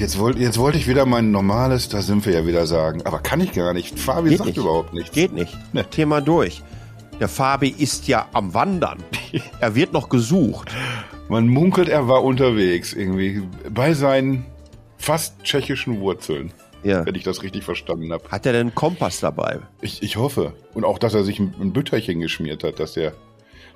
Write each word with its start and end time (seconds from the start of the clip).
jetzt 0.00 0.18
wollte 0.18 0.40
jetzt 0.40 0.58
wollte 0.58 0.78
ich 0.78 0.88
wieder 0.88 1.06
mein 1.06 1.30
normales, 1.30 1.88
da 1.88 2.02
sind 2.02 2.24
wir 2.26 2.32
ja 2.32 2.46
wieder 2.46 2.66
sagen. 2.66 3.02
Aber 3.04 3.20
kann 3.20 3.40
ich 3.40 3.52
gar 3.52 3.72
nicht. 3.74 3.98
Fabi 3.98 4.30
Geht 4.30 4.38
sagt 4.38 4.48
nicht. 4.48 4.56
überhaupt 4.56 4.94
nichts. 4.94 5.12
Geht 5.12 5.32
nicht. 5.32 5.56
Ne. 5.72 5.88
Thema 5.88 6.20
durch. 6.20 6.62
Der 7.20 7.28
Fabi 7.28 7.68
ist 7.68 8.08
ja 8.08 8.26
am 8.32 8.54
Wandern. 8.54 8.98
er 9.60 9.74
wird 9.74 9.92
noch 9.92 10.08
gesucht. 10.08 10.70
Man 11.28 11.46
munkelt, 11.46 11.88
er 11.88 12.08
war 12.08 12.24
unterwegs 12.24 12.92
irgendwie 12.94 13.42
bei 13.68 13.92
seinen 13.92 14.46
fast 14.96 15.42
tschechischen 15.44 16.00
Wurzeln. 16.00 16.52
Ja. 16.82 17.04
Wenn 17.04 17.14
ich 17.14 17.24
das 17.24 17.42
richtig 17.42 17.62
verstanden 17.62 18.10
habe. 18.10 18.26
Hat 18.30 18.46
er 18.46 18.52
denn 18.52 18.68
einen 18.68 18.74
Kompass 18.74 19.20
dabei? 19.20 19.60
Ich, 19.82 20.02
ich 20.02 20.16
hoffe. 20.16 20.54
Und 20.72 20.84
auch, 20.84 20.98
dass 20.98 21.12
er 21.12 21.24
sich 21.24 21.38
ein, 21.38 21.54
ein 21.60 21.74
Bütterchen 21.74 22.20
geschmiert 22.20 22.64
hat, 22.64 22.80
dass 22.80 22.96
er 22.96 23.12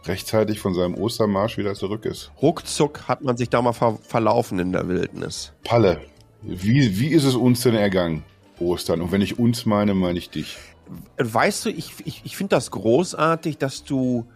rechtzeitig 0.06 0.58
von 0.58 0.72
seinem 0.72 0.94
Ostermarsch 0.94 1.58
wieder 1.58 1.74
zurück 1.74 2.06
ist. 2.06 2.32
Ruckzuck 2.40 3.06
hat 3.06 3.22
man 3.22 3.36
sich 3.36 3.50
da 3.50 3.60
mal 3.60 3.74
ver 3.74 3.98
verlaufen 4.02 4.58
in 4.58 4.72
der 4.72 4.88
Wildnis. 4.88 5.52
Palle, 5.64 6.00
wie, 6.46 6.98
wie 6.98 7.08
ist 7.08 7.24
es 7.24 7.34
uns 7.34 7.62
denn 7.62 7.74
ergangen, 7.74 8.24
Ostern? 8.58 9.00
Und 9.00 9.12
wenn 9.12 9.20
ich 9.20 9.38
uns 9.38 9.66
meine, 9.66 9.94
meine 9.94 10.18
ich 10.18 10.30
dich. 10.30 10.58
Weißt 11.16 11.64
du, 11.64 11.70
ich, 11.70 11.94
ich, 12.04 12.22
ich 12.24 12.36
finde 12.36 12.56
das 12.56 12.70
großartig, 12.70 13.58
dass 13.58 13.84
du 13.84 14.26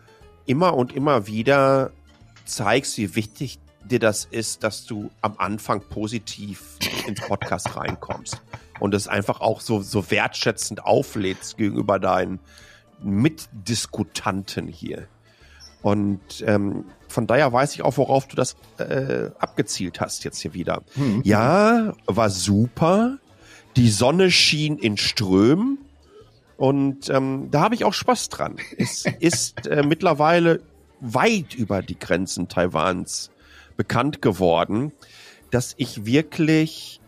immer 0.46 0.74
und 0.74 0.94
immer 0.94 1.26
wieder 1.26 1.92
zeigst, 2.46 2.96
wie 2.96 3.14
wichtig 3.14 3.58
dir 3.84 3.98
das 3.98 4.24
ist, 4.24 4.64
dass 4.64 4.86
du 4.86 5.10
am 5.20 5.34
Anfang 5.38 5.82
positiv 5.88 6.76
ins 7.06 7.20
Podcast 7.20 7.76
reinkommst 7.76 8.40
und 8.80 8.94
es 8.94 9.08
einfach 9.08 9.40
auch 9.40 9.60
so, 9.60 9.82
so 9.82 10.10
wertschätzend 10.10 10.84
auflädst 10.84 11.56
gegenüber 11.56 11.98
deinen 11.98 12.40
Mitdiskutanten 13.02 14.66
hier. 14.66 15.08
Und 15.82 16.20
ähm, 16.44 16.84
von 17.08 17.26
daher 17.26 17.52
weiß 17.52 17.74
ich 17.74 17.82
auch, 17.82 17.96
worauf 17.96 18.28
du 18.28 18.36
das 18.36 18.56
äh, 18.78 19.30
abgezielt 19.38 20.00
hast 20.00 20.24
jetzt 20.24 20.40
hier 20.40 20.54
wieder. 20.54 20.82
Ja, 21.24 21.94
war 22.06 22.30
super. 22.30 23.18
Die 23.76 23.90
Sonne 23.90 24.30
schien 24.30 24.78
in 24.78 24.96
Strömen. 24.96 25.78
Und 26.56 27.08
ähm, 27.08 27.48
da 27.50 27.60
habe 27.60 27.74
ich 27.74 27.84
auch 27.84 27.94
Spaß 27.94 28.28
dran. 28.30 28.56
Es 28.76 29.04
ist 29.20 29.66
äh, 29.66 29.82
mittlerweile 29.82 30.60
weit 31.00 31.54
über 31.54 31.82
die 31.82 31.98
Grenzen 31.98 32.48
Taiwans 32.48 33.30
bekannt 33.76 34.20
geworden, 34.20 34.92
dass 35.50 35.74
ich 35.78 36.04
wirklich 36.04 37.00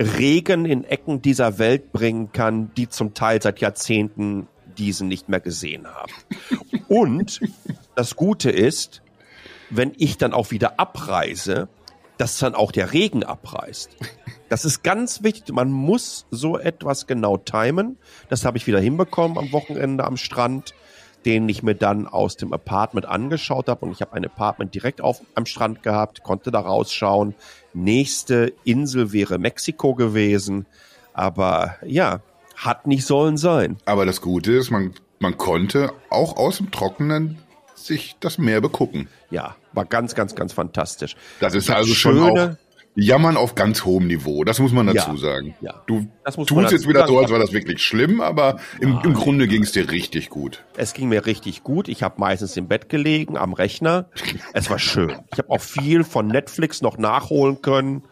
Regen 0.00 0.64
in 0.64 0.84
Ecken 0.84 1.22
dieser 1.22 1.58
Welt 1.58 1.92
bringen 1.92 2.32
kann, 2.32 2.72
die 2.76 2.88
zum 2.88 3.14
Teil 3.14 3.42
seit 3.42 3.60
Jahrzehnten 3.60 4.48
diesen 4.78 5.08
nicht 5.08 5.28
mehr 5.28 5.40
gesehen 5.40 5.86
haben. 5.86 6.12
Und 6.88 7.40
das 7.94 8.16
Gute 8.16 8.50
ist, 8.50 9.02
wenn 9.76 9.92
ich 9.96 10.18
dann 10.18 10.32
auch 10.32 10.50
wieder 10.50 10.78
abreise, 10.78 11.68
dass 12.18 12.38
dann 12.38 12.54
auch 12.54 12.72
der 12.72 12.92
Regen 12.92 13.24
abreißt. 13.24 13.90
Das 14.48 14.64
ist 14.64 14.84
ganz 14.84 15.22
wichtig. 15.22 15.54
Man 15.54 15.72
muss 15.72 16.26
so 16.30 16.58
etwas 16.58 17.06
genau 17.06 17.36
timen. 17.36 17.96
Das 18.28 18.44
habe 18.44 18.56
ich 18.56 18.66
wieder 18.66 18.78
hinbekommen 18.78 19.36
am 19.38 19.52
Wochenende 19.52 20.04
am 20.04 20.16
Strand, 20.16 20.74
den 21.24 21.48
ich 21.48 21.62
mir 21.62 21.74
dann 21.74 22.06
aus 22.06 22.36
dem 22.36 22.52
Apartment 22.52 23.06
angeschaut 23.06 23.68
habe. 23.68 23.84
Und 23.84 23.92
ich 23.92 24.00
habe 24.00 24.12
ein 24.12 24.24
Apartment 24.24 24.74
direkt 24.74 25.00
auf, 25.00 25.22
am 25.34 25.46
Strand 25.46 25.82
gehabt, 25.82 26.22
konnte 26.22 26.52
da 26.52 26.60
rausschauen. 26.60 27.34
Nächste 27.72 28.52
Insel 28.64 29.12
wäre 29.12 29.38
Mexiko 29.38 29.94
gewesen. 29.94 30.66
Aber 31.14 31.76
ja, 31.84 32.20
hat 32.54 32.86
nicht 32.86 33.06
sollen 33.06 33.36
sein. 33.36 33.78
Aber 33.86 34.06
das 34.06 34.20
Gute 34.20 34.52
ist, 34.52 34.70
man, 34.70 34.94
man 35.18 35.36
konnte 35.36 35.92
auch 36.10 36.36
aus 36.36 36.58
dem 36.58 36.70
Trockenen 36.70 37.38
sich 37.74 38.16
das 38.20 38.38
Meer 38.38 38.60
begucken. 38.60 39.08
Ja, 39.30 39.56
war 39.74 39.84
ganz, 39.84 40.14
ganz, 40.14 40.34
ganz 40.34 40.52
fantastisch. 40.52 41.16
Das 41.40 41.54
ist 41.54 41.70
also 41.70 41.94
schon 41.94 42.14
schöne- 42.16 42.50
auch 42.52 42.56
Jammern 42.96 43.36
auf 43.36 43.56
ganz 43.56 43.84
hohem 43.84 44.06
Niveau. 44.06 44.44
Das 44.44 44.60
muss 44.60 44.70
man 44.72 44.86
dazu 44.86 45.10
Ja, 45.12 45.16
sagen. 45.16 45.56
ja. 45.60 45.82
Du 45.88 46.06
tust 46.46 46.70
jetzt 46.70 46.88
wieder 46.88 47.08
so, 47.08 47.18
als 47.18 47.30
war 47.32 47.40
das 47.40 47.52
wirklich 47.52 47.82
schlimm, 47.82 48.20
aber 48.20 48.60
im, 48.80 49.00
im 49.02 49.14
Grunde 49.14 49.48
ging 49.48 49.64
es 49.64 49.72
dir 49.72 49.90
richtig 49.90 50.30
gut. 50.30 50.62
Es 50.76 50.92
ging 50.92 51.08
mir 51.08 51.26
richtig 51.26 51.64
gut. 51.64 51.88
Ich 51.88 52.04
habe 52.04 52.20
meistens 52.20 52.56
im 52.56 52.68
Bett 52.68 52.88
gelegen, 52.88 53.36
am 53.36 53.52
Rechner. 53.52 54.06
Es 54.52 54.70
war 54.70 54.78
schön. 54.78 55.12
Ich 55.32 55.38
habe 55.38 55.50
auch 55.50 55.60
viel 55.60 56.04
von 56.04 56.28
Netflix 56.28 56.82
noch 56.82 56.96
nachholen 56.96 57.62
können. 57.62 58.04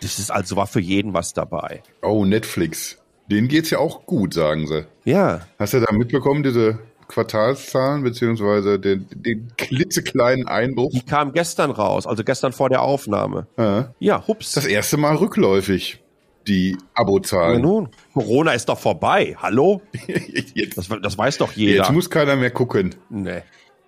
Das 0.00 0.18
ist 0.18 0.30
also 0.30 0.56
war 0.56 0.66
für 0.66 0.80
jeden 0.80 1.12
was 1.12 1.34
dabei. 1.34 1.82
Oh, 2.02 2.24
Netflix. 2.24 2.96
Denen 3.30 3.48
geht's 3.48 3.68
ja 3.70 3.78
auch 3.78 4.06
gut, 4.06 4.32
sagen 4.32 4.66
sie. 4.66 4.86
Ja, 5.04 5.42
Hast 5.58 5.74
du 5.74 5.80
da 5.80 5.92
mitbekommen, 5.92 6.42
diese 6.42 6.78
Quartalszahlen, 7.14 8.02
beziehungsweise 8.02 8.78
den, 8.80 9.06
den 9.14 9.52
klitzekleinen 9.56 10.48
Einbruch? 10.48 10.90
die 10.92 11.02
kam 11.02 11.32
gestern 11.32 11.70
raus, 11.70 12.06
also 12.06 12.24
gestern 12.24 12.52
vor 12.52 12.68
der 12.68 12.82
Aufnahme. 12.82 13.46
Ja. 13.56 13.94
Ja, 14.00 14.26
hups. 14.26 14.52
Das 14.52 14.66
erste 14.66 14.96
Mal 14.96 15.14
rückläufig, 15.16 16.00
die 16.48 16.72
Ja, 16.72 16.76
Abozahlen. 16.94 17.62
nun, 17.62 17.88
Corona 18.12 18.52
ist 18.52 18.68
doch 18.68 18.78
vorbei. 18.78 19.36
Hallo? 19.40 19.80
jetzt, 20.54 20.76
Das, 20.76 20.88
das 21.02 21.16
weiß 21.16 21.38
doch 21.38 21.52
jeder. 21.52 21.76
jetzt 21.84 21.92
muss 21.92 22.10
keiner 22.10 22.34
mehr 22.36 22.50
gucken. 22.50 22.94
nee, 23.08 23.42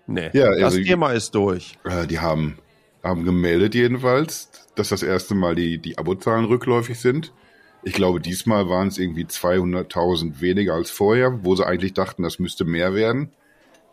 nee. 0.07 0.31
Ja, 0.33 0.51
das 0.55 0.63
also- 0.75 0.83
Thema 0.83 1.11
ist 1.13 1.35
durch. 1.35 1.77
Äh, 1.85 2.07
die 2.07 2.21
haben, 2.21 2.59
haben 3.03 3.25
gemeldet 3.25 3.75
jedenfalls, 3.75 4.51
dass 4.77 4.91
das 4.91 5.03
erste 5.03 5.35
Mal 5.35 5.55
die, 5.57 5.79
die 5.79 5.99
Abozahlen 5.99 6.45
rückläufig 6.45 7.01
sind. 7.01 7.33
Ich 7.87 7.93
glaube, 7.93 8.19
diesmal 8.19 8.69
waren 8.69 8.89
es 8.89 8.99
irgendwie 8.99 9.27
200.000 9.27 10.41
weniger 10.41 10.75
als 10.75 10.91
vorher, 10.91 11.45
wo 11.45 11.55
sie 11.55 11.65
eigentlich 11.65 11.95
dachten, 11.95 12.25
das 12.25 12.41
müsste 12.41 12.65
mehr 12.65 12.95
werden. 12.95 13.31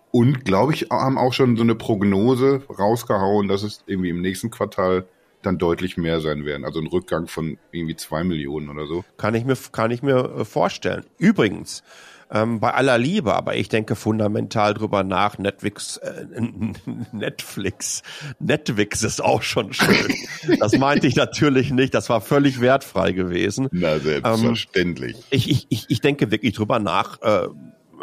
Und 0.10 0.46
glaube 0.46 0.74
ich, 0.74 0.88
haben 0.90 1.20
auch 1.20 1.32
schon 1.32 1.58
so 1.58 1.62
eine 1.62 1.76
Prognose 1.76 2.64
rausgehauen, 2.68 3.48
dass 3.48 3.62
es 3.62 3.84
irgendwie 3.86 4.10
im 4.10 4.20
nächsten 4.20 4.50
Quartal 4.50 5.06
dann 5.44 5.60
deutlich 5.60 5.96
mehr 5.96 6.22
sein 6.22 6.44
werden. 6.44 6.66
Also 6.66 6.80
ein 6.80 6.88
Rückgang 6.88 7.28
von 7.28 7.60
irgendwie 7.72 7.96
zwei 7.96 8.24
Millionen 8.24 8.70
oder 8.70 8.88
so. 8.88 9.06
Kann 9.18 9.36
ich 9.36 9.46
mir, 9.46 9.56
kann 9.72 9.92
ich 9.92 10.02
mir 10.02 10.38
äh, 10.40 10.44
vorstellen. 10.44 11.06
Übrigens, 11.20 11.84
ähm, 12.34 12.60
bei 12.60 12.74
aller 12.74 12.98
Liebe, 12.98 13.36
aber 13.36 13.56
ich 13.56 13.70
denke 13.70 13.96
fundamental 13.96 14.74
drüber 14.74 15.04
nach, 15.04 15.38
Netflix, 15.38 15.98
äh, 15.98 16.26
Netflix, 17.12 18.02
Netflix 18.40 19.04
ist 19.04 19.24
auch 19.24 19.44
schon 19.44 19.72
schön. 19.72 20.14
Das 20.60 20.78
meinte 20.78 21.08
ich 21.08 21.16
natürlich 21.16 21.72
nicht, 21.72 21.94
das 21.94 22.10
war 22.10 22.20
völlig 22.20 22.60
wertfrei 22.60 23.12
gewesen. 23.12 23.70
Na, 23.72 24.00
selbstverständlich. 24.00 25.18
Ich, 25.30 25.50
ich, 25.50 25.68
ich, 25.70 25.86
ich 25.90 26.02
denke 26.02 26.32
wirklich 26.32 26.54
drüber 26.54 26.80
nach, 26.80 27.22
äh, 27.22 27.48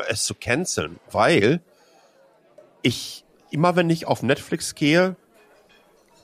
es 0.08 0.24
zu 0.24 0.34
canceln, 0.34 0.98
weil 1.10 1.60
ich 2.82 3.24
immer, 3.50 3.76
wenn 3.76 3.90
ich 3.90 4.06
auf 4.06 4.22
Netflix 4.22 4.74
gehe, 4.74 5.16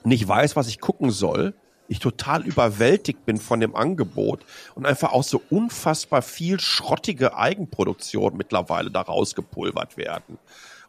nicht 0.05 0.27
weiß, 0.27 0.57
was 0.57 0.69
ich 0.69 0.81
gucken 0.81 1.11
soll, 1.11 1.55
ich 1.89 1.99
total 1.99 2.45
überwältigt 2.47 3.25
bin 3.27 3.39
von 3.39 3.61
dem 3.61 3.75
Angebot 3.75 4.45
und 4.75 4.87
einfach 4.87 5.13
auch 5.13 5.25
so 5.25 5.43
unfassbar 5.51 6.23
viel 6.23 6.61
schrottige 6.61 7.37
Eigenproduktion 7.37 8.37
mittlerweile 8.37 8.91
da 8.91 9.03
rausgepulvert 9.03 9.97
werden. 9.97 10.39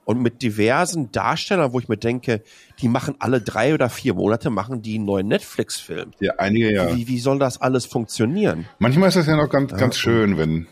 Und 0.05 0.21
mit 0.21 0.41
diversen 0.41 1.11
Darstellern, 1.11 1.73
wo 1.73 1.79
ich 1.79 1.89
mir 1.89 1.97
denke, 1.97 2.41
die 2.79 2.87
machen 2.87 3.15
alle 3.19 3.41
drei 3.41 3.73
oder 3.73 3.89
vier 3.89 4.13
Monate, 4.13 4.49
machen 4.49 4.81
die 4.81 4.95
einen 4.95 5.05
neuen 5.05 5.27
Netflix-Film. 5.27 6.11
ja, 6.21 6.35
einige 6.37 6.73
ja. 6.73 6.95
Wie, 6.95 7.09
wie 7.09 7.19
soll 7.19 7.39
das 7.39 7.59
alles 7.59 7.85
funktionieren? 7.85 8.65
Manchmal 8.79 9.09
ist 9.09 9.15
das 9.17 9.27
ja 9.27 9.35
noch 9.35 9.49
ganz, 9.49 9.73
ganz 9.75 9.97
schön, 9.97 10.37
wenn. 10.37 10.67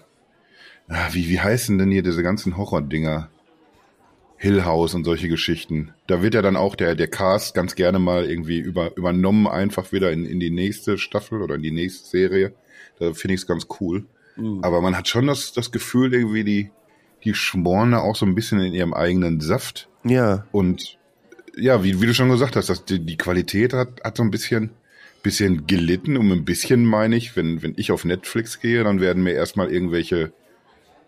Ah, 0.88 1.10
wie, 1.12 1.28
wie 1.28 1.42
heißen 1.42 1.78
denn 1.78 1.92
hier 1.92 2.04
diese 2.04 2.24
ganzen 2.24 2.56
Horror-Dinger? 2.56 3.30
Hill 4.38 4.66
House 4.66 4.94
und 4.94 5.06
solche 5.06 5.30
Geschichten. 5.30 5.94
Da 6.08 6.22
wird 6.22 6.34
ja 6.34 6.42
dann 6.42 6.56
auch 6.56 6.76
der, 6.76 6.96
der 6.96 7.08
Cast 7.08 7.56
ganz 7.56 7.76
gerne 7.76 8.00
mal 8.00 8.26
irgendwie 8.26 8.60
über, 8.60 8.96
übernommen, 8.98 9.48
einfach 9.48 9.92
wieder 9.92 10.12
in, 10.12 10.26
in 10.26 10.40
die 10.40 10.52
nächste 10.52 10.98
Staffel 10.98 11.42
oder 11.42 11.56
in 11.56 11.64
die 11.64 11.72
nächste 11.72 12.08
Serie. 12.08 12.54
Da 13.00 13.14
finde 13.14 13.36
ich 13.36 13.42
es 13.42 13.48
ganz 13.48 13.68
cool. 13.80 14.06
Aber 14.62 14.82
man 14.82 14.98
hat 14.98 15.08
schon 15.08 15.28
das, 15.28 15.54
das 15.54 15.72
Gefühl, 15.72 16.14
irgendwie 16.14 16.44
die, 16.44 16.72
die 17.24 17.34
schmoren 17.34 17.92
da 17.92 18.00
auch 18.00 18.16
so 18.16 18.26
ein 18.26 18.36
bisschen 18.36 18.60
in 18.60 18.74
ihrem 18.74 18.94
eigenen 18.94 19.40
Saft. 19.40 19.88
Ja, 20.04 20.46
Und 20.52 20.98
ja, 21.58 21.84
wie, 21.84 22.02
wie 22.02 22.06
du 22.06 22.14
schon 22.14 22.30
gesagt 22.30 22.56
hast, 22.56 22.70
dass 22.70 22.84
die, 22.86 23.00
die 23.00 23.18
Qualität 23.18 23.74
hat, 23.74 24.04
hat 24.04 24.18
so 24.18 24.24
ein 24.24 24.32
bisschen, 24.32 24.72
bisschen 25.24 25.68
gelitten. 25.68 26.18
Und 26.18 26.32
ein 26.32 26.44
bisschen 26.44 26.86
meine 26.86 27.16
ich, 27.16 27.36
wenn, 27.36 27.64
wenn 27.64 27.74
ich 27.78 27.92
auf 27.92 28.04
Netflix 28.04 28.60
gehe, 28.60 28.84
dann 28.84 29.00
werden 29.00 29.24
mir 29.24 29.34
erstmal 29.34 29.72
irgendwelche, 29.72 30.34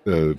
äh, 0.05 0.35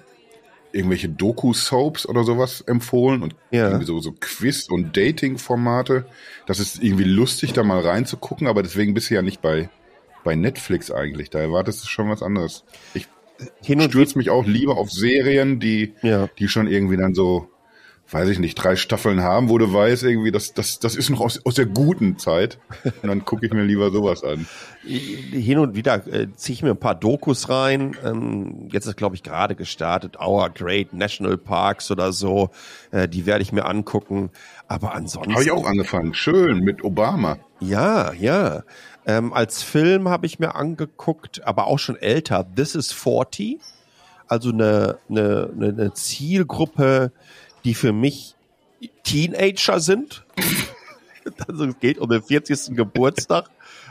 irgendwelche 0.72 1.08
Doku-Soaps 1.08 2.06
oder 2.06 2.24
sowas 2.24 2.60
empfohlen 2.62 3.22
und 3.22 3.34
Ja. 3.50 3.68
irgendwie 3.68 3.86
so, 3.86 4.00
so 4.00 4.12
Quiz- 4.12 4.68
und 4.68 4.96
Dating-Formate. 4.96 6.04
Das 6.46 6.58
ist 6.60 6.82
irgendwie 6.82 7.04
lustig, 7.04 7.52
da 7.52 7.62
mal 7.62 7.80
reinzugucken, 7.80 8.46
aber 8.46 8.62
deswegen 8.62 8.94
bist 8.94 9.10
du 9.10 9.14
ja 9.14 9.22
nicht 9.22 9.40
bei, 9.40 9.70
bei 10.24 10.34
Netflix 10.34 10.90
eigentlich. 10.90 11.30
Da 11.30 11.38
erwartest 11.40 11.84
du 11.84 11.88
schon 11.88 12.08
was 12.10 12.22
anderes. 12.22 12.64
Ich 12.94 13.06
stürze 13.88 14.18
mich 14.18 14.30
auch 14.30 14.44
lieber 14.46 14.76
auf 14.76 14.90
Serien, 14.90 15.60
die, 15.60 15.94
Ja. 16.02 16.28
die 16.38 16.48
schon 16.48 16.66
irgendwie 16.66 16.96
dann 16.96 17.14
so, 17.14 17.48
weiß 18.10 18.28
ich 18.30 18.38
nicht, 18.38 18.54
drei 18.54 18.76
Staffeln 18.76 19.22
haben, 19.22 19.50
wo 19.50 19.58
du 19.58 19.72
weißt, 19.72 20.02
irgendwie, 20.04 20.30
das, 20.30 20.54
das, 20.54 20.78
das 20.78 20.96
ist 20.96 21.10
noch 21.10 21.20
aus, 21.20 21.44
aus 21.44 21.54
der 21.54 21.66
guten 21.66 22.18
Zeit. 22.18 22.58
Und 23.02 23.08
dann 23.08 23.24
gucke 23.24 23.44
ich 23.44 23.52
mir 23.52 23.64
lieber 23.64 23.90
sowas 23.90 24.24
an. 24.24 24.46
hin 24.82 25.58
und 25.58 25.74
wieder 25.74 26.06
äh, 26.06 26.28
ziehe 26.34 26.54
ich 26.54 26.62
mir 26.62 26.70
ein 26.70 26.78
paar 26.78 26.94
Dokus 26.94 27.50
rein. 27.50 27.96
Ähm, 28.02 28.68
jetzt 28.72 28.86
ist, 28.86 28.96
glaube 28.96 29.14
ich, 29.14 29.22
gerade 29.22 29.54
gestartet, 29.54 30.18
Our 30.18 30.48
Great 30.50 30.94
National 30.94 31.36
Parks 31.36 31.90
oder 31.90 32.12
so. 32.12 32.50
Äh, 32.92 33.08
die 33.08 33.26
werde 33.26 33.42
ich 33.42 33.52
mir 33.52 33.66
angucken. 33.66 34.30
Aber 34.68 34.94
ansonsten. 34.94 35.34
Habe 35.34 35.42
ich 35.42 35.50
auch 35.50 35.66
angefangen. 35.66 36.14
Schön, 36.14 36.60
mit 36.60 36.82
Obama. 36.82 37.36
Ja, 37.60 38.12
ja. 38.14 38.62
Ähm, 39.06 39.34
als 39.34 39.62
Film 39.62 40.08
habe 40.08 40.26
ich 40.26 40.38
mir 40.38 40.54
angeguckt, 40.54 41.44
aber 41.44 41.66
auch 41.66 41.78
schon 41.78 41.96
älter, 41.96 42.46
This 42.54 42.74
is 42.74 42.92
40. 42.92 43.58
Also 44.26 44.50
eine, 44.50 44.98
eine, 45.08 45.50
eine 45.56 45.94
Zielgruppe, 45.94 47.12
die 47.68 47.74
für 47.74 47.92
mich 47.92 48.34
Teenager 49.04 49.78
sind. 49.78 50.24
also 51.46 51.66
es 51.66 51.78
geht 51.78 51.98
um 51.98 52.08
den 52.08 52.22
40. 52.22 52.74
Geburtstag 52.74 53.50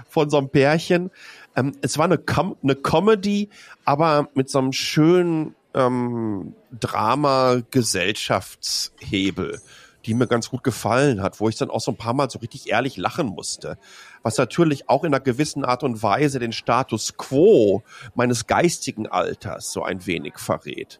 von 0.09 0.31
so 0.31 0.39
einem 0.39 0.50
Pärchen. 0.50 1.12
Ähm, 1.56 1.74
es 1.81 2.00
war 2.00 2.06
eine, 2.06 2.18
Com 2.18 2.56
eine 2.63 2.75
Comedy, 2.75 3.50
aber 3.85 4.29
mit 4.33 4.50
so 4.50 4.57
einem 4.57 4.74
schönen 4.74 5.53
ähm, 5.75 6.56
Drama-Gesellschaftshebel, 6.71 9.62
die 10.07 10.15
mir 10.15 10.25
ganz 10.25 10.50
gut 10.50 10.63
gefallen 10.63 11.21
hat, 11.21 11.39
wo 11.39 11.47
ich 11.47 11.56
dann 11.56 11.69
auch 11.69 11.81
so 11.81 11.91
ein 11.91 11.97
paar 11.97 12.15
Mal 12.15 12.31
so 12.31 12.39
richtig 12.39 12.71
ehrlich 12.71 12.97
lachen 12.97 13.27
musste. 13.27 13.77
Was 14.24 14.39
natürlich 14.39 14.89
auch 14.89 15.03
in 15.03 15.13
einer 15.13 15.24
gewissen 15.24 15.63
Art 15.63 15.83
und 15.83 16.01
Weise 16.01 16.39
den 16.39 16.51
Status 16.51 17.15
quo 17.15 17.83
meines 18.15 18.47
geistigen 18.47 19.06
Alters 19.06 19.71
so 19.71 19.83
ein 19.83 20.07
wenig 20.07 20.39
verrät. 20.39 21.00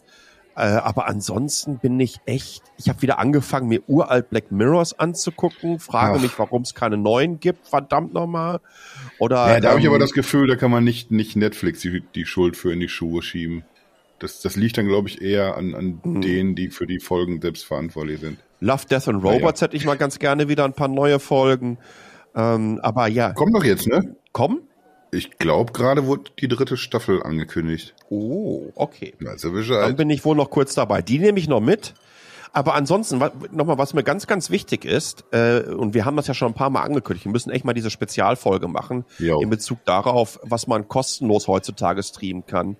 Äh, 0.57 0.62
aber 0.62 1.07
ansonsten 1.07 1.77
bin 1.77 2.00
ich 2.00 2.18
echt, 2.25 2.63
ich 2.80 2.89
habe 2.89 3.04
wieder 3.04 3.19
angefangen, 3.19 3.68
mir 3.68 3.83
uralt 3.86 4.31
Black 4.31 4.51
Mirrors 4.51 4.98
anzugucken, 4.98 5.77
frage 5.77 6.18
Ach. 6.18 6.21
mich, 6.21 6.39
warum 6.39 6.63
es 6.63 6.74
keine 6.74 6.98
neuen 6.98 7.39
gibt, 7.39 7.68
verdammt 7.68 8.15
nochmal. 8.15 8.59
Oder, 9.19 9.36
ja, 9.36 9.59
da 9.59 9.68
ähm, 9.68 9.69
habe 9.69 9.81
ich 9.81 9.88
aber 9.88 10.00
das 10.00 10.13
Gefühl, 10.13 10.48
da 10.48 10.56
kann 10.56 10.71
man 10.71 10.83
nicht, 10.83 11.12
nicht 11.12 11.36
Netflix 11.36 11.81
die, 11.81 12.01
die 12.15 12.25
Schuld 12.25 12.57
für 12.57 12.74
in 12.74 12.80
die 12.80 12.89
Schuhe 12.89 13.21
schieben. 13.21 13.65
Das, 14.18 14.42
das 14.42 14.56
liegt 14.56 14.80
dann, 14.80 14.88
glaube 14.88 15.09
ich, 15.09 15.21
eher 15.21 15.57
an, 15.57 15.75
an 15.75 16.01
mhm. 16.04 16.21
denen, 16.21 16.56
die 16.56 16.69
für 16.69 16.88
die 16.88 17.00
Folgen 17.00 17.39
selbst 17.39 17.63
verantwortlich 17.63 18.19
sind. 18.19 18.39
Love, 18.60 18.88
Death 18.89 19.10
and 19.10 19.24
Robots 19.24 19.60
ja, 19.62 19.65
ja. 19.65 19.68
hätte 19.68 19.77
ich 19.77 19.86
mal 19.86 19.95
ganz 19.98 20.18
gerne 20.18 20.50
wieder 20.50 20.65
ein 20.65 20.74
paar 20.74 20.88
neue 20.88 21.19
Folgen. 21.19 21.77
Ähm, 22.36 22.80
aber 22.81 23.07
ja. 23.07 23.33
Kommt 23.33 23.56
doch 23.56 23.63
jetzt, 23.63 23.88
ne? 23.88 24.15
Kommen? 24.31 24.66
Ich 25.12 25.38
glaube, 25.38 25.74
gerade 25.74 26.06
wurde 26.06 26.31
die 26.39 26.48
dritte 26.48 26.77
Staffel 26.77 27.24
angekündigt. 27.24 27.95
Oh, 28.09 28.71
okay. 28.75 29.13
Also 29.25 29.51
Bescheid. 29.51 29.83
Dann 29.83 29.95
bin 29.95 30.09
ich 30.09 30.25
wohl 30.25 30.36
noch 30.36 30.50
kurz 30.50 30.74
dabei. 30.75 31.01
Die 31.01 31.19
nehme 31.19 31.39
ich 31.39 31.48
noch 31.48 31.62
mit. 31.62 31.94
Aber 32.54 32.74
ansonsten, 32.74 33.19
nochmal, 33.51 33.77
was 33.77 33.94
mir 33.94 34.04
ganz, 34.04 34.25
ganz 34.25 34.50
wichtig 34.50 34.86
ist, 34.86 35.25
äh, 35.31 35.62
und 35.62 35.94
wir 35.94 36.06
haben 36.06 36.15
das 36.15 36.27
ja 36.27 36.33
schon 36.33 36.50
ein 36.50 36.54
paar 36.56 36.69
Mal 36.69 36.81
angekündigt, 36.81 37.25
wir 37.25 37.31
müssen 37.31 37.51
echt 37.51 37.65
mal 37.65 37.74
diese 37.74 37.92
Spezialfolge 37.92 38.68
machen 38.68 39.06
jo. 39.19 39.39
in 39.42 39.50
Bezug 39.50 39.83
darauf, 39.86 40.39
was 40.44 40.65
man 40.65 40.88
kostenlos 40.88 41.48
heutzutage 41.48 42.01
streamen 42.01 42.45
kann. 42.45 42.77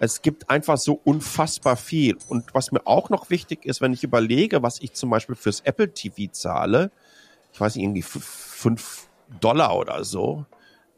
Es 0.00 0.22
gibt 0.22 0.48
einfach 0.48 0.78
so 0.78 1.00
unfassbar 1.04 1.76
viel. 1.76 2.16
Und 2.28 2.54
was 2.54 2.72
mir 2.72 2.86
auch 2.86 3.10
noch 3.10 3.30
wichtig 3.30 3.66
ist, 3.66 3.80
wenn 3.80 3.92
ich 3.92 4.04
überlege, 4.04 4.62
was 4.62 4.80
ich 4.80 4.92
zum 4.92 5.10
Beispiel 5.10 5.34
fürs 5.34 5.60
Apple 5.60 5.92
TV 5.92 6.32
zahle, 6.32 6.90
ich 7.52 7.60
weiß 7.60 7.74
nicht, 7.74 7.84
irgendwie 7.84 8.02
fünf 8.02 9.08
Dollar 9.40 9.76
oder 9.76 10.04
so, 10.04 10.46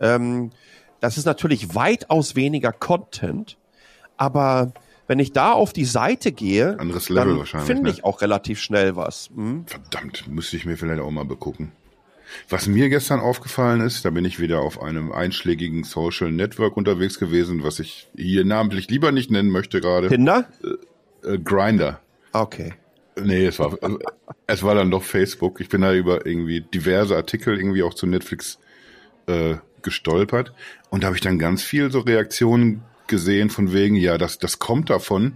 ähm, 0.01 0.51
das 1.01 1.17
ist 1.17 1.25
natürlich 1.25 1.75
weitaus 1.75 2.37
weniger 2.37 2.73
Content, 2.73 3.57
aber 4.17 4.73
wenn 5.07 5.19
ich 5.19 5.33
da 5.33 5.53
auf 5.53 5.73
die 5.73 5.87
Seite 5.87 6.31
gehe, 6.31 6.79
Anderes 6.79 7.09
Level 7.09 7.45
dann 7.51 7.65
finde 7.65 7.83
ne? 7.85 7.91
ich 7.91 7.99
ne? 7.99 8.05
auch 8.05 8.21
relativ 8.21 8.61
schnell 8.61 8.95
was. 8.97 9.31
Hm? 9.35 9.65
Verdammt, 9.67 10.29
müsste 10.29 10.57
ich 10.57 10.67
mir 10.67 10.77
vielleicht 10.77 11.01
auch 11.01 11.11
mal 11.11 11.25
begucken. 11.25 11.73
Was 12.49 12.69
mir 12.69 12.89
gestern 12.89 13.19
aufgefallen 13.19 13.81
ist, 13.81 14.05
da 14.05 14.11
bin 14.11 14.25
ich 14.25 14.39
wieder 14.39 14.61
auf 14.61 14.81
einem 14.81 15.11
einschlägigen 15.11 15.83
Social 15.83 16.31
Network 16.31 16.77
unterwegs 16.77 17.19
gewesen, 17.19 17.65
was 17.65 17.81
ich 17.81 18.09
hier 18.15 18.45
namentlich 18.45 18.89
lieber 18.89 19.11
nicht 19.11 19.31
nennen 19.31 19.51
möchte 19.51 19.81
gerade. 19.81 20.09
Tinder? 20.09 20.47
Äh, 21.25 21.35
äh, 21.35 21.39
Grinder. 21.39 22.01
Okay. 22.33 22.75
Nee, 23.21 23.47
es 23.47 23.59
war, 23.59 23.77
es 24.47 24.63
war 24.63 24.75
dann 24.75 24.91
doch 24.91 25.03
Facebook. 25.03 25.61
Ich 25.61 25.69
bin 25.69 25.81
da 25.81 25.93
über 25.93 26.25
irgendwie 26.25 26.61
diverse 26.61 27.17
Artikel 27.17 27.57
irgendwie 27.59 27.83
auch 27.83 27.95
zu 27.95 28.07
Netflix 28.07 28.59
äh, 29.27 29.57
gestolpert 29.83 30.53
und 30.91 31.03
da 31.03 31.09
habe 31.09 31.17
ich 31.17 31.23
dann 31.23 31.39
ganz 31.39 31.63
viel 31.63 31.91
so 31.91 32.01
Reaktionen 32.01 32.83
gesehen 33.11 33.51
von 33.51 33.73
wegen, 33.75 33.97
ja, 33.97 34.17
das, 34.17 34.39
das 34.39 34.59
kommt 34.59 34.89
davon, 34.89 35.35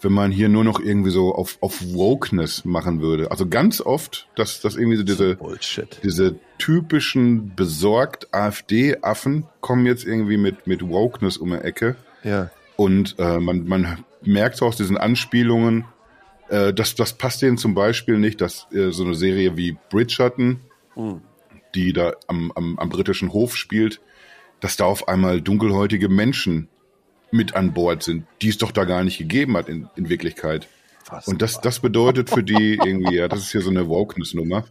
wenn 0.00 0.12
man 0.12 0.32
hier 0.32 0.48
nur 0.48 0.64
noch 0.64 0.80
irgendwie 0.80 1.10
so 1.10 1.34
auf, 1.34 1.58
auf 1.60 1.80
Wokeness 1.92 2.64
machen 2.64 3.00
würde. 3.00 3.30
Also 3.30 3.48
ganz 3.48 3.80
oft, 3.80 4.28
dass, 4.34 4.60
dass 4.60 4.76
irgendwie 4.76 4.96
so 4.96 5.02
diese, 5.02 5.36
Bullshit. 5.36 6.00
diese 6.02 6.36
typischen 6.58 7.54
besorgt 7.54 8.32
AfD-Affen 8.32 9.46
kommen 9.60 9.86
jetzt 9.86 10.04
irgendwie 10.04 10.38
mit, 10.38 10.66
mit 10.66 10.88
Wokeness 10.88 11.36
um 11.36 11.50
die 11.50 11.58
Ecke. 11.58 11.96
Ja. 12.24 12.50
Und 12.76 13.16
äh, 13.18 13.38
man, 13.38 13.66
man 13.66 14.04
merkt 14.22 14.56
so 14.56 14.66
aus 14.66 14.76
diesen 14.76 14.96
Anspielungen, 14.96 15.84
äh, 16.48 16.72
dass 16.72 16.94
das 16.94 17.12
passt 17.12 17.42
denen 17.42 17.58
zum 17.58 17.74
Beispiel 17.74 18.18
nicht, 18.18 18.40
dass 18.40 18.66
äh, 18.72 18.90
so 18.90 19.04
eine 19.04 19.14
Serie 19.14 19.56
wie 19.56 19.76
Bridgerton, 19.90 20.60
mhm 20.96 21.20
die 21.74 21.92
da 21.92 22.14
am, 22.26 22.52
am, 22.52 22.78
am 22.78 22.88
britischen 22.88 23.32
Hof 23.32 23.56
spielt, 23.56 24.00
dass 24.60 24.76
da 24.76 24.84
auf 24.84 25.08
einmal 25.08 25.40
dunkelhäutige 25.40 26.08
Menschen 26.08 26.68
mit 27.30 27.54
an 27.54 27.72
Bord 27.72 28.02
sind, 28.02 28.26
die 28.42 28.48
es 28.48 28.58
doch 28.58 28.70
da 28.70 28.84
gar 28.84 29.04
nicht 29.04 29.18
gegeben 29.18 29.56
hat 29.56 29.68
in, 29.68 29.88
in 29.96 30.08
Wirklichkeit. 30.08 30.68
Was 31.08 31.26
und 31.26 31.42
das, 31.42 31.60
das 31.60 31.80
bedeutet 31.80 32.30
für 32.30 32.42
die 32.42 32.78
irgendwie, 32.84 33.16
ja, 33.16 33.28
das 33.28 33.40
ist 33.40 33.52
hier 33.52 33.62
so 33.62 33.70
eine 33.70 33.88
Wokeness-Nummer. 33.88 34.64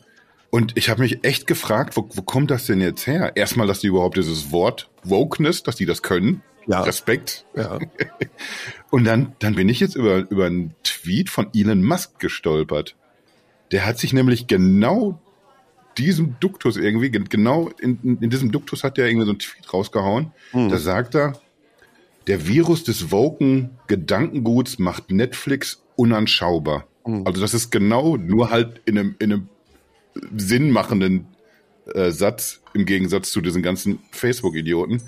Und 0.50 0.78
ich 0.78 0.90
habe 0.90 1.02
mich 1.02 1.24
echt 1.24 1.48
gefragt, 1.48 1.96
wo, 1.96 2.08
wo 2.14 2.22
kommt 2.22 2.52
das 2.52 2.66
denn 2.66 2.82
jetzt 2.82 3.08
her? 3.08 3.34
Erstmal, 3.36 3.68
dass 3.68 3.80
die 3.80 3.88
überhaupt 3.88 4.18
dieses 4.18 4.52
Wort 4.52 4.90
Wokeness, 5.04 5.64
dass 5.64 5.76
die 5.76 5.86
das 5.86 6.02
können. 6.02 6.44
Ja. 6.68 6.84
Respekt. 6.84 7.46
Ja. 7.56 7.80
Und 8.92 9.06
dann, 9.06 9.36
dann 9.40 9.56
bin 9.56 9.70
ich 9.70 9.80
jetzt 9.80 9.96
über, 9.96 10.30
über 10.30 10.46
einen 10.46 10.76
Tweet 10.84 11.30
von 11.30 11.50
Elon 11.54 11.84
Musk 11.84 12.20
gestolpert. 12.20 12.96
Der 13.72 13.86
hat 13.86 13.98
sich 13.98 14.14
nämlich 14.14 14.48
genau 14.48 15.20
diesem 15.98 16.36
Duktus 16.40 16.78
irgendwie, 16.78 17.10
genau 17.12 17.70
in, 17.80 18.18
in 18.22 18.30
diesem 18.30 18.52
Duktus 18.52 18.84
hat 18.84 18.98
er 18.98 19.08
irgendwie 19.08 19.26
so 19.26 19.34
ein 19.34 19.40
Tweet 19.40 19.74
rausgehauen. 19.74 20.32
Hm. 20.52 20.70
Da 20.70 20.78
sagt 20.78 21.16
er, 21.16 21.34
der 22.28 22.48
Virus 22.48 22.84
des 22.84 23.12
woken 23.12 23.72
Gedankenguts 23.88 24.80
macht 24.80 25.12
Netflix 25.12 25.82
unanschaubar. 25.96 26.88
Hm. 27.04 27.26
Also 27.26 27.42
das 27.42 27.54
ist 27.54 27.72
genau 27.72 28.18
nur 28.18 28.52
halt 28.52 28.82
in 28.86 28.98
einem, 28.98 29.16
in 29.20 29.34
einem 29.34 29.50
sinnmachenden 30.36 31.28
äh, 31.94 32.12
Satz 32.12 32.62
im 32.74 32.86
Gegensatz 32.86 33.32
zu 33.32 33.42
diesen 33.42 33.62
ganzen 33.62 34.00
Facebook-Idioten. 34.12 35.02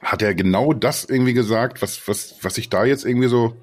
Hat 0.00 0.22
er 0.22 0.34
genau 0.34 0.72
das 0.72 1.04
irgendwie 1.04 1.32
gesagt, 1.32 1.82
was, 1.82 2.06
was, 2.06 2.36
was 2.42 2.54
sich 2.54 2.68
da 2.68 2.84
jetzt 2.84 3.04
irgendwie 3.04 3.28
so, 3.28 3.56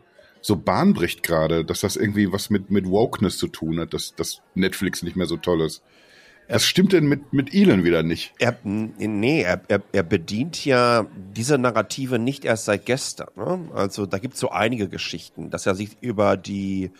so 0.43 0.57
Bahn 0.57 0.93
bricht 0.93 1.23
gerade, 1.23 1.63
dass 1.65 1.79
das 1.79 1.95
irgendwie 1.95 2.31
was 2.31 2.49
mit, 2.49 2.69
mit 2.69 2.87
Wokeness 2.87 3.37
zu 3.37 3.47
tun 3.47 3.79
hat, 3.79 3.93
dass, 3.93 4.13
dass 4.13 4.41
Netflix 4.53 5.01
nicht 5.01 5.15
mehr 5.15 5.25
so 5.25 5.37
toll 5.37 5.61
ist. 5.61 5.81
Was 6.49 6.65
stimmt 6.65 6.91
denn 6.91 7.07
mit, 7.07 7.31
mit 7.31 7.53
Elon 7.53 7.85
wieder 7.85 8.03
nicht? 8.03 8.33
Er, 8.37 8.57
nee, 8.63 9.41
er, 9.41 9.61
er, 9.69 9.81
er 9.93 10.03
bedient 10.03 10.65
ja 10.65 11.07
diese 11.33 11.57
Narrative 11.57 12.19
nicht 12.19 12.43
erst 12.43 12.65
seit 12.65 12.85
gestern. 12.85 13.29
Ne? 13.37 13.69
Also 13.73 14.05
da 14.05 14.17
gibt 14.17 14.33
es 14.33 14.41
so 14.41 14.49
einige 14.49 14.89
Geschichten, 14.89 15.49
dass 15.49 15.65
er 15.65 15.75
sich 15.75 15.97
über 16.01 16.35
die 16.35 16.91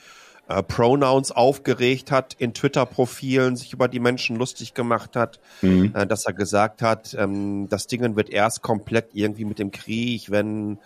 äh, 0.48 0.64
Pronouns 0.64 1.32
aufgeregt 1.32 2.12
hat 2.12 2.36
in 2.38 2.54
Twitter-Profilen, 2.54 3.58
sich 3.58 3.74
über 3.74 3.90
die 3.90 4.00
Menschen 4.00 4.38
lustig 4.38 4.74
gemacht 4.74 5.18
hat, 5.18 5.42
mhm. 5.62 5.92
äh, 5.94 6.08
dass 6.08 6.26
er 6.26 6.34
gesagt 6.34 6.82
hat, 6.82 7.14
ähm, 7.20 7.68
das 7.70 7.88
Ding 7.88 8.16
wird 8.16 8.30
erst 8.30 8.62
komplett 8.62 9.10
irgendwie 9.14 9.46
mit 9.46 9.60
dem 9.60 9.72
Krieg, 9.72 10.32
wenn 10.32 10.80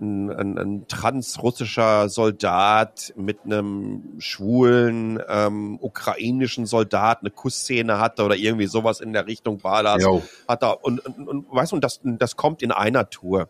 ein, 0.00 0.30
ein, 0.30 0.58
ein 0.58 0.88
transrussischer 0.88 2.08
Soldat 2.08 3.12
mit 3.16 3.40
einem 3.44 4.14
schwulen 4.18 5.20
ähm, 5.28 5.78
ukrainischen 5.80 6.66
Soldat 6.66 7.20
eine 7.20 7.30
Kussszene 7.30 7.98
hatte 7.98 8.24
oder 8.24 8.36
irgendwie 8.36 8.66
sowas 8.66 9.00
in 9.00 9.12
der 9.12 9.26
Richtung 9.26 9.62
war 9.62 9.82
das. 9.82 10.02
Jo. 10.02 10.22
Hat 10.48 10.62
er 10.62 10.84
und, 10.84 11.04
und, 11.06 11.28
und 11.28 11.46
weißt 11.50 11.72
du, 11.72 11.76
und 11.76 11.84
das, 11.84 12.00
das 12.02 12.36
kommt 12.36 12.62
in 12.62 12.72
einer 12.72 13.08
Tour. 13.08 13.48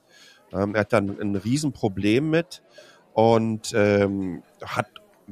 Ähm, 0.52 0.74
er 0.74 0.82
hat 0.82 0.92
dann 0.92 1.18
ein 1.18 1.34
Riesenproblem 1.34 2.28
mit 2.28 2.62
und 3.14 3.72
ähm, 3.74 4.42
hat 4.62 4.86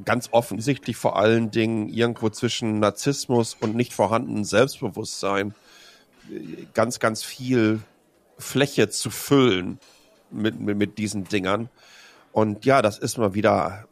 ganz 0.05 0.31
offensichtlich 0.33 0.97
vor 0.97 1.17
allen 1.17 1.51
Dingen 1.51 1.89
irgendwo 1.89 2.31
zwischen 2.31 2.81
Narzissmus 2.81 3.57
und 3.61 3.75
nicht 3.75 3.93
vorhandenem 3.93 4.45
Selbstbewusstsein 4.45 5.55
äh, 6.31 6.65
ganz, 6.73 6.99
ganz 6.99 7.23
viel 7.23 7.81
Fläche 8.39 8.89
zu 8.89 9.11
füllen 9.11 9.79
mit, 10.33 10.61
mit, 10.61 10.77
mit 10.77 10.99
diesen 10.99 11.25
Dingern. 11.25 11.69
Und 12.33 12.65
ja, 12.65 12.83
das 12.83 12.99
ist 12.99 13.19
mal 13.19 13.35
wieder 13.35 13.87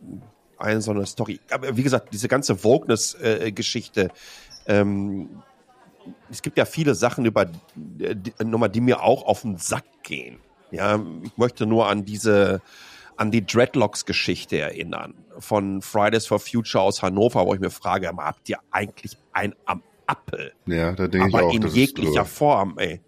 eine 0.58 0.80
so 0.80 0.90
eine 0.90 1.06
Story. 1.06 1.40
Aber 1.50 1.76
wie 1.76 1.82
gesagt, 1.82 2.12
diese 2.12 2.28
ganze 2.28 2.62
Wokeness-Geschichte, 2.64 4.10
ähm, 4.66 5.42
es 6.30 6.42
gibt 6.42 6.58
ja 6.58 6.64
viele 6.64 6.94
Sachen 6.94 7.24
über 7.26 7.50
die, 7.74 8.32
Nummer, 8.42 8.68
die 8.68 8.80
mir 8.80 9.02
auch 9.02 9.24
auf 9.24 9.42
den 9.42 9.58
Sack 9.58 9.84
gehen. 10.02 10.38
Ja, 10.70 11.00
ich 11.22 11.36
möchte 11.36 11.66
nur 11.66 11.88
an 11.88 12.04
diese 12.04 12.62
an 13.16 13.30
die 13.30 13.44
Dreadlocks-Geschichte 13.44 14.58
erinnern 14.58 15.12
von 15.38 15.82
Fridays 15.82 16.26
for 16.26 16.38
Future 16.38 16.82
aus 16.82 17.02
Hannover, 17.02 17.44
wo 17.44 17.52
ich 17.52 17.60
mir 17.60 17.70
frage, 17.70 18.10
habt 18.16 18.48
ihr 18.48 18.58
eigentlich 18.70 19.18
ein 19.32 19.54
am 19.66 19.82
Appel? 20.06 20.52
Ja, 20.64 20.92
da 20.92 21.06
denke 21.06 21.28
ich 21.28 21.34
auch. 21.34 21.38
Aber 21.40 21.52
in 21.52 21.66
jeglicher 21.66 22.24
Form, 22.24 22.78
ey 22.78 23.02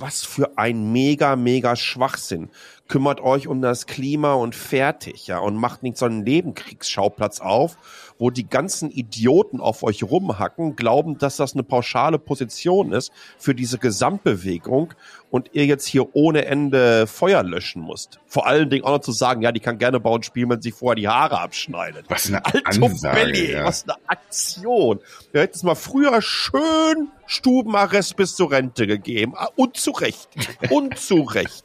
was 0.00 0.24
für 0.24 0.56
ein 0.56 0.92
mega, 0.92 1.36
mega 1.36 1.76
Schwachsinn. 1.76 2.50
Kümmert 2.90 3.20
euch 3.20 3.46
um 3.46 3.62
das 3.62 3.86
Klima 3.86 4.34
und 4.34 4.54
fertig, 4.54 5.28
ja, 5.28 5.38
und 5.38 5.54
macht 5.54 5.84
nicht 5.84 5.96
so 5.96 6.06
einen 6.06 6.24
Nebenkriegsschauplatz 6.24 7.40
auf, 7.40 7.78
wo 8.18 8.30
die 8.30 8.48
ganzen 8.48 8.90
Idioten 8.90 9.60
auf 9.60 9.84
euch 9.84 10.02
rumhacken, 10.02 10.74
glauben, 10.74 11.16
dass 11.16 11.36
das 11.36 11.54
eine 11.54 11.62
pauschale 11.62 12.18
Position 12.18 12.92
ist 12.92 13.12
für 13.38 13.54
diese 13.54 13.78
Gesamtbewegung 13.78 14.92
und 15.30 15.50
ihr 15.52 15.66
jetzt 15.66 15.86
hier 15.86 16.14
ohne 16.16 16.46
Ende 16.46 17.06
Feuer 17.06 17.44
löschen 17.44 17.80
musst. 17.80 18.18
Vor 18.26 18.48
allen 18.48 18.68
Dingen 18.68 18.84
auch 18.84 18.90
noch 18.90 19.00
zu 19.00 19.12
sagen, 19.12 19.40
ja, 19.42 19.52
die 19.52 19.60
kann 19.60 19.78
gerne 19.78 20.00
bauen 20.00 20.24
spielen, 20.24 20.50
wenn 20.50 20.60
sie 20.60 20.72
vorher 20.72 20.96
die 20.96 21.08
Haare 21.08 21.40
abschneidet. 21.40 22.06
Was 22.08 22.26
eine 22.26 22.44
Alto 22.44 22.86
Ansage, 22.86 23.20
Belly, 23.20 23.52
ja. 23.52 23.64
was 23.64 23.84
eine 23.84 23.94
Aktion. 24.08 24.98
Wir 25.30 25.42
hätten 25.42 25.54
es 25.54 25.62
mal 25.62 25.76
früher 25.76 26.20
schön 26.20 27.08
Stubenarrest 27.26 28.16
bis 28.16 28.34
zur 28.34 28.50
Rente 28.50 28.88
gegeben. 28.88 29.34
Ah, 29.36 29.48
und 29.54 29.76
zu 29.76 29.92
Recht. 29.92 30.28
Und 30.70 30.98
zu 30.98 31.22
Recht. 31.22 31.64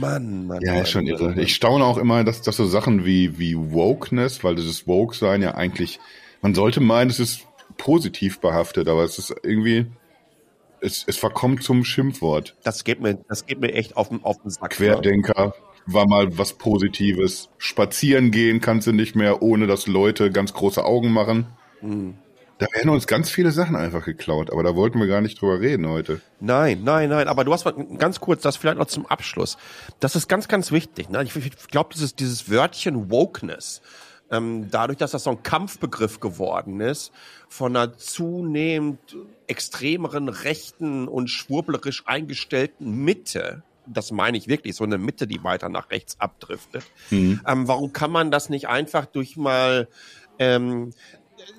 Mann, 0.00 0.46
Mann. 0.46 0.60
Ja, 0.62 0.74
Mann, 0.74 0.82
ist 0.82 0.90
schon 0.90 1.06
irre. 1.06 1.34
Ich 1.40 1.54
staune 1.54 1.84
auch 1.84 1.98
immer, 1.98 2.24
dass, 2.24 2.42
dass 2.42 2.56
so 2.56 2.66
Sachen 2.66 3.04
wie, 3.04 3.38
wie 3.38 3.56
Wokeness, 3.56 4.42
weil 4.44 4.56
dieses 4.56 4.86
Woke-Sein 4.86 5.42
ja 5.42 5.54
eigentlich, 5.54 6.00
man 6.42 6.54
sollte 6.54 6.80
meinen, 6.80 7.10
es 7.10 7.20
ist 7.20 7.46
positiv 7.76 8.40
behaftet, 8.40 8.88
aber 8.88 9.04
es 9.04 9.18
ist 9.18 9.34
irgendwie, 9.42 9.86
es, 10.80 11.04
es 11.06 11.16
verkommt 11.16 11.62
zum 11.62 11.84
Schimpfwort. 11.84 12.56
Das 12.62 12.84
geht 12.84 13.00
mir, 13.00 13.18
das 13.28 13.46
geht 13.46 13.60
mir 13.60 13.72
echt 13.72 13.96
auf 13.96 14.08
den, 14.08 14.22
auf 14.24 14.40
den 14.42 14.50
Sack. 14.50 14.70
Querdenker 14.70 15.54
war 15.86 16.06
mal 16.06 16.36
was 16.36 16.54
Positives. 16.54 17.48
Spazieren 17.58 18.30
gehen 18.30 18.60
kannst 18.60 18.86
du 18.86 18.92
nicht 18.92 19.14
mehr, 19.14 19.42
ohne 19.42 19.66
dass 19.66 19.86
Leute 19.86 20.30
ganz 20.30 20.52
große 20.52 20.84
Augen 20.84 21.12
machen. 21.12 21.46
Mhm. 21.80 22.14
Da 22.58 22.66
werden 22.72 22.88
uns 22.88 23.06
ganz 23.06 23.28
viele 23.28 23.50
Sachen 23.50 23.76
einfach 23.76 24.04
geklaut, 24.04 24.50
aber 24.50 24.62
da 24.62 24.74
wollten 24.74 24.98
wir 24.98 25.06
gar 25.06 25.20
nicht 25.20 25.40
drüber 25.40 25.60
reden 25.60 25.86
heute. 25.86 26.22
Nein, 26.40 26.84
nein, 26.84 27.10
nein, 27.10 27.28
aber 27.28 27.44
du 27.44 27.52
hast 27.52 27.66
ganz 27.98 28.18
kurz, 28.20 28.42
das 28.42 28.56
vielleicht 28.56 28.78
noch 28.78 28.86
zum 28.86 29.04
Abschluss. 29.06 29.58
Das 30.00 30.16
ist 30.16 30.26
ganz, 30.26 30.48
ganz 30.48 30.72
wichtig. 30.72 31.10
Ne? 31.10 31.22
Ich, 31.22 31.36
ich 31.36 31.68
glaube, 31.68 31.90
dieses, 31.92 32.16
dieses 32.16 32.50
Wörtchen 32.50 33.10
Wokeness, 33.10 33.82
ähm, 34.30 34.68
dadurch, 34.70 34.98
dass 34.98 35.10
das 35.10 35.24
so 35.24 35.30
ein 35.30 35.42
Kampfbegriff 35.42 36.18
geworden 36.20 36.80
ist, 36.80 37.12
von 37.48 37.76
einer 37.76 37.96
zunehmend 37.96 38.98
extremeren 39.46 40.28
rechten 40.28 41.08
und 41.08 41.28
schwurblerisch 41.28 42.04
eingestellten 42.06 43.04
Mitte, 43.04 43.62
das 43.86 44.10
meine 44.10 44.36
ich 44.36 44.48
wirklich, 44.48 44.74
so 44.74 44.84
eine 44.84 44.98
Mitte, 44.98 45.26
die 45.26 45.44
weiter 45.44 45.68
nach 45.68 45.90
rechts 45.90 46.20
abdriftet. 46.20 46.84
Mhm. 47.10 47.40
Ähm, 47.46 47.68
warum 47.68 47.92
kann 47.92 48.10
man 48.10 48.30
das 48.30 48.48
nicht 48.48 48.66
einfach 48.66 49.06
durch 49.06 49.36
mal 49.36 49.88
ähm, 50.38 50.92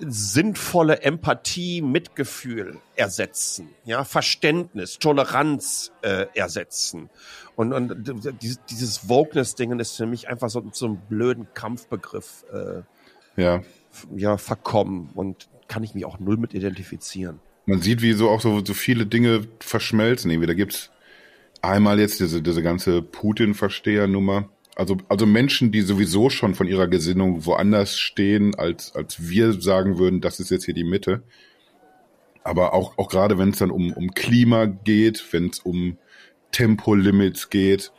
sinnvolle 0.00 1.02
Empathie, 1.02 1.82
Mitgefühl 1.82 2.78
ersetzen, 2.96 3.68
ja, 3.84 4.04
Verständnis, 4.04 4.98
Toleranz 4.98 5.92
äh, 6.02 6.26
ersetzen. 6.34 7.10
Und, 7.56 7.72
und 7.72 8.14
dieses, 8.42 8.60
dieses 8.70 9.08
Wokeness-Ding 9.08 9.78
ist 9.80 9.96
für 9.96 10.06
mich 10.06 10.28
einfach 10.28 10.50
so, 10.50 10.64
so 10.72 10.86
ein 10.86 11.02
blöden 11.08 11.48
Kampfbegriff 11.54 12.44
äh, 12.52 12.82
ja. 13.40 13.62
ja, 14.14 14.36
verkommen 14.36 15.10
und 15.14 15.48
kann 15.66 15.82
ich 15.82 15.94
mich 15.94 16.04
auch 16.04 16.18
null 16.18 16.36
mit 16.36 16.54
identifizieren. 16.54 17.40
Man 17.66 17.82
sieht, 17.82 18.00
wie 18.00 18.12
so 18.12 18.30
auch 18.30 18.40
so, 18.40 18.64
so 18.64 18.74
viele 18.74 19.06
Dinge 19.06 19.46
verschmelzen. 19.60 20.30
Irgendwie. 20.30 20.46
Da 20.46 20.54
gibt's 20.54 20.90
einmal 21.60 22.00
jetzt 22.00 22.20
diese, 22.20 22.40
diese 22.40 22.62
ganze 22.62 23.02
Putin-Versteher-Nummer 23.02 24.48
also, 24.78 24.96
also 25.08 25.26
Menschen, 25.26 25.72
die 25.72 25.80
sowieso 25.82 26.30
schon 26.30 26.54
von 26.54 26.68
ihrer 26.68 26.86
Gesinnung 26.86 27.44
woanders 27.44 27.98
stehen, 27.98 28.54
als, 28.54 28.94
als 28.94 29.28
wir 29.28 29.52
sagen 29.60 29.98
würden, 29.98 30.20
das 30.20 30.38
ist 30.38 30.50
jetzt 30.50 30.66
hier 30.66 30.74
die 30.74 30.84
Mitte. 30.84 31.24
Aber 32.44 32.74
auch, 32.74 32.96
auch 32.96 33.08
gerade 33.08 33.38
wenn 33.38 33.50
es 33.50 33.58
dann 33.58 33.72
um, 33.72 33.92
um 33.92 34.12
Klima 34.12 34.66
geht, 34.66 35.32
wenn 35.32 35.48
es 35.48 35.58
um 35.58 35.98
Tempolimits 36.52 37.50
geht, 37.50 37.90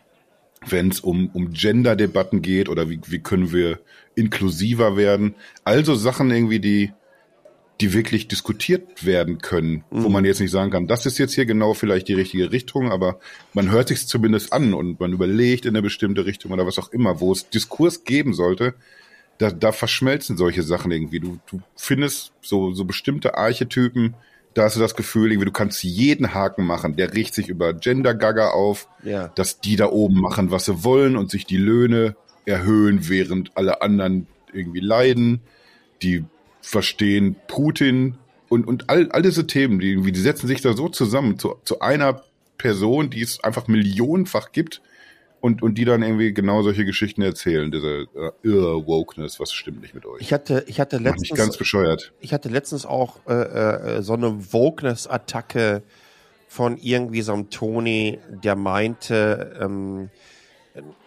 wenn 0.67 0.88
es 0.88 1.01
um, 1.01 1.29
um 1.33 1.51
Gender-Debatten 1.51 2.41
geht 2.41 2.69
oder 2.69 2.89
wie, 2.89 3.01
wie 3.07 3.19
können 3.19 3.51
wir 3.51 3.79
inklusiver 4.15 4.95
werden. 4.95 5.36
Also 5.65 5.95
Sachen 5.95 6.31
irgendwie, 6.31 6.62
die, 6.62 6.93
die 7.81 7.93
wirklich 7.93 8.27
diskutiert 8.27 9.05
werden 9.05 9.38
können, 9.38 9.83
mhm. 9.89 10.03
wo 10.03 10.09
man 10.09 10.25
jetzt 10.25 10.41
nicht 10.41 10.51
sagen 10.51 10.71
kann, 10.71 10.88
das 10.88 11.05
ist 11.05 11.17
jetzt 11.17 11.33
hier 11.33 11.45
genau 11.45 11.74
vielleicht 11.74 12.09
die 12.09 12.13
richtige 12.13 12.51
Richtung, 12.51 12.91
aber 12.91 13.19
man 13.53 13.71
hört 13.71 13.88
sich 13.88 14.05
zumindest 14.05 14.51
an 14.51 14.74
und 14.74 15.00
man 15.00 15.13
überlegt 15.13 15.65
in 15.65 15.69
eine 15.69 15.81
bestimmte 15.81 16.25
Richtung 16.25 16.51
oder 16.51 16.65
was 16.65 16.77
auch 16.77 16.91
immer, 16.91 17.21
wo 17.21 17.31
es 17.31 17.50
Diskurs 17.50 18.03
geben 18.03 18.33
sollte, 18.33 18.74
da, 19.38 19.51
da 19.51 19.71
verschmelzen 19.71 20.36
solche 20.36 20.63
Sachen 20.63 20.91
irgendwie. 20.91 21.21
Du, 21.21 21.39
du 21.50 21.62
findest 21.77 22.33
so, 22.41 22.74
so 22.74 22.83
bestimmte 22.83 23.38
Archetypen, 23.38 24.15
da 24.53 24.63
hast 24.63 24.75
du 24.75 24.81
das 24.81 24.95
Gefühl, 24.95 25.31
irgendwie, 25.31 25.45
du 25.45 25.53
kannst 25.53 25.81
jeden 25.83 26.33
Haken 26.33 26.65
machen, 26.65 26.98
der 26.98 27.13
riecht 27.13 27.33
sich 27.33 27.48
über 27.48 27.74
Gender-Gaga 27.74 28.50
auf, 28.50 28.89
ja. 29.03 29.29
dass 29.29 29.62
die 29.62 29.77
da 29.77 29.88
oben 29.88 30.19
machen, 30.19 30.51
was 30.51 30.65
sie 30.65 30.83
wollen 30.83 31.15
und 31.15 31.31
sich 31.31 31.45
die 31.45 31.57
Löhne 31.57 32.17
erhöhen, 32.45 33.07
während 33.07 33.55
alle 33.55 33.81
anderen 33.81 34.27
irgendwie 34.51 34.81
leiden. 34.81 35.41
Die 36.01 36.25
verstehen 36.61 37.35
Putin 37.47 38.15
und, 38.49 38.67
und 38.67 38.89
all, 38.89 39.11
all 39.11 39.21
diese 39.21 39.47
Themen, 39.47 39.79
die, 39.79 40.01
die 40.11 40.19
setzen 40.19 40.47
sich 40.47 40.61
da 40.61 40.73
so 40.73 40.89
zusammen 40.89 41.37
zu, 41.39 41.55
zu 41.63 41.79
einer 41.79 42.23
Person, 42.57 43.09
die 43.09 43.21
es 43.21 43.43
einfach 43.43 43.67
millionenfach 43.67 44.51
gibt 44.51 44.81
und, 45.41 45.61
und 45.61 45.75
die 45.75 45.85
dann 45.85 46.01
irgendwie 46.01 46.33
genau 46.33 46.61
solche 46.61 46.85
Geschichten 46.85 47.21
erzählen, 47.21 47.71
diese 47.71 48.07
uh, 48.45 48.85
Wokeness, 48.85 49.39
was 49.39 49.53
stimmt 49.53 49.81
nicht 49.81 49.95
mit 49.95 50.05
euch? 50.05 50.21
Ich 50.21 50.33
hatte, 50.33 50.65
ich 50.67 50.79
hatte 50.79 50.97
letztens. 50.97 51.31
Mich 51.31 51.37
ganz 51.37 51.57
bescheuert. 51.57 52.11
Ich 52.19 52.33
hatte 52.33 52.49
letztens 52.49 52.85
auch 52.85 53.19
äh, 53.27 53.33
äh, 53.33 54.01
so 54.01 54.13
eine 54.13 54.53
Wokeness-Attacke 54.53 55.83
von 56.47 56.77
irgendwie 56.77 57.21
so 57.21 57.33
einem 57.33 57.49
Tony, 57.49 58.19
der 58.43 58.55
meinte, 58.55 59.57
ähm, 59.61 60.09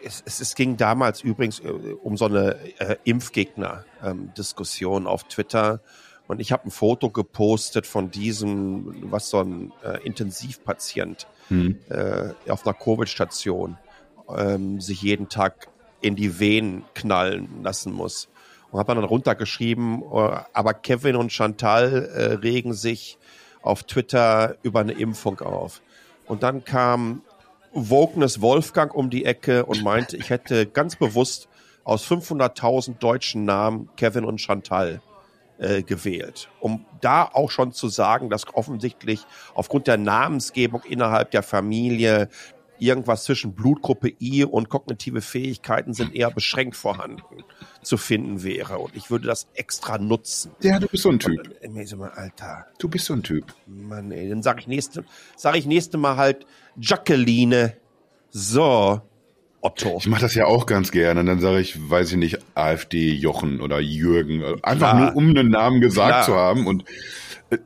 es, 0.02 0.22
es, 0.26 0.40
es 0.40 0.54
ging 0.54 0.76
damals 0.76 1.22
übrigens 1.22 1.60
äh, 1.60 1.68
um 2.02 2.16
so 2.16 2.26
eine 2.26 2.56
äh, 2.78 2.96
Impfgegner-Diskussion 3.04 5.02
ähm, 5.02 5.08
auf 5.08 5.24
Twitter. 5.24 5.80
Und 6.28 6.40
ich 6.40 6.52
habe 6.52 6.68
ein 6.68 6.70
Foto 6.70 7.10
gepostet 7.10 7.86
von 7.86 8.10
diesem, 8.10 9.10
was 9.10 9.28
so 9.28 9.40
ein 9.40 9.72
äh, 9.84 9.98
Intensivpatient 10.04 11.26
hm. 11.48 11.78
äh, 11.88 12.30
auf 12.48 12.66
einer 12.66 12.74
Covid-Station 12.74 13.76
ähm, 14.36 14.80
sich 14.80 15.02
jeden 15.02 15.28
Tag 15.28 15.68
in 16.00 16.16
die 16.16 16.38
Venen 16.38 16.84
knallen 16.94 17.62
lassen 17.62 17.92
muss. 17.92 18.28
Und 18.70 18.78
habe 18.78 18.94
dann 18.94 19.04
runtergeschrieben, 19.04 20.02
äh, 20.02 20.40
aber 20.52 20.74
Kevin 20.74 21.16
und 21.16 21.32
Chantal 21.32 22.10
äh, 22.14 22.34
regen 22.34 22.72
sich 22.72 23.18
auf 23.60 23.82
Twitter 23.84 24.56
über 24.62 24.80
eine 24.80 24.92
Impfung 24.92 25.40
auf. 25.40 25.82
Und 26.26 26.42
dann 26.42 26.64
kam 26.64 27.22
Wokeness 27.72 28.40
Wolfgang 28.40 28.94
um 28.94 29.10
die 29.10 29.24
Ecke 29.24 29.64
und 29.64 29.82
meinte, 29.82 30.16
ich 30.16 30.30
hätte 30.30 30.66
ganz 30.66 30.96
bewusst 30.96 31.48
aus 31.84 32.06
500.000 32.06 32.98
deutschen 32.98 33.44
Namen 33.44 33.88
Kevin 33.96 34.24
und 34.24 34.40
Chantal 34.40 35.00
äh, 35.58 35.82
gewählt, 35.82 36.48
um 36.60 36.84
da 37.00 37.24
auch 37.24 37.50
schon 37.50 37.72
zu 37.72 37.88
sagen, 37.88 38.30
dass 38.30 38.52
offensichtlich 38.54 39.24
aufgrund 39.54 39.86
der 39.86 39.96
Namensgebung 39.96 40.82
innerhalb 40.82 41.30
der 41.30 41.42
Familie 41.42 42.28
irgendwas 42.82 43.24
zwischen 43.24 43.54
Blutgruppe 43.54 44.12
I 44.20 44.44
und 44.44 44.68
kognitive 44.68 45.20
Fähigkeiten 45.20 45.94
sind 45.94 46.14
eher 46.14 46.30
beschränkt 46.30 46.76
vorhanden 46.76 47.22
zu 47.82 47.96
finden 47.96 48.42
wäre. 48.42 48.78
Und 48.78 48.96
ich 48.96 49.10
würde 49.10 49.26
das 49.26 49.46
extra 49.54 49.98
nutzen. 49.98 50.52
Ja, 50.60 50.78
du 50.78 50.88
bist 50.88 51.02
so 51.02 51.10
ein 51.10 51.18
Typ. 51.18 51.40
Und, 51.62 51.76
äh, 51.76 51.84
so 51.84 51.96
mal, 51.96 52.10
Alter. 52.10 52.66
Du 52.78 52.88
bist 52.88 53.06
so 53.06 53.14
ein 53.14 53.22
Typ. 53.22 53.54
Mann, 53.66 54.10
ey, 54.12 54.28
dann 54.28 54.42
sage 54.42 54.60
ich 54.60 54.66
nächste, 54.66 55.04
sage 55.36 55.58
ich 55.58 55.66
nächste 55.66 55.98
Mal 55.98 56.16
halt 56.16 56.46
Jacqueline. 56.76 57.74
So, 58.30 59.02
Otto. 59.62 59.98
Ich 59.98 60.08
mache 60.08 60.22
das 60.22 60.34
ja 60.34 60.46
auch 60.46 60.66
ganz 60.66 60.90
gerne. 60.90 61.20
Und 61.20 61.26
dann 61.26 61.40
sage 61.40 61.60
ich, 61.60 61.90
weiß 61.90 62.10
ich 62.10 62.16
nicht, 62.16 62.38
AfD 62.54 63.12
Jochen 63.12 63.60
oder 63.60 63.78
Jürgen. 63.78 64.42
Einfach 64.62 64.90
Klar. 64.90 65.00
nur, 65.00 65.16
um 65.16 65.30
einen 65.30 65.50
Namen 65.50 65.80
gesagt 65.80 66.08
Klar. 66.08 66.24
zu 66.24 66.34
haben. 66.34 66.66
Und 66.66 66.84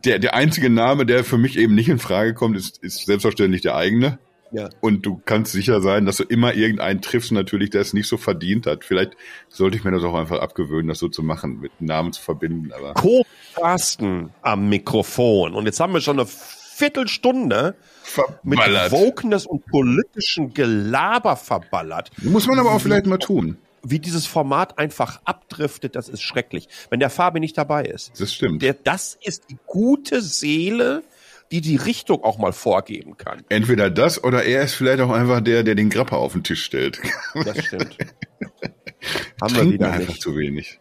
der, 0.05 0.19
der 0.19 0.35
einzige 0.35 0.69
Name, 0.69 1.07
der 1.07 1.25
für 1.25 1.39
mich 1.39 1.57
eben 1.57 1.75
nicht 1.75 1.89
in 1.89 1.99
Frage 1.99 2.35
kommt, 2.35 2.57
ist, 2.57 2.83
ist 2.83 3.07
selbstverständlich 3.07 3.63
der 3.63 3.77
eigene. 3.77 4.19
Ja. 4.53 4.69
Und 4.81 5.05
du 5.05 5.21
kannst 5.25 5.53
sicher 5.53 5.81
sein, 5.81 6.07
dass 6.07 6.17
du 6.19 6.25
immer 6.25 6.55
irgendeinen 6.55 7.03
triffst, 7.03 7.33
natürlich, 7.33 7.71
der 7.71 7.81
es 7.81 7.93
nicht 7.93 8.09
so 8.09 8.17
verdient 8.17 8.67
hat. 8.67 8.85
Vielleicht 8.85 9.17
sollte 9.49 9.77
ich 9.77 9.85
mir 9.85 9.91
das 9.91 10.05
auch 10.05 10.15
einfach 10.15 10.41
abgewöhnen, 10.41 10.89
das 10.89 10.99
so 10.99 11.09
zu 11.09 11.23
machen, 11.23 11.61
mit 11.61 11.81
Namen 11.81 12.13
zu 12.13 12.23
verbinden. 12.23 12.73
Aber 12.73 12.95
Co-Carsten 12.95 14.31
am 14.43 14.69
Mikrofon. 14.69 15.55
Und 15.55 15.67
jetzt 15.67 15.81
haben 15.81 15.93
wir 15.93 16.01
schon 16.01 16.19
eine 16.19 16.29
Viertelstunde 16.29 17.75
verballert. 18.03 18.45
mit 18.45 18.93
Wokeness 18.93 19.47
und 19.47 19.65
politischen 19.67 20.55
Gelaber 20.55 21.37
verballert. 21.37 22.11
Muss 22.23 22.47
man 22.47 22.59
aber 22.59 22.73
auch 22.73 22.81
vielleicht 22.81 23.07
mal 23.07 23.19
tun 23.19 23.59
wie 23.89 24.01
dieses 24.01 24.27
Format 24.27 24.79
einfach 24.79 25.21
abdriftet, 25.25 25.95
das 25.95 26.09
ist 26.09 26.23
schrecklich. 26.23 26.69
Wenn 26.91 26.99
der 26.99 27.11
Fabi 27.11 27.39
nicht 27.39 27.57
dabei 27.57 27.85
ist. 27.85 28.21
Das 28.21 28.35
stimmt. 28.35 28.63
Der, 28.63 28.75
das 28.75 29.17
ist 29.23 29.45
die 29.49 29.59
gute 29.65 30.23
Seele 30.23 31.05
die 31.53 31.61
die 31.61 31.77
Richtung 31.77 32.23
auch 32.25 32.39
mal 32.39 32.53
vorgeben 32.53 33.17
kann. 33.17 33.45
Entweder 33.49 33.91
das 33.91 34.23
oder 34.23 34.45
er 34.45 34.63
ist 34.63 34.75
vielleicht 34.75 35.01
auch 35.01 35.11
einfach 35.11 35.41
der, 35.41 35.63
der 35.63 35.75
den 35.75 35.91
Grapper 35.91 36.19
auf 36.19 36.33
den 36.33 36.43
Tisch 36.43 36.65
stellt. 36.65 37.01
Das 37.35 37.65
stimmt. 37.65 37.97
Haben 39.43 39.57
wir 39.57 39.71
wieder 39.73 39.93
einfach 39.93 40.09
nicht. 40.09 40.23
zu 40.23 40.37
wenig. 40.37 40.81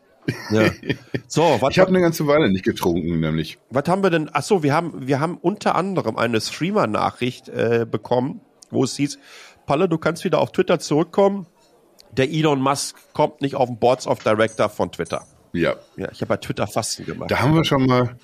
Ja. 0.49 0.71
So, 1.27 1.57
was 1.59 1.71
ich 1.71 1.79
habe 1.79 1.89
eine 1.89 2.01
ganze 2.01 2.27
Weile 2.27 2.49
nicht 2.49 2.65
getrunken, 2.65 3.19
nämlich. 3.19 3.57
Was 3.69 3.87
haben 3.87 4.03
wir 4.03 4.09
denn? 4.09 4.29
Ach 4.33 4.41
so, 4.41 4.63
wir 4.63 4.73
haben 4.73 5.07
wir 5.07 5.19
haben 5.19 5.37
unter 5.37 5.75
anderem 5.75 6.17
eine 6.17 6.41
Streamer-Nachricht 6.41 7.49
äh, 7.49 7.85
bekommen, 7.89 8.41
wo 8.71 8.83
es 8.83 8.95
hieß: 8.95 9.19
Palle, 9.65 9.87
du 9.87 9.97
kannst 9.97 10.23
wieder 10.23 10.39
auf 10.39 10.51
Twitter 10.51 10.79
zurückkommen. 10.79 11.47
Der 12.11 12.29
Elon 12.31 12.61
Musk 12.61 12.95
kommt 13.13 13.41
nicht 13.41 13.55
auf 13.55 13.67
den 13.67 13.77
Boards 13.77 14.07
of 14.07 14.23
Director 14.23 14.69
von 14.69 14.91
Twitter. 14.91 15.25
Ja. 15.53 15.75
Ja, 15.97 16.09
ich 16.11 16.21
habe 16.21 16.27
bei 16.27 16.37
Twitter 16.37 16.67
Fasten 16.67 17.05
gemacht. 17.05 17.29
Da 17.29 17.39
haben 17.39 17.55
wir 17.55 17.63
schon 17.63 17.85
mal, 17.85 18.17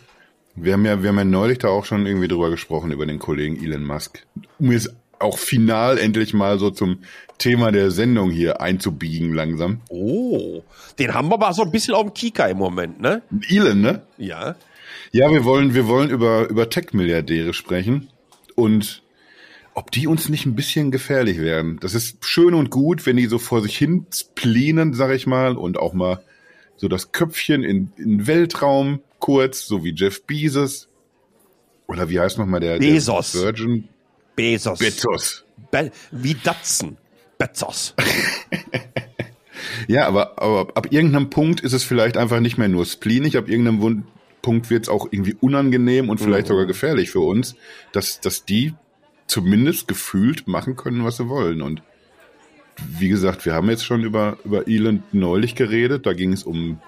wir 0.55 0.73
haben 0.73 0.85
ja, 0.85 1.01
wir 1.01 1.09
haben 1.09 1.17
ja 1.17 1.23
neulich 1.23 1.59
da 1.59 1.69
auch 1.69 1.85
schon 1.85 2.05
irgendwie 2.05 2.27
drüber 2.27 2.49
gesprochen, 2.49 2.91
über 2.91 3.05
den 3.05 3.19
Kollegen 3.19 3.63
Elon 3.63 3.83
Musk. 3.83 4.25
Um 4.59 4.71
jetzt 4.71 4.93
auch 5.19 5.37
final 5.37 5.97
endlich 5.97 6.33
mal 6.33 6.59
so 6.59 6.71
zum 6.71 6.99
Thema 7.37 7.71
der 7.71 7.91
Sendung 7.91 8.31
hier 8.31 8.61
einzubiegen 8.61 9.33
langsam. 9.33 9.81
Oh, 9.89 10.63
den 10.99 11.13
haben 11.13 11.29
wir 11.29 11.35
aber 11.35 11.53
so 11.53 11.63
ein 11.63 11.71
bisschen 11.71 11.93
auf 11.93 12.03
dem 12.03 12.13
Kika 12.13 12.47
im 12.47 12.57
Moment, 12.57 12.99
ne? 12.99 13.21
Elon, 13.49 13.81
ne? 13.81 14.01
Ja. 14.17 14.55
Ja, 15.11 15.31
wir 15.31 15.43
wollen, 15.43 15.73
wir 15.73 15.87
wollen 15.87 16.09
über, 16.09 16.49
über 16.49 16.69
Tech-Milliardäre 16.69 17.53
sprechen 17.53 18.09
und 18.55 19.03
ob 19.73 19.91
die 19.91 20.07
uns 20.07 20.29
nicht 20.29 20.45
ein 20.45 20.55
bisschen 20.55 20.91
gefährlich 20.91 21.39
werden. 21.39 21.79
Das 21.81 21.95
ist 21.95 22.25
schön 22.25 22.53
und 22.53 22.69
gut, 22.69 23.05
wenn 23.05 23.17
die 23.17 23.27
so 23.27 23.39
vor 23.39 23.61
sich 23.61 23.77
hin 23.77 24.05
splinen, 24.13 24.93
sag 24.93 25.11
ich 25.11 25.27
mal, 25.27 25.55
und 25.55 25.77
auch 25.77 25.93
mal 25.93 26.23
so 26.75 26.87
das 26.87 27.11
Köpfchen 27.11 27.63
in, 27.63 27.91
in 27.97 28.27
Weltraum 28.27 28.99
kurz, 29.21 29.65
so 29.65 29.85
wie 29.85 29.93
Jeff 29.95 30.23
Bezos. 30.23 30.89
Oder 31.87 32.09
wie 32.09 32.19
heißt 32.19 32.37
nochmal 32.37 32.59
der, 32.59 32.79
Bezos. 32.79 33.31
der 33.31 33.41
Virgin? 33.41 33.87
Bezos. 34.35 34.79
Bezos. 34.79 35.45
Be 35.71 35.91
wie 36.11 36.33
Datsen. 36.35 36.97
Bezos. 37.37 37.95
Ja, 39.87 40.07
aber, 40.07 40.41
aber 40.41 40.75
ab 40.75 40.87
irgendeinem 40.91 41.29
Punkt 41.29 41.61
ist 41.61 41.73
es 41.73 41.83
vielleicht 41.83 42.17
einfach 42.17 42.39
nicht 42.39 42.57
mehr 42.57 42.67
nur 42.67 42.85
spleenig, 42.85 43.37
ab 43.37 43.47
irgendeinem 43.47 43.81
Wund 43.81 44.05
Punkt 44.41 44.69
wird 44.69 44.83
es 44.83 44.89
auch 44.89 45.07
irgendwie 45.11 45.35
unangenehm 45.39 46.09
und 46.09 46.19
vielleicht 46.19 46.47
sogar 46.47 46.65
gefährlich 46.65 47.11
für 47.11 47.19
uns, 47.19 47.55
dass, 47.91 48.21
dass 48.21 48.43
die 48.43 48.73
zumindest 49.27 49.87
gefühlt 49.87 50.47
machen 50.47 50.75
können, 50.75 51.03
was 51.05 51.17
sie 51.17 51.29
wollen. 51.29 51.61
Und 51.61 51.83
wie 52.97 53.09
gesagt, 53.09 53.45
wir 53.45 53.53
haben 53.53 53.69
jetzt 53.69 53.85
schon 53.85 54.03
über, 54.03 54.37
über 54.43 54.67
Elon 54.67 55.03
neulich 55.11 55.55
geredet. 55.55 56.05
Da 56.05 56.13
ging 56.13 56.33
es 56.33 56.43
um, 56.43 56.79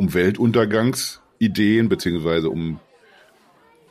um 0.00 0.14
Weltuntergangsideen, 0.14 1.90
beziehungsweise 1.90 2.48
um, 2.48 2.80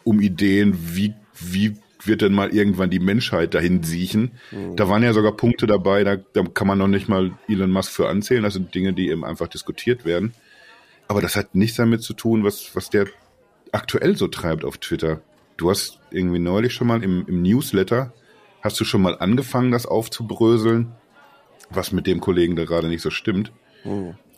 um 0.04 0.20
Ideen, 0.20 0.76
wie, 0.96 1.14
wie 1.40 1.76
wird 2.04 2.24
denn 2.24 2.34
mal 2.34 2.50
irgendwann 2.50 2.90
die 2.90 3.00
Menschheit 3.00 3.54
dahin 3.54 3.84
siechen. 3.84 4.32
Da 4.76 4.90
waren 4.90 5.04
ja 5.04 5.14
sogar 5.14 5.34
Punkte 5.34 5.68
dabei, 5.68 6.04
da, 6.04 6.16
da 6.16 6.42
kann 6.46 6.66
man 6.66 6.80
noch 6.80 6.88
nicht 6.88 7.10
mal 7.10 7.38
Elon 7.48 7.70
Musk 7.70 7.92
für 7.92 8.10
anzählen. 8.10 8.42
Das 8.42 8.56
sind 8.56 8.74
Dinge, 8.74 8.94
die 8.94 9.10
eben 9.10 9.24
einfach 9.24 9.48
diskutiert 9.50 10.04
werden. 10.04 10.34
Aber 11.08 11.22
das 11.22 11.36
hat 11.36 11.54
nichts 11.54 11.78
damit 11.78 12.02
zu 12.02 12.14
tun, 12.14 12.44
was, 12.44 12.76
was 12.76 12.90
der 12.90 13.06
aktuell 13.72 14.18
so 14.18 14.28
treibt 14.28 14.66
auf 14.66 14.80
Twitter. 14.80 15.22
Du 15.58 15.70
hast 15.70 16.00
irgendwie 16.10 16.40
neulich 16.40 16.74
schon 16.74 16.88
mal 16.88 17.04
im, 17.04 17.24
im 17.28 17.44
Newsletter, 17.44 18.14
hast 18.62 18.80
du 18.80 18.84
schon 18.84 19.04
mal 19.04 19.16
angefangen, 19.20 19.72
das 19.72 19.86
aufzubröseln, 19.86 20.92
was 21.70 21.92
mit 21.92 22.08
dem 22.08 22.20
Kollegen 22.20 22.56
da 22.56 22.66
gerade 22.66 22.88
nicht 22.88 23.04
so 23.04 23.12
stimmt. 23.12 23.52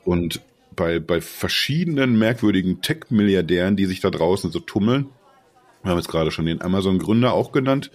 Und 0.04 0.42
bei, 0.82 1.00
bei 1.00 1.22
verschiedenen 1.22 2.18
merkwürdigen 2.18 2.82
Tech-Milliardären, 2.82 3.76
die 3.76 3.86
sich 3.86 4.00
da 4.00 4.10
draußen 4.10 4.52
so 4.52 4.60
tummeln, 4.60 5.10
wir 5.84 5.92
haben 5.92 6.00
jetzt 6.00 6.10
gerade 6.10 6.32
schon 6.32 6.48
den 6.48 6.60
Amazon-Gründer 6.60 7.34
auch 7.34 7.52
genannt 7.52 7.92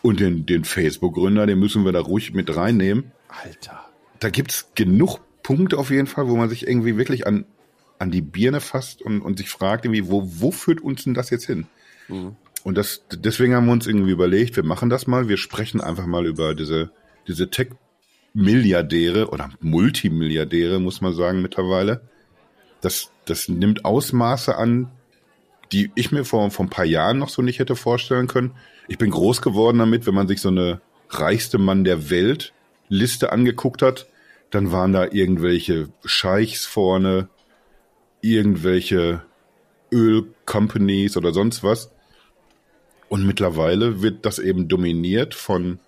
und 0.00 0.20
den, 0.20 0.46
den 0.46 0.64
Facebook-Gründer, 0.64 1.46
den 1.46 1.58
müssen 1.58 1.84
wir 1.84 1.92
da 1.92 2.00
ruhig 2.00 2.32
mit 2.32 2.56
reinnehmen. 2.56 3.12
Alter. 3.28 3.84
Da 4.20 4.30
gibt's 4.30 4.70
genug 4.74 5.20
Punkte 5.42 5.76
auf 5.76 5.90
jeden 5.90 6.06
Fall, 6.06 6.28
wo 6.28 6.36
man 6.36 6.48
sich 6.48 6.66
irgendwie 6.66 6.96
wirklich 6.96 7.26
an, 7.26 7.44
an 7.98 8.10
die 8.10 8.22
Birne 8.22 8.62
fasst 8.62 9.02
und, 9.02 9.20
und 9.20 9.36
sich 9.36 9.50
fragt, 9.50 9.84
irgendwie, 9.84 10.08
wo, 10.08 10.22
wo 10.24 10.50
führt 10.50 10.80
uns 10.80 11.04
denn 11.04 11.12
das 11.12 11.28
jetzt 11.28 11.44
hin? 11.44 11.66
Und 12.62 12.78
das, 12.78 13.04
deswegen 13.12 13.54
haben 13.54 13.66
wir 13.66 13.72
uns 13.72 13.86
irgendwie 13.86 14.12
überlegt, 14.12 14.56
wir 14.56 14.64
machen 14.64 14.88
das 14.88 15.06
mal, 15.06 15.28
wir 15.28 15.36
sprechen 15.36 15.82
einfach 15.82 16.06
mal 16.06 16.24
über 16.24 16.54
diese, 16.54 16.90
diese 17.28 17.50
Tech-Milliardäre 17.50 19.28
oder 19.28 19.50
Multimilliardäre, 19.60 20.80
muss 20.80 21.02
man 21.02 21.12
sagen, 21.12 21.42
mittlerweile. 21.42 22.08
Das, 22.80 23.10
das 23.24 23.48
nimmt 23.48 23.84
Ausmaße 23.84 24.56
an, 24.56 24.90
die 25.72 25.90
ich 25.94 26.10
mir 26.10 26.24
vor, 26.24 26.50
vor 26.50 26.66
ein 26.66 26.70
paar 26.70 26.84
Jahren 26.84 27.18
noch 27.18 27.28
so 27.28 27.42
nicht 27.42 27.58
hätte 27.58 27.76
vorstellen 27.76 28.26
können. 28.26 28.52
Ich 28.88 28.98
bin 28.98 29.10
groß 29.10 29.42
geworden 29.42 29.78
damit, 29.78 30.06
wenn 30.06 30.14
man 30.14 30.28
sich 30.28 30.40
so 30.40 30.48
eine 30.48 30.80
reichste 31.10 31.58
Mann 31.58 31.84
der 31.84 32.10
Welt 32.10 32.52
Liste 32.88 33.32
angeguckt 33.32 33.82
hat, 33.82 34.08
dann 34.50 34.72
waren 34.72 34.92
da 34.92 35.04
irgendwelche 35.04 35.90
Scheichs 36.04 36.66
vorne, 36.66 37.28
irgendwelche 38.20 39.22
Ölcompanies 39.92 41.16
oder 41.16 41.32
sonst 41.32 41.62
was. 41.62 41.92
Und 43.08 43.26
mittlerweile 43.26 44.02
wird 44.02 44.26
das 44.26 44.38
eben 44.38 44.68
dominiert 44.68 45.34
von 45.34 45.78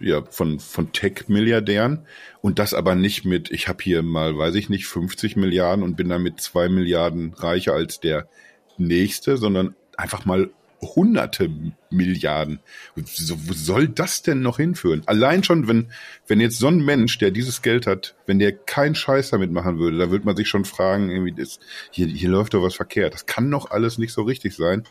ja, 0.00 0.22
von, 0.22 0.58
von 0.60 0.92
Tech-Milliardären 0.92 2.06
und 2.40 2.58
das 2.58 2.74
aber 2.74 2.94
nicht 2.94 3.24
mit, 3.24 3.50
ich 3.50 3.68
habe 3.68 3.82
hier 3.82 4.02
mal, 4.02 4.36
weiß 4.36 4.54
ich 4.56 4.68
nicht, 4.68 4.86
50 4.86 5.36
Milliarden 5.36 5.84
und 5.84 5.96
bin 5.96 6.08
damit 6.08 6.40
zwei 6.40 6.68
Milliarden 6.68 7.32
reicher 7.34 7.72
als 7.72 8.00
der 8.00 8.28
nächste, 8.76 9.36
sondern 9.36 9.74
einfach 9.96 10.24
mal 10.24 10.50
hunderte 10.80 11.50
Milliarden. 11.90 12.60
So, 13.04 13.36
wo 13.48 13.52
soll 13.52 13.88
das 13.88 14.22
denn 14.22 14.42
noch 14.42 14.58
hinführen? 14.58 15.02
Allein 15.06 15.42
schon, 15.42 15.66
wenn, 15.66 15.90
wenn 16.26 16.40
jetzt 16.40 16.58
so 16.58 16.68
ein 16.68 16.84
Mensch, 16.84 17.18
der 17.18 17.30
dieses 17.30 17.62
Geld 17.62 17.86
hat, 17.86 18.14
wenn 18.26 18.38
der 18.38 18.52
keinen 18.52 18.94
Scheiß 18.94 19.30
damit 19.30 19.50
machen 19.50 19.78
würde, 19.78 19.98
da 19.98 20.10
würde 20.10 20.26
man 20.26 20.36
sich 20.36 20.48
schon 20.48 20.64
fragen, 20.64 21.10
irgendwie, 21.10 21.32
das, 21.32 21.58
hier, 21.90 22.06
hier 22.06 22.28
läuft 22.28 22.54
doch 22.54 22.62
was 22.62 22.74
verkehrt. 22.74 23.14
Das 23.14 23.26
kann 23.26 23.50
doch 23.50 23.70
alles 23.70 23.98
nicht 23.98 24.12
so 24.12 24.22
richtig 24.22 24.54
sein. 24.54 24.84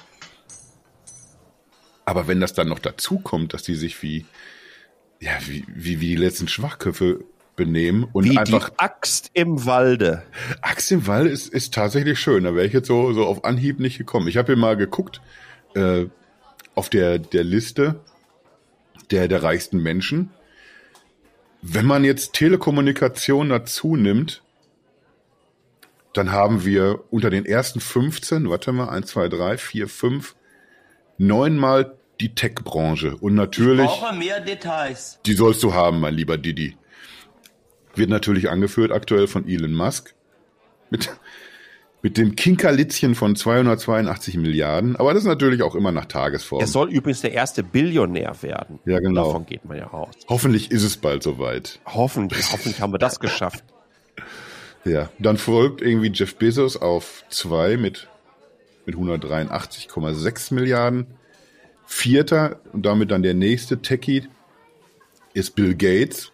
Aber 2.05 2.27
wenn 2.27 2.41
das 2.41 2.53
dann 2.53 2.69
noch 2.69 2.79
dazu 2.79 3.19
kommt, 3.19 3.53
dass 3.53 3.63
die 3.63 3.75
sich 3.75 4.01
wie, 4.01 4.25
ja, 5.23 5.31
wie, 5.47 5.63
wie, 5.73 6.01
wie 6.01 6.07
die 6.07 6.15
letzten 6.17 6.49
Schwachköpfe 6.49 7.23
benehmen 7.55 8.05
und 8.11 8.25
Wie 8.25 8.37
einfach 8.37 8.69
die 8.69 8.79
Axt 8.79 9.31
im 9.33 9.65
Walde. 9.65 10.23
Axt 10.61 10.91
im 10.91 11.07
Wald 11.07 11.31
ist, 11.31 11.47
ist 11.47 11.73
tatsächlich 11.73 12.19
schön. 12.19 12.43
Da 12.43 12.55
wäre 12.55 12.65
ich 12.65 12.73
jetzt 12.73 12.87
so, 12.87 13.13
so 13.13 13.25
auf 13.25 13.45
Anhieb 13.45 13.79
nicht 13.79 13.97
gekommen. 13.97 14.27
Ich 14.27 14.35
habe 14.35 14.47
hier 14.47 14.57
mal 14.57 14.75
geguckt 14.75 15.21
äh, 15.75 16.07
auf 16.75 16.89
der, 16.89 17.19
der 17.19 17.43
Liste 17.45 18.01
der, 19.11 19.29
der 19.29 19.43
reichsten 19.43 19.81
Menschen. 19.81 20.31
Wenn 21.61 21.85
man 21.85 22.03
jetzt 22.03 22.33
Telekommunikation 22.33 23.47
dazu 23.47 23.95
nimmt, 23.95 24.43
dann 26.11 26.33
haben 26.33 26.65
wir 26.65 27.05
unter 27.11 27.29
den 27.29 27.45
ersten 27.45 27.79
15, 27.79 28.49
warte 28.49 28.73
mal, 28.73 28.89
1, 28.89 29.07
2, 29.07 29.29
3, 29.29 29.57
4, 29.57 29.87
5, 29.87 30.35
neunmal 31.17 31.95
die 32.19 32.35
Tech-Branche. 32.35 33.17
Und 33.17 33.35
natürlich, 33.35 33.85
brauche 33.87 34.15
mehr 34.15 34.39
Details. 34.39 35.19
die 35.25 35.33
sollst 35.33 35.63
du 35.63 35.73
haben, 35.73 35.99
mein 35.99 36.13
lieber 36.13 36.37
Didi. 36.37 36.77
Wird 37.95 38.09
natürlich 38.09 38.49
angeführt 38.49 38.91
aktuell 38.91 39.27
von 39.27 39.47
Elon 39.47 39.73
Musk. 39.73 40.13
Mit, 40.89 41.09
mit 42.03 42.17
dem 42.17 42.35
Kinkerlitzchen 42.35 43.15
von 43.15 43.35
282 43.35 44.35
Milliarden. 44.37 44.95
Aber 44.95 45.13
das 45.13 45.23
ist 45.23 45.27
natürlich 45.27 45.63
auch 45.63 45.73
immer 45.73 45.91
nach 45.91 46.05
Tagesform. 46.05 46.61
Er 46.61 46.67
soll 46.67 46.91
übrigens 46.91 47.21
der 47.21 47.33
erste 47.33 47.63
Billionär 47.63 48.35
werden. 48.41 48.79
Ja, 48.85 48.99
genau. 48.99 49.25
Davon 49.25 49.45
geht 49.45 49.65
man 49.65 49.77
ja 49.77 49.91
aus. 49.91 50.13
Hoffentlich 50.27 50.69
ist 50.69 50.83
es 50.83 50.97
bald 50.97 51.23
soweit. 51.23 51.79
Hoffentlich, 51.85 52.51
hoffentlich 52.51 52.81
haben 52.81 52.93
wir 52.93 52.99
das 52.99 53.19
geschafft. 53.19 53.63
Ja, 54.85 55.09
dann 55.17 55.37
folgt 55.37 55.81
irgendwie 55.81 56.11
Jeff 56.13 56.35
Bezos 56.35 56.75
auf 56.75 57.23
zwei 57.29 57.77
mit, 57.77 58.09
mit 58.85 58.95
183,6 58.95 60.53
Milliarden. 60.53 61.07
Vierter 61.85 62.59
und 62.71 62.85
damit 62.85 63.11
dann 63.11 63.23
der 63.23 63.33
nächste 63.33 63.81
Techie 63.81 64.27
ist 65.33 65.55
Bill 65.55 65.75
Gates, 65.75 66.31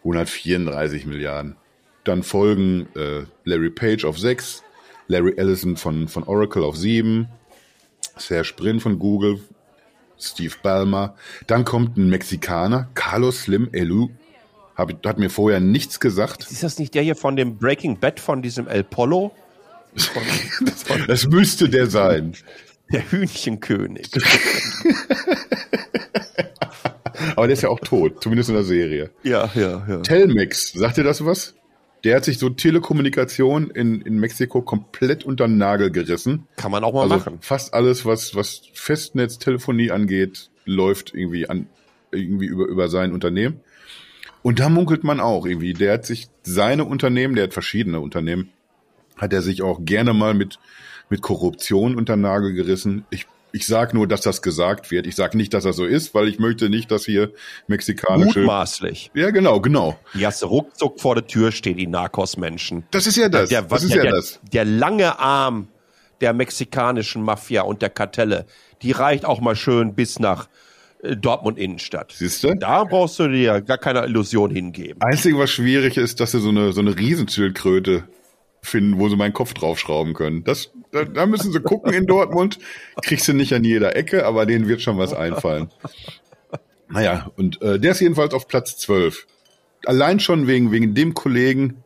134 0.00 1.06
Milliarden. 1.06 1.56
Dann 2.04 2.22
folgen 2.22 2.88
äh, 2.94 3.24
Larry 3.44 3.70
Page 3.70 4.04
auf 4.04 4.18
sechs, 4.18 4.62
Larry 5.08 5.34
Ellison 5.36 5.76
von, 5.76 6.08
von 6.08 6.24
Oracle 6.24 6.64
auf 6.64 6.76
sieben, 6.76 7.28
Serge 8.16 8.52
Brin 8.56 8.80
von 8.80 8.98
Google, 8.98 9.40
Steve 10.18 10.54
Ballmer. 10.62 11.14
Dann 11.46 11.64
kommt 11.64 11.96
ein 11.96 12.08
Mexikaner, 12.08 12.88
Carlos 12.94 13.42
Slim 13.42 13.68
Elu. 13.72 14.10
Hab, 14.76 15.06
hat 15.06 15.18
mir 15.18 15.30
vorher 15.30 15.60
nichts 15.60 16.00
gesagt. 16.00 16.50
Ist 16.50 16.62
das 16.62 16.78
nicht 16.78 16.94
der 16.94 17.02
hier 17.02 17.16
von 17.16 17.36
dem 17.36 17.58
Breaking 17.58 17.98
Bad 17.98 18.18
von 18.18 18.42
diesem 18.42 18.66
El 18.66 18.84
Polo? 18.84 19.32
Das 21.06 21.28
müsste 21.28 21.68
der 21.68 21.86
sein. 21.86 22.32
Der 22.92 23.10
Hühnchenkönig. 23.10 24.10
Aber 27.36 27.46
der 27.46 27.54
ist 27.54 27.62
ja 27.62 27.68
auch 27.68 27.80
tot, 27.80 28.22
zumindest 28.22 28.48
in 28.50 28.54
der 28.54 28.64
Serie. 28.64 29.10
ja, 29.22 29.50
ja, 29.54 29.84
ja. 29.88 30.00
Telmex, 30.00 30.72
sagt 30.72 30.98
ihr 30.98 31.04
das 31.04 31.24
was? 31.24 31.54
Der 32.04 32.16
hat 32.16 32.24
sich 32.24 32.38
so 32.38 32.50
Telekommunikation 32.50 33.70
in, 33.70 34.02
in 34.02 34.18
Mexiko 34.18 34.60
komplett 34.60 35.24
unter 35.24 35.46
den 35.48 35.56
Nagel 35.56 35.90
gerissen. 35.90 36.46
Kann 36.56 36.70
man 36.70 36.84
auch 36.84 36.92
mal 36.92 37.02
Also 37.02 37.16
machen. 37.16 37.38
fast 37.40 37.72
alles, 37.72 38.04
was, 38.04 38.34
was 38.34 38.60
Festnetztelefonie 38.74 39.90
angeht, 39.90 40.50
läuft 40.66 41.14
irgendwie 41.14 41.48
an, 41.48 41.66
irgendwie 42.12 42.46
über, 42.46 42.66
über 42.66 42.88
sein 42.88 43.12
Unternehmen. 43.12 43.60
Und 44.42 44.60
da 44.60 44.68
munkelt 44.68 45.02
man 45.02 45.18
auch 45.20 45.46
irgendwie, 45.46 45.72
der 45.72 45.94
hat 45.94 46.04
sich 46.04 46.28
seine 46.42 46.84
Unternehmen, 46.84 47.34
der 47.36 47.44
hat 47.44 47.54
verschiedene 47.54 48.00
Unternehmen, 48.00 48.50
hat 49.16 49.32
er 49.32 49.40
sich 49.40 49.62
auch 49.62 49.80
gerne 49.82 50.12
mal 50.12 50.34
mit, 50.34 50.58
mit 51.10 51.22
Korruption 51.22 51.96
unter 51.96 52.16
Nagel 52.16 52.52
gerissen. 52.52 53.04
Ich 53.10 53.26
ich 53.54 53.68
sage 53.68 53.96
nur, 53.96 54.08
dass 54.08 54.20
das 54.20 54.42
gesagt 54.42 54.90
wird. 54.90 55.06
Ich 55.06 55.14
sage 55.14 55.36
nicht, 55.36 55.54
dass 55.54 55.62
das 55.62 55.76
so 55.76 55.84
ist, 55.84 56.12
weil 56.12 56.26
ich 56.26 56.40
möchte 56.40 56.68
nicht, 56.68 56.90
dass 56.90 57.04
hier 57.04 57.30
mexikanische. 57.68 58.40
Mutmaßlich. 58.40 59.12
Ja, 59.14 59.30
genau, 59.30 59.60
genau. 59.60 59.96
Du 60.12 60.46
ruckzuck 60.46 61.00
vor 61.00 61.14
der 61.14 61.28
Tür 61.28 61.52
stehen, 61.52 61.76
die 61.76 61.86
Narcos-Menschen. 61.86 62.82
Das 62.90 63.06
ist 63.06 63.16
ja 63.16 63.28
das. 63.28 63.50
Der, 63.50 63.62
das 63.62 63.84
ist 63.84 63.94
der, 63.94 63.98
ja 63.98 64.02
der, 64.02 64.12
das. 64.12 64.40
Der 64.52 64.64
lange 64.64 65.20
Arm 65.20 65.68
der 66.20 66.32
mexikanischen 66.32 67.22
Mafia 67.22 67.62
und 67.62 67.80
der 67.80 67.90
Kartelle, 67.90 68.46
die 68.82 68.90
reicht 68.90 69.24
auch 69.24 69.40
mal 69.40 69.54
schön 69.54 69.94
bis 69.94 70.18
nach 70.18 70.48
äh, 71.04 71.16
Dortmund 71.16 71.56
Innenstadt. 71.56 72.12
Siehst 72.16 72.42
du? 72.42 72.54
Da 72.54 72.82
brauchst 72.82 73.20
du 73.20 73.28
dir 73.28 73.60
gar 73.60 73.78
keine 73.78 74.04
Illusion 74.04 74.50
hingeben. 74.50 75.00
Einzige, 75.00 75.38
was 75.38 75.50
schwierig 75.50 75.96
ist, 75.96 76.18
dass 76.18 76.32
sie 76.32 76.40
so 76.40 76.48
eine, 76.48 76.72
so 76.72 76.80
eine 76.80 76.98
Riesenschildkröte 76.98 78.02
finden, 78.62 78.98
wo 78.98 79.08
sie 79.08 79.16
meinen 79.16 79.34
Kopf 79.34 79.54
draufschrauben 79.54 80.14
können. 80.14 80.42
Das, 80.42 80.72
da, 80.94 81.04
da 81.04 81.26
müssen 81.26 81.52
sie 81.52 81.60
gucken 81.60 81.92
in 81.92 82.06
Dortmund. 82.06 82.58
Kriegst 83.02 83.26
du 83.26 83.32
nicht 83.32 83.52
an 83.52 83.64
jeder 83.64 83.96
Ecke, 83.96 84.24
aber 84.24 84.46
denen 84.46 84.68
wird 84.68 84.80
schon 84.80 84.96
was 84.96 85.12
einfallen. 85.12 85.68
Naja, 86.88 87.30
und 87.36 87.60
äh, 87.62 87.80
der 87.80 87.92
ist 87.92 88.00
jedenfalls 88.00 88.34
auf 88.34 88.46
Platz 88.46 88.76
12. 88.76 89.26
Allein 89.86 90.20
schon 90.20 90.46
wegen, 90.46 90.70
wegen 90.70 90.94
dem 90.94 91.14
Kollegen 91.14 91.82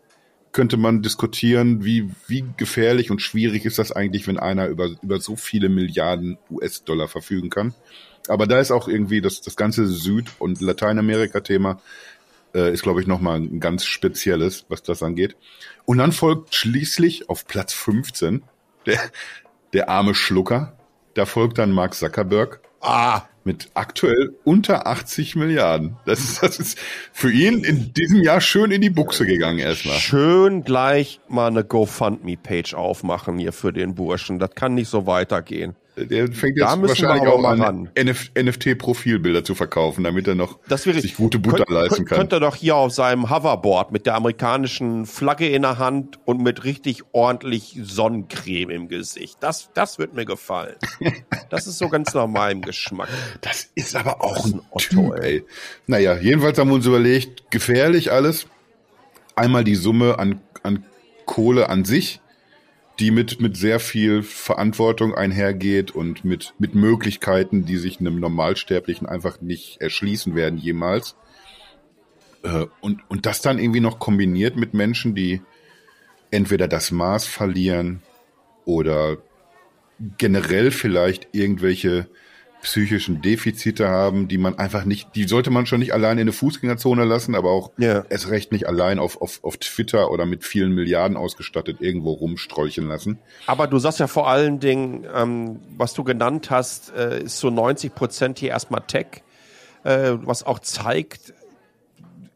könnte 0.53 0.77
man 0.77 1.03
diskutieren, 1.03 1.85
wie, 1.85 2.11
wie 2.27 2.45
gefährlich 2.57 3.11
und 3.11 3.23
schwierig 3.23 3.65
ist 3.65 3.79
das 3.79 3.93
eigentlich, 3.93 4.27
wenn 4.27 4.39
einer 4.39 4.67
über, 4.67 4.91
über 5.03 5.21
so 5.21 5.37
viele 5.37 5.69
Milliarden 5.69 6.37
US-Dollar 6.51 7.09
verfügen 7.09 7.49
kann. 7.49 7.75
Aber 8.29 8.47
da 8.47 8.61
ist 8.61 8.71
auch 8.71 8.89
irgendwie 8.89 9.21
das, 9.21 9.41
das 9.41 9.57
ganze 9.57 9.87
Süd- 9.87 10.33
und 10.39 10.61
Lateinamerika-Thema 10.61 11.81
äh, 12.55 12.73
ist, 12.73 12.83
glaube 12.83 13.01
ich, 13.01 13.07
nochmal 13.07 13.41
ein 13.41 13.61
ganz 13.61 13.85
spezielles, 13.85 14.67
was 14.69 14.83
das 14.83 15.03
angeht. 15.03 15.37
Und 15.87 15.99
dann 15.99 16.13
folgt 16.13 16.55
schließlich 16.55 17.31
auf 17.31 17.47
Platz 17.47 17.73
15 17.73 18.43
der, 18.89 19.01
der 19.73 19.89
arme 19.89 20.15
Schlucker. 20.15 20.77
Da 21.15 21.27
folgt 21.27 21.59
dann 21.59 21.71
Mark 21.71 21.95
Zuckerberg. 21.95 22.61
Ah, 22.81 23.23
mit 23.45 23.71
aktuell 23.75 24.35
unter 24.45 24.87
80 24.87 25.35
Milliarden. 25.35 25.97
Das 26.05 26.21
ist, 26.21 26.43
das 26.43 26.59
ist 26.59 26.79
für 27.13 27.33
ihn 27.33 27.65
in 27.65 27.95
diesem 27.95 28.23
Jahr 28.23 28.41
schön 28.41 28.71
in 28.71 28.83
die 28.83 28.91
Buchse 28.91 29.27
gegangen 29.27 29.59
erstmal. 29.59 29.97
Schön 29.97 30.65
gleich 30.65 31.21
mal 31.29 31.49
eine 31.49 31.65
GoFundMe-Page 31.65 32.75
aufmachen 32.75 33.39
hier 33.39 33.53
für 33.53 33.73
den 33.73 33.95
Burschen. 33.95 34.39
Das 34.39 34.51
kann 34.55 34.75
nicht 34.75 34.89
so 34.89 35.07
weitergehen. 35.07 35.77
Der 36.07 36.33
fängt 36.33 36.57
jetzt 36.57 36.83
wahrscheinlich 36.83 37.29
auch 37.29 37.43
an, 37.45 37.91
NFT-Profilbilder 37.97 39.45
zu 39.45 39.55
verkaufen, 39.55 40.05
damit 40.05 40.29
er 40.29 40.35
noch 40.35 40.59
sich 40.69 41.17
gute 41.17 41.39
Butter 41.39 41.65
könnt, 41.65 41.71
leisten 41.71 42.05
kann. 42.05 42.19
Könnte 42.19 42.37
er 42.37 42.41
doch 42.41 42.57
hier 42.57 42.77
auf 42.77 42.93
seinem 42.93 43.31
Hoverboard 43.31 43.93
mit 43.93 44.07
der 44.07 44.15
amerikanischen 44.15 45.07
Flagge 45.07 45.49
in 45.49 45.63
der 45.63 45.79
Hand 45.79 46.19
und 46.25 46.43
mit 46.43 46.65
richtig 46.65 47.03
ordentlich 47.13 47.79
Sonnencreme 47.83 48.71
im 48.71 48.89
Gesicht. 48.89 49.39
Das, 49.41 49.71
das 49.75 49.99
wird 49.99 50.15
mir 50.15 50.25
gefallen. 50.25 50.77
Das 51.51 51.67
ist 51.67 51.79
so 51.79 51.89
ganz 51.89 52.13
nach 52.13 52.27
meinem 52.27 52.61
Geschmack. 52.61 53.09
Das 53.41 53.69
ist 53.75 53.97
aber 53.97 54.23
auch 54.23 54.45
ein 54.45 54.61
Otto, 54.71 55.15
ey. 55.15 55.45
Naja, 55.87 56.17
jedenfalls 56.19 56.59
haben 56.59 56.69
wir 56.69 56.75
uns 56.75 56.87
überlegt, 56.87 57.51
gefährlich 57.51 58.13
alles. 58.13 58.47
Einmal 59.35 59.65
die 59.65 59.75
Summe 59.75 60.19
an, 60.19 60.41
an 60.63 60.85
Kohle 61.25 61.71
an 61.71 61.85
sich 61.85 62.21
die 62.99 63.11
mit, 63.11 63.41
mit 63.41 63.57
sehr 63.57 63.79
viel 63.79 64.23
Verantwortung 64.23 65.15
einhergeht 65.15 65.93
und 65.93 66.25
mit, 66.25 66.55
mit 66.59 66.75
Möglichkeiten, 66.75 67.65
die 67.65 67.77
sich 67.77 68.01
einem 68.01 68.19
Normalsterblichen 68.19 69.07
einfach 69.07 69.41
nicht 69.41 69.81
erschließen 69.81 70.35
werden 70.35 70.59
jemals. 70.59 71.17
Äh, 72.43 72.67
und, 72.81 73.01
und 73.09 73.27
das 73.27 73.41
dann 73.41 73.59
irgendwie 73.59 73.81
noch 73.81 73.99
kombiniert 73.99 74.57
mit 74.57 74.75
Menschen, 74.75 75.15
die 75.15 75.43
entweder 76.31 76.67
das 76.67 76.91
Maß 76.91 77.27
verlieren 77.27 78.03
oder 78.65 79.19
generell 80.19 80.71
vielleicht 80.71 81.29
irgendwelche 81.33 82.09
psychischen 82.63 83.23
Defizite 83.23 83.89
haben, 83.89 84.29
die 84.29 84.39
man 84.39 84.59
einfach 84.59 84.85
nicht, 84.85 85.15
die 85.15 85.25
sollte 85.25 85.51
man 85.51 85.67
schon 85.67 85.79
nicht 85.81 85.95
allein 85.95 86.19
in 86.19 86.23
eine 86.23 86.33
Fußgängerzone 86.33 87.05
lassen, 87.05 87.35
aber 87.35 87.51
auch 87.51 87.71
ja. 87.79 88.05
erst 88.09 88.31
recht 88.31 88.53
nicht 88.53 88.67
allein 88.67 88.99
auf, 88.99 89.21
auf, 89.23 89.41
auf 89.43 89.57
Twitter 89.59 90.11
oder 90.11 90.27
mit 90.27 90.45
vielen 90.45 90.73
Milliarden 90.73 91.17
ausgestattet 91.17 91.79
irgendwo 91.81 92.13
rumstrolchen 92.13 92.89
lassen. 92.89 93.19
Aber 93.47 93.67
du 93.67 93.79
sagst 93.79 94.01
ja 94.01 94.07
vor 94.07 94.29
allen 94.29 94.61
Dingen, 94.61 95.07
ähm, 95.15 95.61
was 95.77 95.95
du 95.95 96.05
genannt 96.05 96.51
hast, 96.51 96.93
äh, 96.95 97.23
ist 97.23 97.39
so 97.39 97.51
90 97.51 97.95
Prozent 97.95 98.39
hier 98.39 98.51
erstmal 98.51 98.83
Tech, 98.87 99.23
äh, 99.85 100.15
was 100.23 100.43
auch 100.43 100.59
zeigt, 100.59 101.33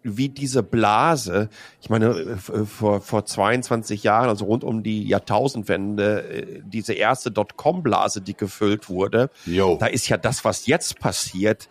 wie 0.03 0.29
diese 0.29 0.62
Blase, 0.62 1.49
ich 1.81 1.91
meine, 1.91 2.07
äh, 2.09 2.37
vor, 2.37 3.01
vor 3.01 3.25
22 3.25 4.03
Jahren, 4.03 4.29
also 4.29 4.45
rund 4.45 4.65
um 4.65 4.83
die 4.83 5.07
Jahrtausendwende, 5.07 6.23
äh, 6.23 6.61
diese 6.65 6.95
erste 6.95 7.31
Dotcom-Blase, 7.31 8.21
die 8.21 8.37
gefüllt 8.37 8.88
wurde, 8.88 9.31
Yo. 9.47 9.77
da 9.79 9.87
ist 9.87 10.09
ja 10.09 10.17
das, 10.17 10.45
was 10.45 10.67
jetzt 10.67 10.99
passiert, 10.99 11.69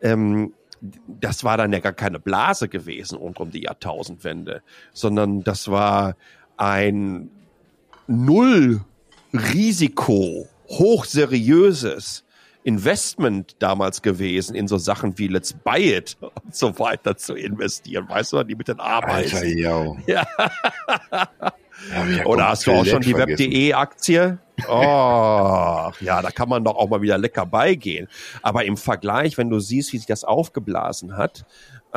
ähm, 0.00 0.54
das 1.06 1.44
war 1.44 1.56
dann 1.56 1.72
ja 1.72 1.80
gar 1.80 1.94
keine 1.94 2.20
Blase 2.20 2.68
gewesen 2.68 3.16
rund 3.16 3.40
um 3.40 3.50
die 3.50 3.62
Jahrtausendwende, 3.62 4.62
sondern 4.92 5.42
das 5.42 5.68
war 5.68 6.16
ein 6.56 7.30
Null-Risiko, 8.06 8.84
hochseriöses 10.68 12.25
Investment 12.66 13.54
damals 13.60 14.02
gewesen, 14.02 14.56
in 14.56 14.66
so 14.66 14.76
Sachen 14.76 15.16
wie 15.18 15.28
Let's 15.28 15.52
Buy 15.52 15.94
It 15.94 16.16
und 16.44 16.54
so 16.54 16.76
weiter 16.80 17.16
zu 17.16 17.34
investieren. 17.34 18.08
Weißt 18.08 18.32
du, 18.32 18.42
die 18.42 18.56
mit 18.56 18.66
den 18.66 18.80
Arbeiten. 18.80 19.36
Alter, 19.36 19.46
yo. 19.46 19.96
Ja. 20.06 20.26
Oder 22.24 22.48
hast 22.48 22.66
du 22.66 22.72
auch 22.72 22.84
schon 22.84 23.02
die 23.02 23.14
Web.de-Aktie? 23.14 24.38
Oh, 24.66 25.92
ja, 26.00 26.22
da 26.22 26.30
kann 26.30 26.48
man 26.48 26.64
doch 26.64 26.74
auch 26.74 26.88
mal 26.88 27.02
wieder 27.02 27.18
lecker 27.18 27.44
beigehen. 27.44 28.08
Aber 28.42 28.64
im 28.64 28.76
Vergleich, 28.76 29.36
wenn 29.36 29.50
du 29.50 29.60
siehst, 29.60 29.92
wie 29.92 29.98
sich 29.98 30.06
das 30.06 30.24
aufgeblasen 30.24 31.16
hat, 31.16 31.44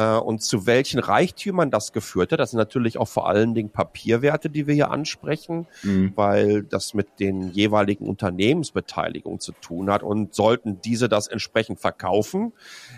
und 0.05 0.41
zu 0.41 0.65
welchen 0.65 0.99
Reichtümern 0.99 1.71
das 1.71 1.91
geführt 1.93 2.31
hat. 2.31 2.39
Das 2.39 2.51
sind 2.51 2.57
natürlich 2.57 2.97
auch 2.97 3.07
vor 3.07 3.27
allen 3.27 3.53
Dingen 3.53 3.69
Papierwerte, 3.69 4.49
die 4.49 4.67
wir 4.67 4.73
hier 4.73 4.91
ansprechen, 4.91 5.67
mhm. 5.83 6.13
weil 6.15 6.63
das 6.63 6.93
mit 6.93 7.19
den 7.19 7.49
jeweiligen 7.51 8.07
Unternehmensbeteiligungen 8.07 9.39
zu 9.39 9.51
tun 9.53 9.89
hat. 9.89 10.03
Und 10.03 10.33
sollten 10.33 10.81
diese 10.81 11.09
das 11.09 11.27
entsprechend 11.27 11.79
verkaufen, 11.79 12.53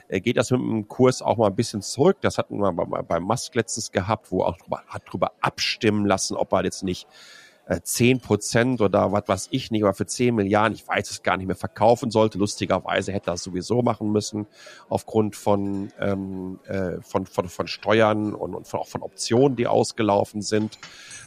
äh, 0.07 0.21
geht 0.21 0.37
das 0.37 0.51
mit 0.51 0.59
dem 0.59 0.87
Kurs 0.87 1.21
auch 1.21 1.37
mal 1.37 1.47
ein 1.47 1.55
bisschen 1.55 1.81
zurück. 1.81 2.17
Das 2.21 2.37
hatten 2.37 2.57
wir 2.57 2.71
bei, 2.71 3.01
bei 3.01 3.19
Musk 3.19 3.55
letztens 3.55 3.91
gehabt, 3.91 4.31
wo 4.31 4.41
er 4.41 4.47
auch 4.47 4.57
drüber, 4.57 4.83
hat 4.87 5.03
drüber 5.11 5.31
abstimmen 5.41 6.05
lassen, 6.05 6.35
ob 6.35 6.53
er 6.53 6.63
jetzt 6.63 6.83
nicht 6.83 7.07
äh, 7.07 7.40
zehn 7.83 8.19
Prozent 8.19 8.81
oder 8.81 9.11
was 9.11 9.27
weiß 9.27 9.47
ich 9.51 9.71
nicht, 9.71 9.83
aber 9.83 9.93
für 9.93 10.05
zehn 10.05 10.35
Milliarden, 10.35 10.75
ich 10.75 10.87
weiß 10.87 11.09
es 11.09 11.23
gar 11.23 11.37
nicht 11.37 11.47
mehr, 11.47 11.55
verkaufen 11.55 12.11
sollte. 12.11 12.37
Lustigerweise 12.37 13.11
hätte 13.11 13.31
er 13.31 13.35
es 13.35 13.43
sowieso 13.43 13.81
machen 13.81 14.11
müssen, 14.11 14.47
aufgrund 14.89 15.35
von, 15.35 15.91
ähm, 15.99 16.59
äh, 16.67 17.01
von, 17.01 17.25
von, 17.25 17.47
von 17.47 17.67
Steuern 17.67 18.33
und, 18.33 18.55
und 18.55 18.67
von, 18.67 18.81
auch 18.81 18.87
von 18.87 19.01
Optionen, 19.01 19.55
die 19.55 19.67
ausgelaufen 19.67 20.41
sind. 20.41 20.79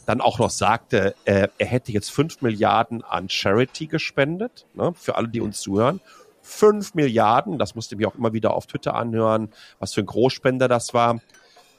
Dann 0.07 0.21
auch 0.21 0.39
noch 0.39 0.51
sagte, 0.51 1.15
äh, 1.25 1.49
er 1.57 1.67
hätte 1.67 1.93
jetzt 1.93 2.11
fünf 2.11 2.43
Milliarden 2.43 3.03
an 3.03 3.29
Charity 3.29 3.87
gespendet, 3.87 4.67
ne, 4.75 4.93
für 4.95 5.17
alle, 5.17 5.29
die 5.29 5.41
uns 5.41 5.61
zuhören. 5.61 6.01
Fünf 6.43 6.95
Milliarden, 6.95 7.59
das 7.59 7.75
musste 7.75 7.95
ich 7.95 8.01
mir 8.01 8.09
auch 8.09 8.17
immer 8.17 8.35
wieder 8.35 8.53
auf 8.53 8.67
Twitter 8.67 8.95
anhören, 8.95 9.49
was 9.79 9.95
für 9.95 10.03
ein 10.03 10.07
Großspender 10.07 10.69
das 10.69 10.93
war. 10.93 11.21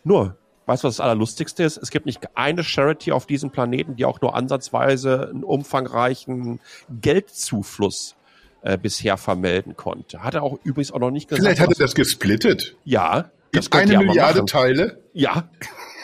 Nur 0.03 0.37
Weißt 0.65 0.83
du, 0.83 0.87
was 0.87 0.97
das 0.97 1.03
Allerlustigste 1.03 1.63
ist? 1.63 1.77
Es 1.77 1.91
gibt 1.91 2.05
nicht 2.05 2.19
eine 2.35 2.63
Charity 2.63 3.11
auf 3.11 3.25
diesem 3.27 3.51
Planeten, 3.51 3.95
die 3.95 4.05
auch 4.05 4.19
nur 4.21 4.35
ansatzweise 4.35 5.29
einen 5.29 5.43
umfangreichen 5.43 6.59
Geldzufluss 7.01 8.15
äh, 8.63 8.77
bisher 8.77 9.17
vermelden 9.17 9.75
konnte. 9.75 10.23
Hat 10.23 10.33
er 10.33 10.43
auch 10.43 10.57
übrigens 10.63 10.91
auch 10.91 10.99
noch 10.99 11.11
nicht 11.11 11.27
gesagt. 11.27 11.45
Vielleicht 11.45 11.61
hat 11.61 11.69
er 11.69 11.85
das 11.85 11.93
gesplittet. 11.93 12.75
Ja. 12.83 13.29
Das 13.51 13.67
in 13.67 13.73
eine 13.73 13.99
Milliarde 13.99 14.43
Teile? 14.45 15.01
Ja. 15.13 15.49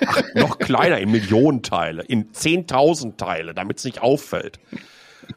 Ach, 0.05 0.21
noch 0.35 0.57
kleiner, 0.59 0.99
in 0.99 1.11
Millionen 1.11 1.63
Teile, 1.63 2.03
in 2.03 2.31
10.000 2.31 3.17
Teile, 3.17 3.53
damit 3.53 3.79
es 3.79 3.83
nicht 3.83 4.01
auffällt. 4.01 4.59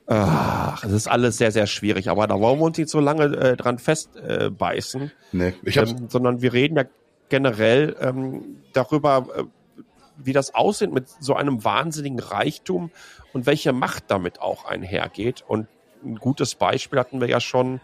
Ach, 0.06 0.80
das 0.82 0.92
ist 0.92 1.08
alles 1.08 1.38
sehr, 1.38 1.50
sehr 1.50 1.66
schwierig, 1.66 2.08
aber 2.08 2.26
da 2.26 2.38
wollen 2.38 2.58
wir 2.58 2.64
uns 2.64 2.78
nicht 2.78 2.90
so 2.90 3.00
lange 3.00 3.24
äh, 3.24 3.56
dran 3.56 3.78
festbeißen. 3.78 5.02
Äh, 5.02 5.10
nee, 5.32 5.54
ich 5.64 5.78
hab's 5.78 5.92
ähm, 5.92 6.08
sondern 6.08 6.42
wir 6.42 6.52
reden 6.52 6.76
ja 6.76 6.84
generell 7.34 7.96
ähm, 8.00 8.62
darüber, 8.74 9.26
äh, 9.36 9.42
wie 10.16 10.32
das 10.32 10.54
aussieht 10.54 10.92
mit 10.92 11.08
so 11.08 11.34
einem 11.34 11.64
wahnsinnigen 11.64 12.20
Reichtum 12.20 12.92
und 13.32 13.44
welche 13.46 13.72
Macht 13.72 14.04
damit 14.06 14.40
auch 14.40 14.66
einhergeht. 14.66 15.42
Und 15.44 15.66
ein 16.04 16.14
gutes 16.14 16.54
Beispiel 16.54 17.00
hatten 17.00 17.20
wir 17.20 17.28
ja 17.28 17.40
schon 17.40 17.80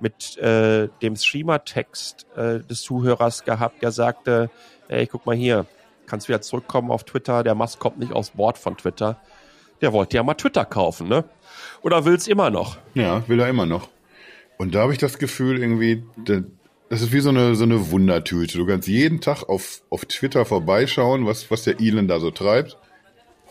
mit 0.00 0.38
äh, 0.38 0.88
dem 1.02 1.14
Streamer-Text 1.14 2.26
äh, 2.36 2.60
des 2.60 2.80
Zuhörers 2.80 3.44
gehabt, 3.44 3.82
der 3.82 3.92
sagte, 3.92 4.48
ey, 4.88 5.06
guck 5.06 5.26
mal 5.26 5.36
hier, 5.36 5.66
kannst 6.06 6.28
wieder 6.28 6.40
zurückkommen 6.40 6.90
auf 6.90 7.04
Twitter, 7.04 7.44
der 7.44 7.54
Mast 7.54 7.78
kommt 7.78 7.98
nicht 7.98 8.12
aufs 8.12 8.30
Board 8.30 8.56
von 8.56 8.78
Twitter. 8.78 9.20
Der 9.82 9.92
wollte 9.92 10.16
ja 10.16 10.22
mal 10.22 10.32
Twitter 10.32 10.64
kaufen, 10.64 11.06
ne? 11.06 11.24
Oder 11.82 12.06
will's 12.06 12.28
immer 12.28 12.48
noch? 12.48 12.78
Ja, 12.94 13.28
will 13.28 13.40
er 13.40 13.48
immer 13.50 13.66
noch. 13.66 13.90
Und 14.56 14.74
da 14.74 14.80
habe 14.80 14.92
ich 14.92 14.98
das 14.98 15.18
Gefühl, 15.18 15.58
irgendwie, 15.58 16.02
das 16.88 17.02
ist 17.02 17.12
wie 17.12 17.20
so 17.20 17.30
eine, 17.30 17.54
so 17.56 17.64
eine 17.64 17.90
Wundertüte. 17.90 18.58
Du 18.58 18.66
kannst 18.66 18.88
jeden 18.88 19.20
Tag 19.20 19.48
auf, 19.48 19.82
auf 19.90 20.04
Twitter 20.04 20.44
vorbeischauen, 20.44 21.26
was, 21.26 21.50
was 21.50 21.64
der 21.64 21.80
Elon 21.80 22.08
da 22.08 22.20
so 22.20 22.30
treibt. 22.30 22.76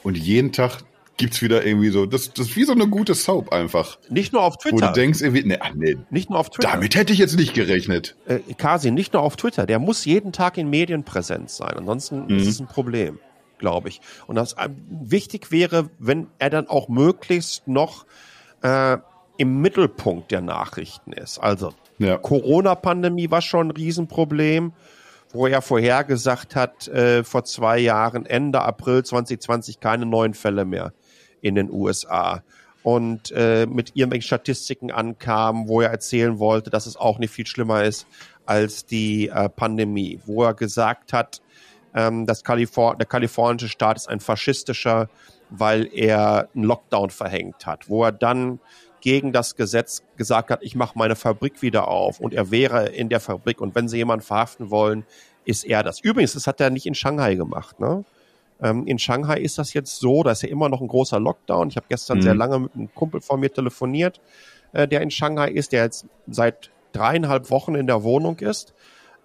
Und 0.04 0.18
jeden 0.18 0.52
Tag 0.52 0.84
gibt's 1.18 1.42
wieder 1.42 1.66
irgendwie 1.66 1.90
so, 1.90 2.06
das, 2.06 2.34
das 2.34 2.48
ist 2.48 2.56
wie 2.56 2.64
so 2.64 2.74
eine 2.74 2.88
gute 2.88 3.16
Soap 3.16 3.52
einfach. 3.52 3.98
Nicht 4.10 4.34
nur 4.34 4.44
auf 4.44 4.58
Twitter. 4.58 4.76
Wo 4.76 4.80
du 4.82 4.94
denkst 4.94 5.22
irgendwie, 5.22 5.44
nee, 5.44 5.58
ach 5.60 5.74
nee, 5.74 5.98
nicht 6.10 6.30
nur 6.30 6.40
auf 6.40 6.50
Twitter. 6.50 6.72
Damit 6.72 6.96
hätte 6.96 7.14
ich 7.14 7.20
jetzt 7.20 7.38
nicht 7.38 7.54
gerechnet. 7.54 8.16
Äh, 8.26 8.40
Kasi, 8.58 8.92
nicht 8.92 9.14
nur 9.14 9.22
auf 9.22 9.36
Twitter. 9.36 9.66
Der 9.66 9.80
muss 9.80 10.06
jeden 10.06 10.32
Tag 10.32 10.58
in 10.58 10.70
Medien 10.70 11.04
präsent 11.04 11.50
sein. 11.50 11.74
Ansonsten 11.78 12.26
mhm. 12.28 12.38
ist 12.38 12.48
es 12.48 12.60
ein 12.60 12.68
Problem, 12.68 13.20
glaube 13.58 13.90
ich. 13.90 14.02
Und 14.28 14.36
das 14.36 14.54
äh, 14.54 14.70
wichtig 14.90 15.52
wäre, 15.52 15.90
wenn 16.00 16.28
er 16.40 16.50
dann 16.50 16.68
auch 16.68 16.90
möglichst 16.90 17.68
noch 17.68 18.06
äh, 18.62 18.98
im 19.38 19.62
Mittelpunkt 19.62 20.32
der 20.32 20.42
Nachrichten 20.42 21.14
ist. 21.14 21.40
Also 21.40 21.74
ja. 21.98 22.18
Corona-Pandemie 22.18 23.32
war 23.32 23.42
schon 23.42 23.68
ein 23.68 23.72
Riesenproblem 23.72 24.74
wo 25.36 25.48
er 25.48 25.62
vorhergesagt 25.62 26.56
hat, 26.56 26.88
äh, 26.88 27.24
vor 27.24 27.44
zwei 27.44 27.78
Jahren, 27.80 28.26
Ende 28.26 28.62
April 28.62 29.04
2020, 29.04 29.80
keine 29.80 30.06
neuen 30.06 30.34
Fälle 30.34 30.66
mehr 30.66 30.94
in 31.42 31.56
den 31.56 31.70
USA. 31.70 32.42
Und 32.84 33.32
äh, 33.32 33.66
mit 33.66 33.92
irgendwelchen 33.96 34.28
Statistiken 34.28 34.92
ankam, 34.92 35.68
wo 35.68 35.82
er 35.82 35.90
erzählen 35.90 36.40
wollte, 36.40 36.70
dass 36.70 36.86
es 36.86 36.96
auch 36.96 37.20
nicht 37.20 37.34
viel 37.34 37.48
schlimmer 37.48 37.84
ist 37.84 38.08
als 38.46 38.86
die 38.86 39.28
äh, 39.28 39.50
Pandemie, 39.50 40.20
wo 40.26 40.44
er 40.44 40.54
gesagt 40.54 41.12
hat, 41.12 41.42
ähm, 41.96 42.26
dass 42.28 42.44
Kalifor 42.44 42.96
der 42.96 43.08
kalifornische 43.08 43.70
Staat 43.70 43.98
ist 43.98 44.08
ein 44.08 44.20
faschistischer, 44.20 45.10
weil 45.50 45.90
er 45.92 46.50
einen 46.54 46.64
Lockdown 46.64 47.10
verhängt 47.10 47.66
hat, 47.66 47.90
wo 47.90 48.04
er 48.04 48.12
dann 48.12 48.60
gegen 49.06 49.32
das 49.32 49.56
Gesetz 49.56 50.02
gesagt 50.18 50.50
hat, 50.50 50.64
ich 50.64 50.74
mache 50.74 50.98
meine 50.98 51.16
Fabrik 51.16 51.62
wieder 51.62 51.88
auf 51.88 52.20
und 52.20 52.34
er 52.34 52.50
wäre 52.50 52.88
in 52.88 53.08
der 53.08 53.20
Fabrik 53.20 53.62
und 53.62 53.76
wenn 53.76 53.88
sie 53.88 53.98
jemanden 53.98 54.26
verhaften 54.26 54.72
wollen, 54.72 55.06
ist 55.46 55.64
er 55.64 55.84
das. 55.84 56.00
Übrigens, 56.00 56.34
das 56.34 56.48
hat 56.48 56.60
er 56.60 56.72
nicht 56.72 56.88
in 56.88 56.96
Shanghai 56.96 57.36
gemacht. 57.36 57.80
Ne? 57.80 58.04
Ähm, 58.60 58.88
in 58.88 58.98
Shanghai 58.98 59.38
ist 59.38 59.60
das 59.60 59.76
jetzt 59.76 60.00
so, 60.00 60.24
da 60.24 60.32
ist 60.32 60.42
ja 60.42 60.50
immer 60.50 60.70
noch 60.70 60.82
ein 60.82 60.88
großer 60.88 61.20
Lockdown. 61.20 61.70
Ich 61.70 61.76
habe 61.76 61.86
gestern 61.88 62.18
mhm. 62.18 62.22
sehr 62.24 62.34
lange 62.34 62.58
mit 62.58 62.74
einem 62.74 62.96
Kumpel 62.96 63.22
von 63.22 63.40
mir 63.40 63.54
telefoniert, 63.54 64.22
äh, 64.74 64.88
der 64.88 65.02
in 65.02 65.12
Shanghai 65.12 65.52
ist, 65.52 65.72
der 65.72 65.84
jetzt 65.84 66.08
seit 66.26 66.72
dreieinhalb 66.92 67.52
Wochen 67.52 67.76
in 67.76 67.86
der 67.86 68.02
Wohnung 68.02 68.40
ist. 68.40 68.74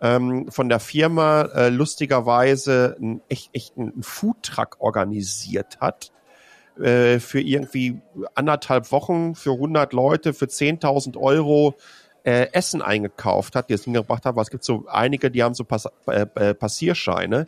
Ähm, 0.03 0.51
von 0.51 0.69
der 0.69 0.81
Firma 0.81 1.49
äh, 1.55 1.71
lustigerweise 1.71 2.99
ein, 3.01 3.23
echt, 3.31 3.49
echt 3.55 3.79
einen 3.79 4.03
Foodtruck 4.03 4.77
organisiert 4.81 5.81
hat 5.81 6.13
äh, 6.79 7.19
für 7.19 7.41
irgendwie 7.41 8.01
anderthalb 8.35 8.93
Wochen, 8.93 9.35
für 9.35 9.53
100 9.53 9.93
Leute, 9.93 10.33
für 10.35 10.47
10.000 10.47 11.17
Euro 11.17 11.75
äh, 12.25 12.49
Essen 12.53 12.83
eingekauft 12.83 13.57
hat, 13.57 13.71
die 13.71 13.75
es 13.75 13.85
hingebracht 13.85 14.25
weil 14.25 14.43
es 14.43 14.51
gibt 14.51 14.65
so 14.65 14.85
einige, 14.89 15.31
die 15.31 15.43
haben 15.43 15.55
so 15.55 15.65
Pass 15.65 15.89
äh, 16.07 16.27
äh 16.35 16.55
Passierscheine. 16.55 17.47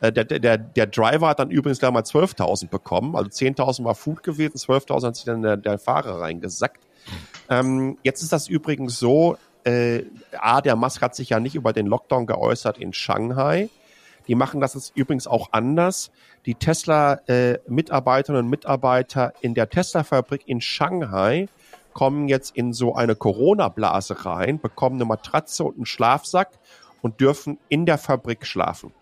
Äh, 0.00 0.12
der, 0.12 0.24
der, 0.24 0.58
der 0.58 0.86
Driver 0.86 1.28
hat 1.28 1.38
dann 1.38 1.50
übrigens 1.50 1.78
gleich 1.78 1.90
mal 1.90 2.02
12.000 2.02 2.68
bekommen, 2.68 3.16
also 3.16 3.28
10.000 3.28 3.84
war 3.84 3.94
Food 3.94 4.22
gewesen, 4.22 4.56
12.000 4.56 5.06
hat 5.06 5.16
sich 5.16 5.24
dann 5.24 5.42
der, 5.42 5.56
der 5.56 5.78
Fahrer 5.78 6.20
reingesackt. 6.20 6.82
Ähm, 7.48 7.98
jetzt 8.02 8.22
ist 8.22 8.32
das 8.32 8.48
übrigens 8.48 8.98
so, 8.98 9.36
äh, 9.64 10.04
A, 10.38 10.60
der 10.60 10.76
Musk 10.76 11.02
hat 11.02 11.14
sich 11.14 11.30
ja 11.30 11.40
nicht 11.40 11.54
über 11.54 11.72
den 11.72 11.86
Lockdown 11.86 12.26
geäußert 12.26 12.78
in 12.78 12.92
Shanghai. 12.92 13.68
Die 14.30 14.36
machen 14.36 14.60
das 14.60 14.74
jetzt 14.74 14.92
übrigens 14.94 15.26
auch 15.26 15.48
anders. 15.50 16.12
Die 16.46 16.54
Tesla-Mitarbeiterinnen 16.54 18.42
äh, 18.42 18.44
und 18.44 18.48
Mitarbeiter 18.48 19.32
in 19.40 19.54
der 19.54 19.68
Tesla-Fabrik 19.68 20.42
in 20.46 20.60
Shanghai 20.60 21.48
kommen 21.94 22.28
jetzt 22.28 22.56
in 22.56 22.72
so 22.72 22.94
eine 22.94 23.16
Corona-Blase 23.16 24.24
rein, 24.24 24.60
bekommen 24.60 24.98
eine 24.98 25.04
Matratze 25.04 25.64
und 25.64 25.78
einen 25.78 25.86
Schlafsack 25.86 26.50
und 27.02 27.20
dürfen 27.20 27.58
in 27.68 27.86
der 27.86 27.98
Fabrik 27.98 28.46
schlafen. 28.46 28.92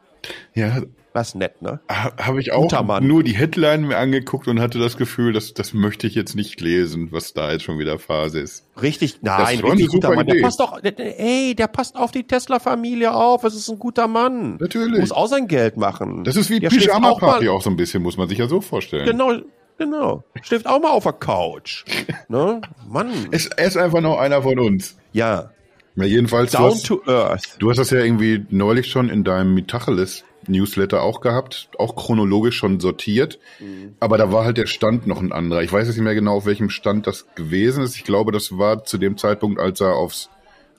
Ja. 0.54 0.82
Das 1.14 1.28
ist 1.28 1.34
nett, 1.34 1.62
ne? 1.62 1.80
Habe 1.88 2.40
ich 2.40 2.52
auch 2.52 3.00
nur 3.00 3.24
die 3.24 3.32
Headline 3.32 3.88
mir 3.88 3.96
angeguckt 3.96 4.46
und 4.46 4.60
hatte 4.60 4.78
das 4.78 4.96
Gefühl, 4.96 5.32
dass 5.32 5.52
das 5.52 5.74
möchte 5.74 6.06
ich 6.06 6.14
jetzt 6.14 6.36
nicht 6.36 6.60
lesen, 6.60 7.08
was 7.10 7.32
da 7.32 7.50
jetzt 7.50 7.64
schon 7.64 7.78
wieder 7.78 7.98
Phase 7.98 8.38
ist. 8.38 8.64
Richtig, 8.80 9.18
nein, 9.22 9.58
richtig 9.58 9.88
guter 9.88 10.14
Mann. 10.14 10.26
Der 10.26 10.40
passt 10.40 10.60
doch, 10.60 10.78
ey, 10.80 11.56
der 11.56 11.66
passt 11.66 11.96
auf 11.96 12.12
die 12.12 12.24
Tesla-Familie 12.24 13.12
auf. 13.12 13.42
Es 13.42 13.56
ist 13.56 13.68
ein 13.68 13.80
guter 13.80 14.06
Mann. 14.06 14.58
Natürlich. 14.60 15.00
Muss 15.00 15.10
auch 15.10 15.26
sein 15.26 15.48
Geld 15.48 15.76
machen. 15.76 16.22
Das 16.22 16.36
ist 16.36 16.50
wie 16.50 16.60
Pyjama 16.60 17.14
Party 17.14 17.48
auch, 17.48 17.56
auch 17.56 17.62
so 17.62 17.70
ein 17.70 17.76
bisschen, 17.76 18.02
muss 18.02 18.16
man 18.16 18.28
sich 18.28 18.38
ja 18.38 18.46
so 18.46 18.60
vorstellen. 18.60 19.06
Genau, 19.06 19.32
Genau. 19.78 20.24
Schläft 20.42 20.66
auch 20.66 20.80
mal 20.80 20.90
auf 20.90 21.04
der 21.04 21.12
Couch. 21.12 21.84
ne? 22.28 22.60
Mann. 22.88 23.12
Es, 23.30 23.46
er 23.46 23.66
ist 23.66 23.76
einfach 23.76 24.00
noch 24.00 24.18
einer 24.18 24.42
von 24.42 24.58
uns. 24.58 24.96
Ja. 25.12 25.50
Ja, 25.98 26.04
jedenfalls. 26.04 26.52
Down 26.52 26.72
hast, 26.72 26.86
to 26.86 27.02
earth. 27.06 27.56
Du 27.58 27.70
hast 27.70 27.78
das 27.78 27.90
ja 27.90 28.00
irgendwie 28.00 28.46
neulich 28.50 28.86
schon 28.86 29.08
in 29.10 29.24
deinem 29.24 29.54
Mitacheles 29.54 30.24
Newsletter 30.46 31.02
auch 31.02 31.20
gehabt, 31.20 31.68
auch 31.78 31.96
chronologisch 31.96 32.56
schon 32.56 32.80
sortiert. 32.80 33.38
Mhm. 33.58 33.96
Aber 34.00 34.18
da 34.18 34.32
war 34.32 34.44
halt 34.44 34.56
der 34.56 34.66
Stand 34.66 35.06
noch 35.06 35.20
ein 35.20 35.32
anderer. 35.32 35.62
Ich 35.62 35.72
weiß 35.72 35.86
jetzt 35.86 35.96
nicht 35.96 36.04
mehr 36.04 36.14
genau, 36.14 36.36
auf 36.36 36.46
welchem 36.46 36.70
Stand 36.70 37.06
das 37.06 37.26
gewesen 37.34 37.82
ist. 37.82 37.96
Ich 37.96 38.04
glaube, 38.04 38.32
das 38.32 38.56
war 38.56 38.84
zu 38.84 38.98
dem 38.98 39.18
Zeitpunkt, 39.18 39.60
als 39.60 39.80
er 39.80 39.94
aufs 39.94 40.30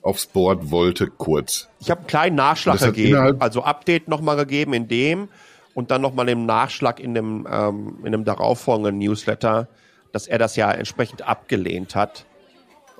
aufs 0.02 0.26
Board 0.26 0.70
wollte, 0.70 1.08
kurz. 1.08 1.68
Ich 1.78 1.90
habe 1.90 2.00
einen 2.00 2.06
kleinen 2.06 2.36
Nachschlag 2.36 2.80
gegeben, 2.80 3.36
also 3.38 3.62
Update 3.64 4.08
nochmal 4.08 4.36
gegeben 4.36 4.72
in 4.72 4.88
dem, 4.88 5.28
und 5.74 5.90
dann 5.90 6.00
nochmal 6.00 6.28
im 6.30 6.46
Nachschlag 6.46 7.00
in 7.00 7.14
dem, 7.14 7.46
ähm, 7.50 7.98
in 8.04 8.12
dem 8.12 8.24
darauffolgenden 8.24 8.98
Newsletter, 8.98 9.68
dass 10.12 10.26
er 10.26 10.38
das 10.38 10.56
ja 10.56 10.70
entsprechend 10.70 11.22
abgelehnt 11.22 11.94
hat. 11.94 12.24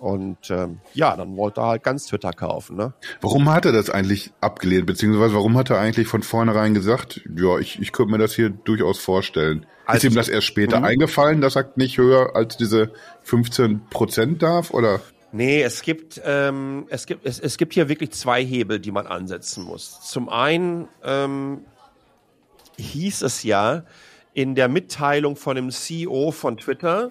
Und 0.00 0.50
ähm, 0.50 0.80
ja, 0.94 1.14
dann 1.14 1.36
wollte 1.36 1.60
er 1.60 1.66
halt 1.66 1.82
ganz 1.82 2.06
Twitter 2.06 2.32
kaufen. 2.32 2.76
Ne? 2.76 2.94
Warum 3.20 3.50
hat 3.52 3.66
er 3.66 3.72
das 3.72 3.90
eigentlich 3.90 4.32
abgelehnt? 4.40 4.86
Beziehungsweise 4.86 5.34
warum 5.34 5.58
hat 5.58 5.68
er 5.68 5.78
eigentlich 5.78 6.08
von 6.08 6.22
vornherein 6.22 6.72
gesagt, 6.72 7.20
ja, 7.36 7.58
ich, 7.58 7.80
ich 7.80 7.92
könnte 7.92 8.12
mir 8.12 8.18
das 8.18 8.34
hier 8.34 8.48
durchaus 8.48 8.98
vorstellen? 8.98 9.66
Also, 9.84 10.06
Ist 10.06 10.12
ihm 10.12 10.16
das 10.16 10.28
erst 10.28 10.46
später 10.46 10.78
mhm. 10.78 10.86
eingefallen, 10.86 11.40
dass 11.42 11.56
er 11.56 11.70
nicht 11.76 11.98
höher 11.98 12.34
als 12.34 12.56
diese 12.56 12.92
15 13.24 13.82
Prozent 13.90 14.42
darf? 14.42 14.70
Oder? 14.70 15.00
Nee, 15.32 15.62
es 15.62 15.82
gibt, 15.82 16.20
ähm, 16.24 16.86
es, 16.88 17.06
gibt, 17.06 17.26
es, 17.26 17.38
es 17.38 17.58
gibt 17.58 17.74
hier 17.74 17.88
wirklich 17.88 18.12
zwei 18.12 18.44
Hebel, 18.44 18.80
die 18.80 18.92
man 18.92 19.06
ansetzen 19.06 19.64
muss. 19.64 20.00
Zum 20.00 20.28
einen 20.30 20.88
ähm, 21.04 21.60
hieß 22.78 23.22
es 23.22 23.42
ja 23.42 23.84
in 24.32 24.54
der 24.54 24.68
Mitteilung 24.68 25.36
von 25.36 25.56
dem 25.56 25.70
CEO 25.70 26.30
von 26.30 26.56
Twitter, 26.56 27.10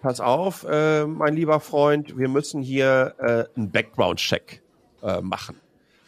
pass 0.00 0.20
auf, 0.20 0.64
äh, 0.64 1.06
mein 1.06 1.34
lieber 1.34 1.60
Freund, 1.60 2.16
wir 2.16 2.28
müssen 2.28 2.62
hier 2.62 3.14
äh, 3.18 3.44
einen 3.56 3.70
Background-Check 3.70 4.62
äh, 5.02 5.20
machen. 5.20 5.60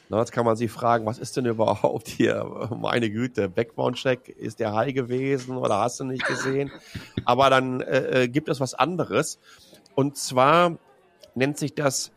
Na, 0.08 0.18
jetzt 0.18 0.32
kann 0.32 0.44
man 0.44 0.56
sich 0.56 0.72
fragen, 0.72 1.06
was 1.06 1.18
ist 1.18 1.36
denn 1.36 1.46
überhaupt 1.46 2.08
hier? 2.08 2.68
Meine 2.76 3.10
Güte, 3.10 3.48
Background-Check, 3.48 4.28
ist 4.28 4.58
der 4.58 4.74
high 4.74 4.92
gewesen 4.92 5.56
oder 5.56 5.78
hast 5.78 6.00
du 6.00 6.04
nicht 6.04 6.26
gesehen? 6.26 6.72
Aber 7.24 7.48
dann 7.48 7.80
äh, 7.80 8.24
äh, 8.24 8.28
gibt 8.28 8.48
es 8.48 8.58
was 8.58 8.74
anderes. 8.74 9.38
Und 9.94 10.16
zwar 10.16 10.76
nennt 11.36 11.58
sich 11.58 11.74
das 11.74 12.10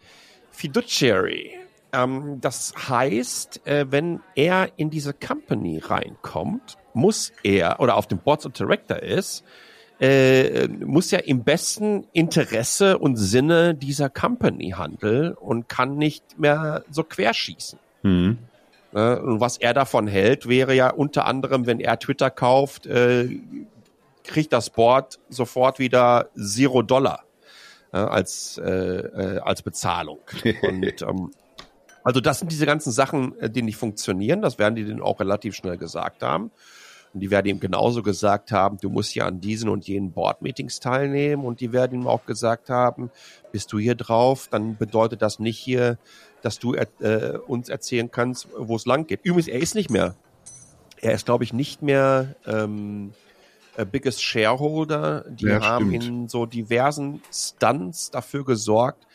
Fiduciary. 0.49 1.51
Ähm, 1.91 2.41
das 2.41 2.73
heißt, 2.89 3.67
äh, 3.67 3.86
wenn 3.91 4.21
er 4.33 4.71
in 4.77 4.89
diese 4.89 5.13
Company 5.13 5.77
reinkommt, 5.77 6.77
muss 6.95 7.31
er, 7.43 7.79
oder 7.79 7.95
auf 7.95 8.07
dem 8.07 8.17
Board 8.17 8.43
of 8.47 8.53
Director 8.53 8.97
ist, 8.97 9.43
äh, 10.04 10.68
muss 10.68 11.12
ja 11.12 11.20
im 11.20 11.46
besten 11.46 12.06
Interesse 12.12 12.98
und 12.98 13.16
Sinne 13.16 13.74
dieser 13.74 14.10
Company 14.10 14.72
handeln 14.72 15.34
und 15.34 15.70
kann 15.70 15.98
nicht 15.98 16.38
mehr 16.38 16.84
so 16.89 17.04
querschießen. 17.04 17.80
Mhm. 18.02 18.38
Äh, 18.94 19.16
und 19.16 19.39
was 19.39 19.58
er 19.58 19.74
davon 19.74 20.08
hält, 20.08 20.50
wäre 20.50 20.76
ja 20.76 20.89
unter 20.89 21.26
anderem, 21.26 21.68
wenn 21.68 21.80
er 21.80 21.98
Twitter 22.00 22.30
kauft, 22.30 22.86
äh, 22.86 23.30
kriegt 24.26 24.52
das 24.52 24.72
Board 24.72 25.20
sofort 25.30 25.80
wieder 25.80 26.28
Zero 26.36 26.82
Dollar 26.82 27.24
äh, 27.94 27.98
als, 27.98 28.58
äh, 28.58 28.72
äh, 28.72 29.39
als 29.39 29.62
Bezahlung. 29.62 30.20
Und 30.63 31.02
ähm, 31.02 31.32
also 32.04 32.20
das 32.20 32.39
sind 32.39 32.52
diese 32.52 32.66
ganzen 32.66 32.92
Sachen, 32.92 33.39
äh, 33.39 33.50
die 33.50 33.62
nicht 33.62 33.78
funktionieren. 33.78 34.42
Das 34.42 34.60
werden 34.60 34.76
die 34.76 34.84
denen 34.84 35.02
auch 35.02 35.22
relativ 35.22 35.56
schnell 35.56 35.78
gesagt 35.78 36.24
haben. 36.24 36.52
Und 37.13 37.19
die 37.19 37.30
werden 37.30 37.47
ihm 37.47 37.60
genauso 37.60 38.02
gesagt 38.02 38.52
haben, 38.52 38.78
du 38.82 38.89
musst 38.89 39.13
ja 39.13 39.26
an 39.26 39.39
diesen 39.39 39.69
und 39.69 39.88
jenen 39.88 40.12
Board-Meetings 40.12 40.80
teilnehmen. 40.80 41.45
Und 41.45 41.60
die 41.60 41.71
werden 41.71 42.02
ihm 42.02 42.08
auch 42.08 42.26
gesagt 42.26 42.69
haben, 42.69 43.12
bist 43.52 43.71
du 43.71 43.80
hier 43.80 43.95
drauf, 43.95 44.47
dann 44.49 44.78
bedeutet 44.78 45.21
das 45.21 45.39
nicht 45.39 45.58
hier, 45.58 45.97
dass 46.41 46.60
du 46.60 46.73
äh, 46.73 47.38
uns 47.47 47.69
erzählen 47.69 48.10
kannst, 48.10 48.47
wo 48.58 48.76
es 48.76 48.86
lang 48.86 49.06
geht. 49.08 49.21
Übrigens, 49.23 49.47
er 49.47 49.60
ist 49.60 49.76
nicht 49.76 49.89
mehr, 49.89 50.15
er 51.02 51.13
ist, 51.13 51.26
glaube 51.26 51.43
ich, 51.43 51.54
nicht 51.54 51.82
mehr 51.82 52.36
ähm, 52.45 53.13
Biggest 53.91 54.21
Shareholder. 54.21 55.26
Die 55.30 55.45
ja, 55.45 55.62
haben 55.62 55.89
stimmt. 55.89 56.04
in 56.04 56.28
so 56.28 56.45
diversen 56.45 57.21
Stunts 57.32 58.12
dafür 58.12 58.43
gesorgt, 58.43 59.06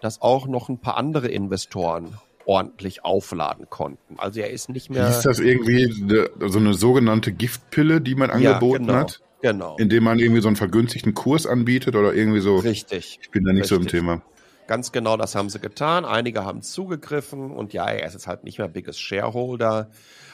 dass 0.00 0.20
auch 0.20 0.46
noch 0.46 0.68
ein 0.68 0.78
paar 0.78 0.96
andere 0.96 1.28
Investoren 1.28 2.18
ordentlich 2.46 3.04
aufladen 3.04 3.68
konnten. 3.68 4.18
Also 4.18 4.40
er 4.40 4.50
ist 4.50 4.68
nicht 4.68 4.88
mehr. 4.88 5.08
Ist 5.08 5.22
das 5.22 5.40
irgendwie 5.40 5.92
so 6.40 6.58
eine 6.58 6.74
sogenannte 6.74 7.32
Giftpille, 7.32 8.00
die 8.00 8.14
man 8.14 8.30
angeboten 8.30 8.84
ja, 8.84 8.92
genau, 8.92 9.00
hat? 9.00 9.20
Genau. 9.42 9.76
Indem 9.78 10.04
man 10.04 10.18
irgendwie 10.18 10.40
so 10.40 10.48
einen 10.48 10.56
vergünstigten 10.56 11.12
Kurs 11.12 11.46
anbietet 11.46 11.94
oder 11.94 12.14
irgendwie 12.14 12.40
so. 12.40 12.56
Richtig. 12.56 13.18
Ich 13.20 13.30
bin 13.30 13.44
da 13.44 13.52
nicht 13.52 13.64
richtig. 13.64 13.76
so 13.76 13.82
im 13.82 13.88
Thema. 13.88 14.22
Ganz 14.66 14.90
genau, 14.90 15.16
das 15.16 15.34
haben 15.34 15.50
sie 15.50 15.60
getan. 15.60 16.04
Einige 16.04 16.44
haben 16.44 16.62
zugegriffen 16.62 17.52
und 17.52 17.72
ja, 17.72 17.86
er 17.86 18.06
ist 18.06 18.14
jetzt 18.14 18.26
halt 18.26 18.42
nicht 18.44 18.58
mehr 18.58 18.68
biggest 18.68 19.00
Shareholder. 19.00 19.90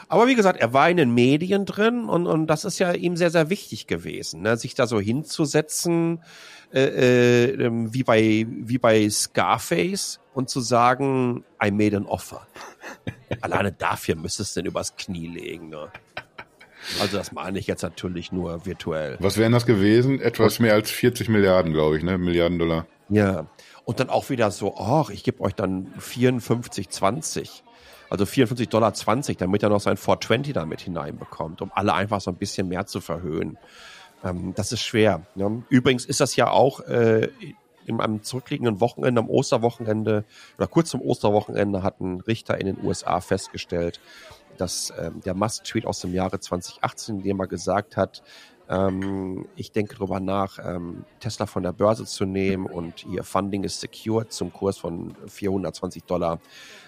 Aber 0.08 0.26
wie 0.26 0.34
gesagt, 0.34 0.60
er 0.60 0.72
war 0.72 0.88
in 0.88 0.96
den 0.96 1.12
Medien 1.14 1.66
drin 1.66 2.04
und, 2.04 2.26
und 2.26 2.46
das 2.46 2.64
ist 2.64 2.78
ja 2.78 2.92
ihm 2.92 3.16
sehr, 3.16 3.30
sehr 3.30 3.50
wichtig 3.50 3.86
gewesen, 3.86 4.42
ne? 4.42 4.56
sich 4.56 4.74
da 4.74 4.86
so 4.86 5.00
hinzusetzen, 5.00 6.22
äh, 6.72 6.82
äh, 6.82 7.64
ähm, 7.64 7.92
wie 7.92 8.02
bei 8.02 8.46
wie 8.48 8.78
bei 8.78 9.08
Scarface 9.08 10.20
und 10.34 10.48
zu 10.50 10.60
sagen, 10.60 11.44
I 11.62 11.70
made 11.70 11.96
an 11.96 12.06
offer. 12.06 12.46
Alleine 13.40 13.72
dafür 13.72 14.16
müsstest 14.16 14.56
du 14.56 14.60
denn 14.60 14.70
übers 14.70 14.96
Knie 14.96 15.26
legen. 15.26 15.68
Ne? 15.68 15.90
Also 17.00 17.16
das 17.16 17.32
meine 17.32 17.58
ich 17.58 17.66
jetzt 17.66 17.82
natürlich 17.82 18.32
nur 18.32 18.66
virtuell. 18.66 19.16
Was 19.20 19.36
wären 19.36 19.52
das 19.52 19.66
gewesen? 19.66 20.20
Etwas 20.20 20.58
mehr 20.58 20.74
als 20.74 20.90
40 20.90 21.28
Milliarden, 21.28 21.72
glaube 21.72 21.96
ich, 21.96 22.02
ne? 22.02 22.18
Milliarden 22.18 22.58
Dollar. 22.58 22.86
Ja. 23.08 23.46
Und 23.84 24.00
dann 24.00 24.10
auch 24.10 24.30
wieder 24.30 24.50
so, 24.50 24.76
ach, 24.76 25.10
ich 25.10 25.24
gebe 25.24 25.40
euch 25.40 25.54
dann 25.54 25.92
54, 25.98 26.88
20. 26.88 27.64
Also 28.10 28.26
54 28.26 28.68
Dollar 28.68 28.94
20, 28.94 29.38
damit 29.38 29.62
er 29.62 29.70
noch 29.70 29.80
sein 29.80 29.96
420 29.96 30.52
damit 30.52 30.82
hineinbekommt, 30.82 31.62
um 31.62 31.72
alle 31.74 31.94
einfach 31.94 32.20
so 32.20 32.30
ein 32.30 32.36
bisschen 32.36 32.68
mehr 32.68 32.86
zu 32.86 33.00
verhöhen. 33.00 33.58
Ähm, 34.24 34.52
das 34.54 34.72
ist 34.72 34.82
schwer. 34.82 35.22
Ne? 35.34 35.62
Übrigens 35.68 36.04
ist 36.04 36.20
das 36.20 36.36
ja 36.36 36.50
auch 36.50 36.80
äh, 36.80 37.28
in 37.86 38.00
einem 38.00 38.22
zurückliegenden 38.22 38.80
Wochenende, 38.80 39.20
am 39.20 39.30
Osterwochenende 39.30 40.24
oder 40.58 40.66
kurz 40.66 40.90
zum 40.90 41.00
Osterwochenende 41.00 41.82
hat 41.82 42.00
ein 42.00 42.20
Richter 42.20 42.58
in 42.58 42.66
den 42.66 42.84
USA 42.84 43.20
festgestellt, 43.20 44.00
dass 44.58 44.92
ähm, 44.98 45.20
der 45.24 45.34
Musk-Tweet 45.34 45.86
aus 45.86 46.00
dem 46.00 46.12
Jahre 46.12 46.40
2018, 46.40 47.16
in 47.16 47.22
dem 47.22 47.40
er 47.40 47.46
gesagt 47.46 47.96
hat, 47.96 48.22
ähm, 48.72 49.46
ich 49.54 49.70
denke 49.72 49.96
darüber 49.96 50.18
nach, 50.18 50.58
ähm, 50.64 51.04
Tesla 51.20 51.44
von 51.46 51.62
der 51.62 51.72
Börse 51.72 52.06
zu 52.06 52.24
nehmen 52.24 52.66
und 52.66 53.04
ihr 53.04 53.22
Funding 53.22 53.64
ist 53.64 53.80
secured 53.80 54.32
zum 54.32 54.50
Kurs 54.52 54.78
von 54.78 55.14
420 55.26 56.04
Dollar, 56.04 56.40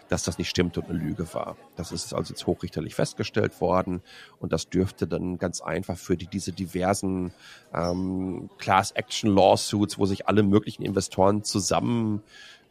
dass 0.09 0.23
das 0.23 0.39
nicht 0.39 0.49
stimmt 0.49 0.79
und 0.79 0.89
eine 0.89 0.99
Lüge 0.99 1.33
war. 1.35 1.57
Das 1.77 1.93
ist 1.93 2.15
also 2.15 2.33
jetzt 2.33 2.47
hochrichterlich 2.47 2.95
festgestellt 2.95 3.61
worden 3.61 4.01
und 4.41 4.53
das 4.53 4.71
dürfte 4.71 5.07
dann 5.07 5.39
ganz 5.39 5.61
einfach 5.61 5.99
für 5.99 6.17
die, 6.17 6.27
diese 6.27 6.53
diversen 6.53 7.33
ähm, 7.75 8.49
Class-Action-Lawsuits, 8.59 9.99
wo 9.99 10.07
sich 10.07 10.27
alle 10.27 10.43
möglichen 10.43 10.85
Investoren 10.85 11.45
zusammen 11.45 12.23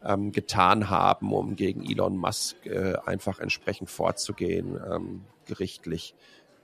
ähm, 0.03 0.31
getan 0.31 0.89
haben, 0.89 1.33
um 1.33 1.55
gegen 1.55 1.83
Elon 1.83 2.17
Musk 2.17 2.65
äh, 2.65 2.95
einfach 3.05 3.39
entsprechend 3.39 3.91
vorzugehen, 3.91 4.79
ähm, 4.91 5.21
gerichtlich. 5.45 6.15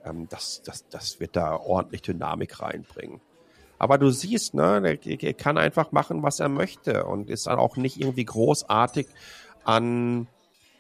Ähm, 0.06 0.28
das, 0.30 0.62
das, 0.64 0.88
das 0.90 1.20
wird 1.20 1.36
da 1.36 1.56
ordentlich 1.56 2.02
Dynamik 2.02 2.62
reinbringen. 2.62 3.22
Aber 3.78 3.98
du 3.98 4.10
siehst, 4.10 4.54
ne, 4.54 5.00
er 5.06 5.34
kann 5.34 5.58
einfach 5.58 5.92
machen, 5.92 6.22
was 6.22 6.40
er 6.40 6.50
möchte 6.50 7.06
und 7.06 7.30
ist 7.30 7.48
dann 7.48 7.60
auch 7.60 7.78
nicht 7.78 8.00
irgendwie 8.00 8.26
großartig 8.26 9.08
an 9.64 10.28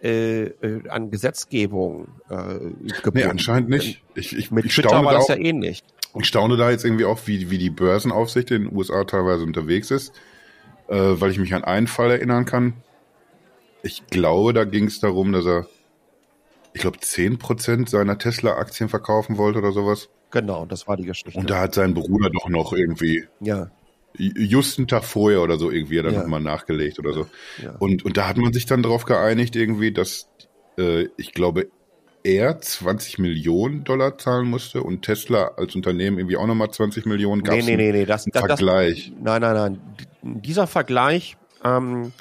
äh, 0.01 0.43
äh 0.43 0.89
an 0.89 1.09
Gesetzgebung 1.09 2.09
äh, 2.29 2.33
gebunden. 2.33 3.11
Nee, 3.13 3.23
anscheinend 3.23 3.69
nicht. 3.69 4.03
Ich, 4.15 4.35
ich, 4.35 4.51
Mit 4.51 4.65
ich 4.65 4.75
Twitter 4.75 4.89
staune 4.89 5.05
war 5.05 5.13
das 5.13 5.25
auch, 5.25 5.29
ja 5.29 5.37
ähnlich. 5.37 5.83
Ich 6.15 6.25
staune 6.25 6.57
da 6.57 6.71
jetzt 6.71 6.83
irgendwie 6.83 7.05
auch, 7.05 7.19
wie, 7.25 7.49
wie 7.49 7.57
die 7.57 7.69
Börsenaufsicht 7.69 8.51
in 8.51 8.63
den 8.65 8.75
USA 8.75 9.03
teilweise 9.05 9.43
unterwegs 9.43 9.91
ist 9.91 10.13
äh, 10.89 11.21
weil 11.21 11.31
ich 11.31 11.39
mich 11.39 11.53
an 11.53 11.63
einen 11.63 11.87
Fall 11.87 12.11
erinnern 12.11 12.45
kann. 12.45 12.73
Ich 13.83 14.07
glaube, 14.07 14.53
da 14.53 14.65
ging 14.65 14.85
es 14.85 14.99
darum, 14.99 15.31
dass 15.31 15.45
er, 15.45 15.67
ich 16.73 16.81
glaube, 16.81 16.99
10% 16.99 17.89
seiner 17.89 18.17
Tesla-Aktien 18.17 18.89
verkaufen 18.89 19.37
wollte 19.37 19.59
oder 19.59 19.71
sowas. 19.71 20.09
Genau, 20.31 20.65
das 20.65 20.87
war 20.87 20.97
die 20.97 21.05
Geschichte. 21.05 21.37
Und 21.39 21.49
da 21.49 21.61
hat 21.61 21.73
sein 21.73 21.93
Bruder 21.93 22.29
doch 22.29 22.49
noch 22.49 22.73
irgendwie 22.73 23.25
ja. 23.39 23.71
just 24.17 24.77
einen 24.77 24.87
Tag 24.87 25.03
vorher 25.03 25.41
oder 25.41 25.57
so 25.57 25.71
irgendwie 25.71 26.01
dann 26.01 26.13
ja. 26.13 26.21
nochmal 26.21 26.41
nachgelegt 26.41 26.99
oder 26.99 27.13
so. 27.13 27.27
Ja. 27.63 27.75
Und, 27.79 28.05
und 28.05 28.17
da 28.17 28.27
hat 28.27 28.37
man 28.37 28.53
sich 28.53 28.65
dann 28.65 28.83
darauf 28.83 29.05
geeinigt 29.05 29.55
irgendwie, 29.55 29.91
dass 29.91 30.29
äh, 30.77 31.07
ich 31.17 31.33
glaube, 31.33 31.69
er 32.23 32.59
20 32.59 33.17
Millionen 33.17 33.83
Dollar 33.83 34.17
zahlen 34.17 34.47
musste 34.47 34.83
und 34.83 35.01
Tesla 35.03 35.51
als 35.57 35.75
Unternehmen 35.75 36.19
irgendwie 36.19 36.37
auch 36.37 36.47
nochmal 36.47 36.69
20 36.69 37.05
Millionen 37.05 37.43
gab. 37.43 37.55
Nee, 37.55 37.63
nee, 37.63 37.75
nee, 37.77 37.91
nee, 37.91 38.05
das, 38.05 38.25
das, 38.25 38.45
Vergleich. 38.45 39.11
Das, 39.15 39.23
nein, 39.23 39.41
nein, 39.41 39.55
nein. 39.55 39.81
Dieser 40.21 40.67
Vergleich, 40.67 41.37
ähm, 41.63 42.11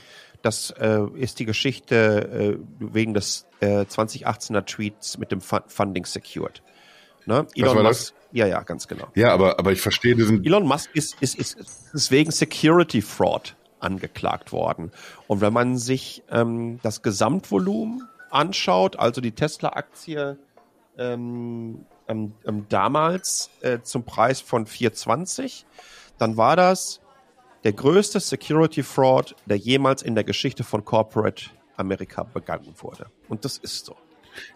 das 0.40 0.70
äh, 0.70 1.00
ist 1.16 1.40
die 1.40 1.46
Geschichte 1.46 2.58
äh, 2.58 2.58
wegen 2.78 3.12
des 3.12 3.47
äh, 3.60 3.82
2018er 3.82 4.64
Tweets 4.64 5.18
mit 5.18 5.32
dem 5.32 5.40
Funding 5.40 6.04
Secured. 6.04 6.62
Ne? 7.26 7.46
Elon 7.54 7.82
Musk, 7.82 8.12
das? 8.12 8.14
Ja, 8.32 8.46
ja, 8.46 8.62
ganz 8.62 8.88
genau. 8.88 9.08
Ja, 9.14 9.32
aber, 9.32 9.58
aber 9.58 9.72
ich 9.72 9.80
verstehe 9.80 10.14
diesen. 10.14 10.44
Elon 10.44 10.66
Musk 10.66 10.90
ist, 10.94 11.16
ist, 11.20 11.34
ist, 11.34 11.58
ist 11.92 12.10
wegen 12.10 12.30
Security 12.30 13.02
Fraud 13.02 13.54
angeklagt 13.80 14.52
worden. 14.52 14.92
Und 15.26 15.40
wenn 15.40 15.52
man 15.52 15.76
sich 15.76 16.22
ähm, 16.30 16.80
das 16.82 17.02
Gesamtvolumen 17.02 18.08
anschaut, 18.30 18.98
also 18.98 19.20
die 19.20 19.32
Tesla-Aktie 19.32 20.38
ähm, 20.96 21.84
ähm, 22.08 22.32
ähm, 22.46 22.66
damals 22.68 23.50
äh, 23.60 23.80
zum 23.82 24.04
Preis 24.04 24.40
von 24.40 24.66
4,20, 24.66 25.64
dann 26.18 26.36
war 26.36 26.56
das 26.56 27.00
der 27.64 27.72
größte 27.72 28.20
Security 28.20 28.82
Fraud, 28.82 29.36
der 29.46 29.56
jemals 29.56 30.02
in 30.02 30.14
der 30.14 30.24
Geschichte 30.24 30.64
von 30.64 30.84
Corporate 30.84 31.50
Amerika 31.78 32.22
begangen 32.22 32.74
wurde. 32.78 33.06
Und 33.28 33.44
das 33.44 33.58
ist 33.58 33.86
so. 33.86 33.96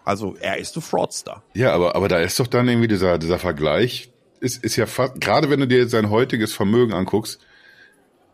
Also 0.04 0.36
er 0.40 0.58
ist 0.58 0.76
ein 0.76 0.82
Fraudster. 0.82 1.42
Ja, 1.54 1.72
aber, 1.72 1.96
aber 1.96 2.08
da 2.08 2.18
ist 2.20 2.38
doch 2.38 2.46
dann 2.46 2.68
irgendwie 2.68 2.88
dieser, 2.88 3.18
dieser 3.18 3.38
Vergleich, 3.38 4.10
ist, 4.40 4.62
ist 4.62 4.76
ja 4.76 4.86
fast, 4.86 5.20
gerade 5.20 5.50
wenn 5.50 5.60
du 5.60 5.66
dir 5.66 5.88
sein 5.88 6.10
heutiges 6.10 6.52
Vermögen 6.52 6.92
anguckst, 6.92 7.40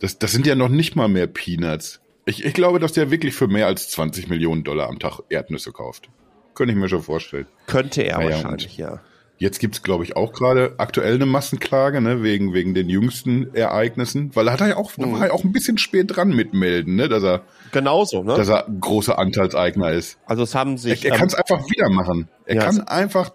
das, 0.01 0.19
das 0.19 0.33
sind 0.33 0.47
ja 0.47 0.55
noch 0.55 0.69
nicht 0.69 0.97
mal 0.97 1.09
mehr 1.09 1.27
Peanuts. 1.27 2.01
Ich, 2.25 2.45
ich 2.45 2.55
glaube, 2.55 2.79
dass 2.79 2.93
der 2.93 3.11
wirklich 3.11 3.35
für 3.35 3.49
mehr 3.49 3.67
als 3.67 3.89
20 3.91 4.29
Millionen 4.29 4.65
Dollar 4.65 4.89
am 4.89 4.99
Tag 4.99 5.21
Erdnüsse 5.29 5.73
kauft. 5.73 6.11
Könnte 6.55 6.73
ich 6.73 6.79
mir 6.79 6.89
schon 6.89 7.03
vorstellen. 7.03 7.47
Könnte 7.67 8.03
er 8.03 8.19
naja, 8.19 8.31
wahrscheinlich, 8.31 8.77
ja. 8.77 9.01
Jetzt 9.39 9.61
gibt's 9.61 9.83
glaube 9.83 10.03
ich, 10.05 10.17
auch 10.17 10.33
gerade 10.33 10.75
aktuell 10.79 11.15
eine 11.15 11.27
Massenklage, 11.27 12.01
ne, 12.01 12.23
wegen, 12.23 12.53
wegen 12.53 12.75
den 12.75 12.89
jüngsten 12.89 13.55
Ereignissen, 13.55 14.35
weil 14.35 14.49
er 14.49 14.55
hat 14.55 14.61
ja 14.61 14.77
auch, 14.77 14.97
mhm. 14.97 15.13
war 15.13 15.27
ja 15.29 15.33
auch 15.33 15.45
ein 15.45 15.53
bisschen 15.53 15.79
spät 15.79 16.17
dran 16.17 16.31
mitmelden, 16.31 16.97
ne, 16.97 17.09
dass 17.09 17.23
er, 17.23 17.43
genauso, 17.71 18.25
ne, 18.25 18.35
dass 18.35 18.49
er 18.49 18.67
großer 18.81 19.19
Anteilseigner 19.19 19.93
ist. 19.93 20.19
Also 20.27 20.43
es 20.43 20.55
haben 20.55 20.77
sich, 20.77 21.05
er, 21.05 21.11
er 21.11 21.15
ähm, 21.15 21.19
kann 21.21 21.29
es 21.29 21.35
einfach 21.35 21.65
wieder 21.71 21.89
machen. 21.89 22.29
Er 22.47 22.57
ja, 22.57 22.65
kann 22.65 22.81
einfach, 22.81 23.31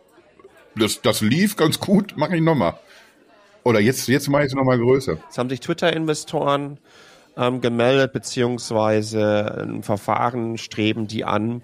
das, 0.76 1.02
das 1.02 1.22
lief 1.22 1.56
ganz 1.56 1.80
gut, 1.80 2.18
mache 2.18 2.36
ich 2.36 2.42
nochmal. 2.42 2.74
Oder 3.64 3.80
jetzt, 3.80 4.08
jetzt 4.10 4.28
mache 4.28 4.44
ich 4.44 4.48
es 4.48 4.56
nochmal 4.56 4.78
größer. 4.78 5.18
Es 5.30 5.38
haben 5.38 5.50
sich 5.50 5.62
Twitter-Investoren 5.62 6.80
ähm, 7.38 7.62
gemeldet, 7.62 8.12
beziehungsweise 8.14 9.64
ein 9.64 9.84
Verfahren 9.84 10.58
streben 10.58 11.08
die 11.08 11.24
an, 11.24 11.62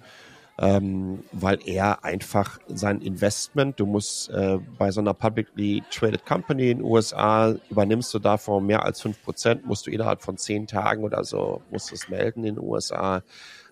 ähm, 0.62 1.24
weil 1.32 1.60
er 1.66 2.04
einfach 2.04 2.60
sein 2.68 3.02
Investment, 3.02 3.80
du 3.80 3.86
musst 3.86 4.30
äh, 4.30 4.60
bei 4.78 4.92
so 4.92 5.00
einer 5.00 5.14
publicly 5.14 5.84
traded 5.90 6.26
company 6.26 6.72
in 6.72 6.80
den 6.80 6.86
USA, 6.86 7.56
übernimmst 7.70 8.14
du 8.14 8.20
davon 8.20 8.66
mehr 8.66 8.84
als 8.84 9.00
fünf 9.02 9.24
Prozent, 9.24 9.66
musst 9.66 9.88
du 9.88 9.92
innerhalb 9.92 10.22
von 10.22 10.38
zehn 10.38 10.68
Tagen 10.68 11.04
oder 11.04 11.24
so, 11.24 11.62
musst 11.72 11.92
du 11.92 11.96
es 11.96 12.10
melden 12.10 12.44
in 12.44 12.56
den 12.56 12.64
USA. 12.64 13.24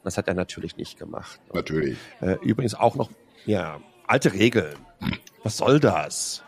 Das 0.04 0.17
hat 0.17 0.30
er 0.30 0.34
natürlich 0.34 0.78
nicht 0.78 0.97
gemacht. 0.97 1.41
Natürlich. 1.54 1.97
Äh, 2.21 2.38
übrigens 2.41 2.73
auch 2.73 2.95
noch, 2.95 3.10
ja, 3.45 3.82
alte 4.06 4.32
Regeln. 4.32 4.76
Was 5.43 5.58
soll 5.58 5.82
das? 5.82 6.43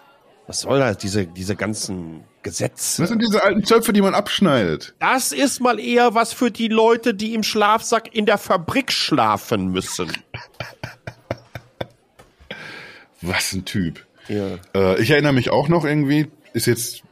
Was 0.48 0.62
soll 0.62 0.80
das, 0.80 0.98
diese, 0.98 1.28
diese 1.28 1.58
ganzen 1.58 2.24
Gesetze? 2.44 3.02
Das 3.02 3.10
sind 3.10 3.22
diese 3.22 3.44
alten 3.44 3.64
Zöpfe, 3.64 3.94
die 3.94 4.02
man 4.02 4.14
abschneidet. 4.14 4.94
Das 5.00 5.32
ist 5.32 5.60
mal 5.60 5.80
eher 5.80 6.14
was 6.14 6.34
für 6.34 6.52
die 6.52 6.68
Leute, 6.68 7.14
die 7.14 7.34
im 7.34 7.44
Schlafsack 7.44 8.14
in 8.16 8.26
der 8.26 8.38
Fabrik 8.38 8.92
schlafen 8.92 9.68
müssen. 9.68 10.12
was 13.22 13.54
ein 13.54 13.66
Typ. 13.66 14.06
Ja. 14.28 14.58
Äh, 14.74 15.02
ich 15.02 15.10
erinnere 15.12 15.34
mich 15.34 15.50
auch 15.50 15.68
noch 15.68 15.86
irgendwie, 15.86 16.28
ist 16.54 16.68
jetzt 16.68 17.04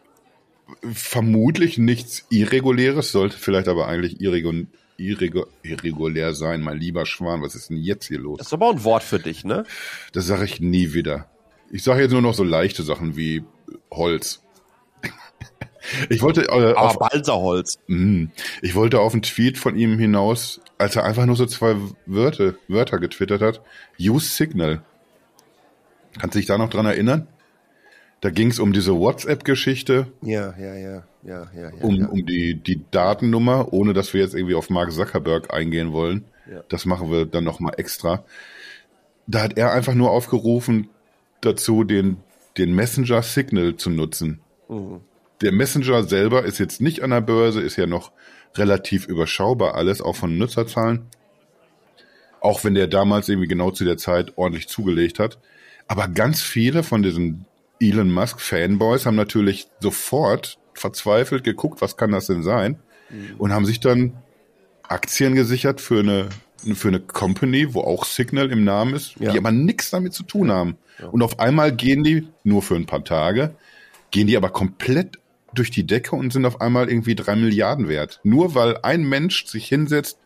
vermutlich 0.94 1.78
nichts 1.78 2.26
Irreguläres, 2.30 3.12
sollte 3.12 3.38
vielleicht 3.38 3.68
aber 3.68 3.88
eigentlich 3.88 4.22
irregul 4.22 4.68
irregulär 5.00 6.34
sein, 6.34 6.62
mein 6.62 6.80
lieber 6.80 7.06
Schwan. 7.06 7.44
Was 7.44 7.54
ist 7.54 7.70
denn 7.70 7.78
jetzt 7.78 8.08
hier 8.08 8.18
los? 8.20 8.40
Das 8.40 8.48
ist 8.48 8.54
aber 8.54 8.72
ein 8.72 8.84
Wort 8.84 9.04
für 9.04 9.20
dich, 9.20 9.44
ne? 9.44 9.64
Das 10.12 10.26
sage 10.26 10.46
ich 10.46 10.60
nie 10.60 10.94
wieder. 10.94 11.30
Ich 11.72 11.84
sage 11.84 12.02
jetzt 12.02 12.14
nur 12.14 12.24
noch 12.24 12.34
so 12.34 12.44
leichte 12.44 12.82
Sachen 12.82 13.16
wie 13.16 13.44
Holz. 13.92 14.42
Ich 16.10 16.22
wollte 16.22 16.44
äh, 16.44 16.74
auf, 16.74 17.00
Balserholz. 17.00 17.80
Mh, 17.88 18.30
ich 18.62 18.76
wollte 18.76 19.00
auf 19.00 19.14
einen 19.14 19.22
Tweet 19.22 19.58
von 19.58 19.78
ihm 19.78 19.98
hinaus, 19.98 20.62
als 20.78 20.96
er 20.96 21.06
einfach 21.06 21.26
nur 21.26 21.36
so 21.36 21.46
zwei 21.46 21.76
Wörter, 22.06 22.56
Wörter 22.68 23.00
getwittert 23.00 23.42
hat. 23.42 23.62
Use 24.00 24.28
Signal. 24.28 24.82
Kannst 26.20 26.36
du 26.36 26.40
dich 26.40 26.48
da 26.48 26.58
noch 26.58 26.70
dran 26.70 26.86
erinnern? 26.86 27.28
Da 28.22 28.32
ging 28.32 28.50
es 28.50 28.60
um 28.60 28.74
diese 28.74 28.96
WhatsApp-Geschichte. 28.96 30.08
Ja, 30.22 30.54
ja, 30.58 30.74
ja, 30.76 31.04
ja, 31.24 31.48
ja. 31.56 31.70
Um, 31.82 31.96
ja. 31.96 32.08
um 32.08 32.26
die, 32.26 32.56
die 32.56 32.82
Datennummer, 32.90 33.72
ohne 33.72 33.94
dass 33.94 34.14
wir 34.14 34.22
jetzt 34.22 34.34
irgendwie 34.34 34.56
auf 34.56 34.70
Mark 34.70 34.92
Zuckerberg 34.92 35.54
eingehen 35.54 35.92
wollen. 35.92 36.26
Ja. 36.52 36.64
Das 36.70 36.86
machen 36.86 37.12
wir 37.12 37.26
dann 37.26 37.44
nochmal 37.44 37.76
extra. 37.78 38.24
Da 39.28 39.44
hat 39.44 39.58
er 39.58 39.72
einfach 39.72 39.94
nur 39.94 40.10
aufgerufen, 40.10 40.90
dazu, 41.42 41.84
den, 41.84 42.18
den 42.58 42.74
Messenger 42.74 43.22
Signal 43.22 43.76
zu 43.76 43.90
nutzen. 43.90 44.40
Mhm. 44.68 45.02
Der 45.42 45.52
Messenger 45.52 46.04
selber 46.04 46.44
ist 46.44 46.58
jetzt 46.58 46.82
nicht 46.82 47.04
an 47.04 47.12
der 47.12 47.22
Börse, 47.22 47.62
ist 47.62 47.76
ja 47.76 47.86
noch 47.86 48.12
relativ 48.56 49.08
überschaubar 49.08 49.76
alles, 49.76 50.02
auch 50.02 50.16
von 50.16 50.38
Nutzerzahlen. 50.38 51.08
Auch 52.40 52.64
wenn 52.64 52.76
der 52.76 52.88
damals 52.88 53.30
irgendwie 53.30 53.48
genau 53.48 53.72
zu 53.72 53.84
der 53.84 53.98
Zeit 53.98 54.34
ordentlich 54.38 54.68
zugelegt 54.68 55.20
hat. 55.20 55.40
Aber 55.88 56.08
ganz 56.08 56.42
viele 56.42 56.84
von 56.84 57.04
diesen 57.04 57.46
Elon 57.80 58.12
Musk 58.12 58.42
Fanboys 58.42 59.06
haben 59.06 59.16
natürlich 59.16 59.68
sofort 59.80 60.58
verzweifelt 60.74 61.44
geguckt, 61.44 61.82
was 61.82 61.98
kann 61.98 62.12
das 62.12 62.28
denn 62.28 62.44
sein? 62.44 62.80
Mhm. 63.10 63.36
Und 63.38 63.54
haben 63.54 63.66
sich 63.66 63.80
dann 63.80 64.14
Aktien 64.84 65.36
gesichert 65.36 65.82
für 65.82 66.00
eine 66.00 66.30
für 66.74 66.88
eine 66.88 67.00
Company, 67.00 67.74
wo 67.74 67.82
auch 67.82 68.04
Signal 68.04 68.52
im 68.52 68.64
Namen 68.64 68.96
ist, 68.96 69.16
ja. 69.20 69.32
die 69.32 69.38
aber 69.38 69.52
nichts 69.52 69.92
damit 69.92 70.14
zu 70.14 70.24
tun 70.24 70.52
haben. 70.52 70.78
Ja. 71.00 71.08
Und 71.08 71.22
auf 71.22 71.40
einmal 71.40 71.72
gehen 71.72 72.04
die 72.04 72.28
nur 72.44 72.64
für 72.64 72.76
ein 72.76 72.88
paar 72.88 73.04
Tage, 73.04 73.56
gehen 74.12 74.28
die 74.28 74.36
aber 74.36 74.50
komplett 74.50 75.20
durch 75.58 75.72
die 75.72 75.86
Decke 75.86 76.16
und 76.16 76.34
sind 76.34 76.46
auf 76.46 76.62
einmal 76.62 76.90
irgendwie 76.90 77.16
drei 77.16 77.36
Milliarden 77.36 77.88
wert. 77.88 78.20
Nur 78.24 78.56
weil 78.56 78.78
ein 78.84 79.08
Mensch 79.08 79.46
sich 79.46 79.68
hinsetzt 79.68 80.20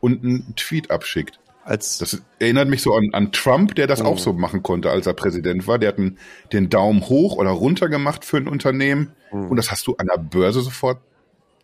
und 0.00 0.24
einen 0.24 0.54
Tweet 0.56 0.90
abschickt. 0.90 1.38
Als 1.64 1.98
das 1.98 2.22
erinnert 2.38 2.68
mich 2.68 2.80
so 2.80 2.94
an, 2.94 3.10
an 3.12 3.32
Trump, 3.32 3.74
der 3.74 3.88
das 3.88 4.00
oh. 4.00 4.04
auch 4.04 4.18
so 4.18 4.32
machen 4.32 4.62
konnte, 4.62 4.90
als 4.90 5.06
er 5.06 5.14
Präsident 5.14 5.66
war. 5.66 5.78
Der 5.78 5.88
hat 5.88 5.98
einen, 5.98 6.18
den 6.52 6.70
Daumen 6.70 7.08
hoch 7.08 7.36
oder 7.36 7.50
runter 7.50 7.88
gemacht 7.88 8.24
für 8.24 8.36
ein 8.36 8.46
Unternehmen. 8.46 9.12
Oh. 9.32 9.36
Und 9.36 9.56
das 9.56 9.70
hast 9.70 9.86
du 9.88 9.96
an 9.96 10.06
der 10.06 10.18
Börse 10.18 10.60
sofort 10.60 11.00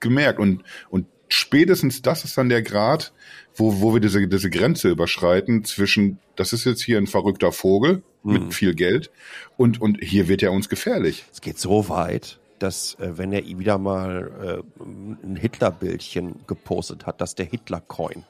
gemerkt. 0.00 0.40
Und, 0.40 0.64
und 0.90 1.06
spätestens 1.28 2.02
das 2.02 2.24
ist 2.24 2.36
dann 2.36 2.48
der 2.48 2.62
Grad, 2.62 3.12
wo, 3.54 3.80
wo 3.80 3.94
wir 3.94 4.00
diese, 4.00 4.26
diese 4.26 4.50
Grenze 4.50 4.90
überschreiten 4.90 5.64
zwischen, 5.64 6.18
das 6.36 6.52
ist 6.52 6.64
jetzt 6.64 6.82
hier 6.82 6.98
ein 6.98 7.06
verrückter 7.06 7.52
Vogel 7.52 8.02
mhm. 8.22 8.32
mit 8.32 8.54
viel 8.54 8.74
Geld 8.74 9.10
und, 9.56 9.80
und 9.80 9.98
hier 10.02 10.28
wird 10.28 10.42
er 10.42 10.52
uns 10.52 10.68
gefährlich. 10.68 11.24
Es 11.32 11.40
geht 11.40 11.58
so 11.58 11.88
weit, 11.88 12.38
dass 12.62 12.94
äh, 12.94 13.18
wenn 13.18 13.32
er 13.32 13.44
wieder 13.44 13.78
mal 13.78 14.62
äh, 14.80 14.84
ein 15.24 15.36
Hitler-Bildchen 15.36 16.46
gepostet 16.46 17.06
hat, 17.06 17.20
dass 17.20 17.34
der 17.34 17.46
Hitler-Coin 17.46 18.24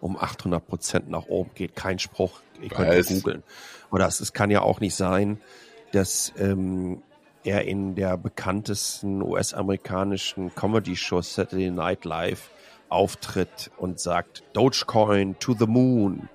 um 0.00 0.18
800 0.18 0.66
Prozent 0.66 1.08
nach 1.08 1.26
oben 1.26 1.50
geht. 1.54 1.76
Kein 1.76 1.98
Spruch, 1.98 2.40
ich 2.60 2.70
könnte 2.70 3.02
googeln. 3.14 3.42
Oder 3.92 4.08
es, 4.08 4.20
es 4.20 4.32
kann 4.32 4.50
ja 4.50 4.62
auch 4.62 4.80
nicht 4.80 4.96
sein, 4.96 5.40
dass 5.92 6.32
ähm, 6.38 7.02
er 7.44 7.64
in 7.64 7.94
der 7.94 8.16
bekanntesten 8.16 9.22
US-amerikanischen 9.22 10.54
Comedy-Show 10.54 11.22
Saturday 11.22 11.70
Night 11.70 12.04
Live 12.04 12.50
auftritt 12.88 13.70
und 13.78 14.00
sagt 14.00 14.42
Dogecoin 14.52 15.38
to 15.38 15.54
the 15.58 15.66
moon. 15.66 16.28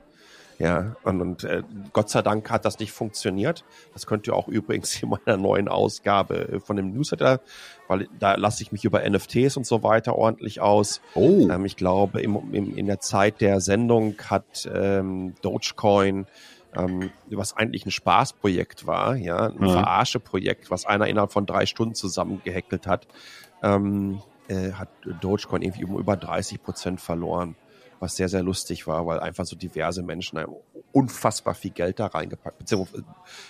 Ja, 0.59 0.95
und, 1.03 1.21
und 1.21 1.43
äh, 1.43 1.61
Gott 1.93 2.09
sei 2.09 2.23
Dank 2.23 2.49
hat 2.49 2.65
das 2.65 2.79
nicht 2.79 2.91
funktioniert. 2.91 3.63
Das 3.93 4.07
könnt 4.07 4.25
ihr 4.27 4.35
auch 4.35 4.47
übrigens 4.47 5.01
in 5.03 5.09
meiner 5.09 5.37
neuen 5.37 5.67
Ausgabe 5.67 6.49
äh, 6.49 6.59
von 6.59 6.75
dem 6.75 6.93
Newsletter, 6.93 7.41
weil 7.87 8.07
da 8.19 8.35
lasse 8.35 8.63
ich 8.63 8.71
mich 8.71 8.83
über 8.83 9.07
NFTs 9.07 9.55
und 9.57 9.67
so 9.67 9.83
weiter 9.83 10.15
ordentlich 10.15 10.59
aus. 10.59 11.01
Oh. 11.13 11.47
Ähm, 11.49 11.65
ich 11.65 11.75
glaube, 11.75 12.21
im, 12.21 12.37
im, 12.53 12.75
in 12.75 12.87
der 12.87 12.99
Zeit 12.99 13.39
der 13.39 13.61
Sendung 13.61 14.15
hat 14.29 14.67
ähm, 14.73 15.35
Dogecoin 15.41 16.25
ähm, 16.75 17.11
was 17.29 17.55
eigentlich 17.55 17.85
ein 17.85 17.91
Spaßprojekt 17.91 18.85
war, 18.85 19.15
ja, 19.15 19.47
ein 19.47 19.65
ja. 19.65 19.69
Verarscheprojekt, 19.69 20.69
was 20.69 20.85
einer 20.85 21.07
innerhalb 21.07 21.31
von 21.31 21.45
drei 21.45 21.65
Stunden 21.65 21.95
zusammengehackelt 21.95 22.87
hat, 22.87 23.07
ähm, 23.63 24.21
äh, 24.47 24.73
hat 24.73 24.89
Dogecoin 25.21 25.61
irgendwie 25.61 25.85
um 25.85 25.97
über 25.97 26.15
30 26.15 26.61
Prozent 26.61 27.01
verloren, 27.01 27.55
was 27.99 28.15
sehr, 28.15 28.29
sehr 28.29 28.43
lustig 28.43 28.87
war, 28.87 29.05
weil 29.05 29.19
einfach 29.19 29.45
so 29.45 29.55
diverse 29.55 30.03
Menschen 30.03 30.39
unfassbar 30.91 31.53
viel 31.53 31.71
Geld 31.71 31.99
da 31.99 32.07
reingepackt. 32.07 32.59
Beziehungsweise, 32.59 33.03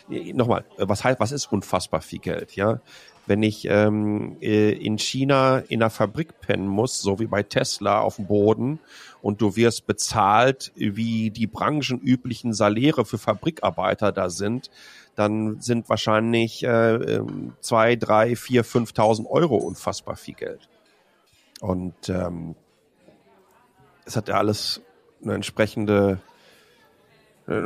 äh, 0.09 0.33
nochmal, 0.33 0.65
was 0.77 1.03
heißt, 1.03 1.19
was 1.19 1.31
ist 1.31 1.51
unfassbar 1.51 2.01
viel 2.01 2.19
Geld? 2.19 2.55
Ja, 2.55 2.79
wenn 3.25 3.43
ich 3.43 3.65
ähm, 3.69 4.37
äh, 4.41 4.71
in 4.71 4.97
China 4.97 5.59
in 5.59 5.81
einer 5.81 5.89
Fabrik 5.89 6.39
pennen 6.39 6.67
muss, 6.67 7.01
so 7.01 7.19
wie 7.19 7.27
bei 7.27 7.43
Tesla 7.43 7.99
auf 7.99 8.15
dem 8.15 8.27
Boden, 8.27 8.79
und 9.21 9.41
du 9.41 9.55
wirst 9.55 9.85
bezahlt, 9.85 10.71
wie 10.75 11.31
die 11.31 11.47
branchenüblichen 11.47 12.53
Saläre 12.53 13.03
für 13.03 13.17
Fabrikarbeiter 13.17 14.11
da 14.13 14.29
sind, 14.29 14.71
dann 15.15 15.59
sind 15.59 15.89
wahrscheinlich 15.89 16.63
äh, 16.63 16.95
ähm, 16.95 17.53
zwei, 17.59 17.95
drei, 17.95 18.35
vier, 18.35 18.63
fünftausend 18.63 19.27
Euro 19.29 19.57
unfassbar 19.57 20.15
viel 20.15 20.35
Geld. 20.35 20.69
Und 21.59 22.07
ähm, 22.07 22.55
es 24.07 24.15
hat 24.15 24.29
ja 24.29 24.35
alles 24.35 24.81
eine 25.21 25.35
entsprechende 25.35 26.19
äh, 27.47 27.61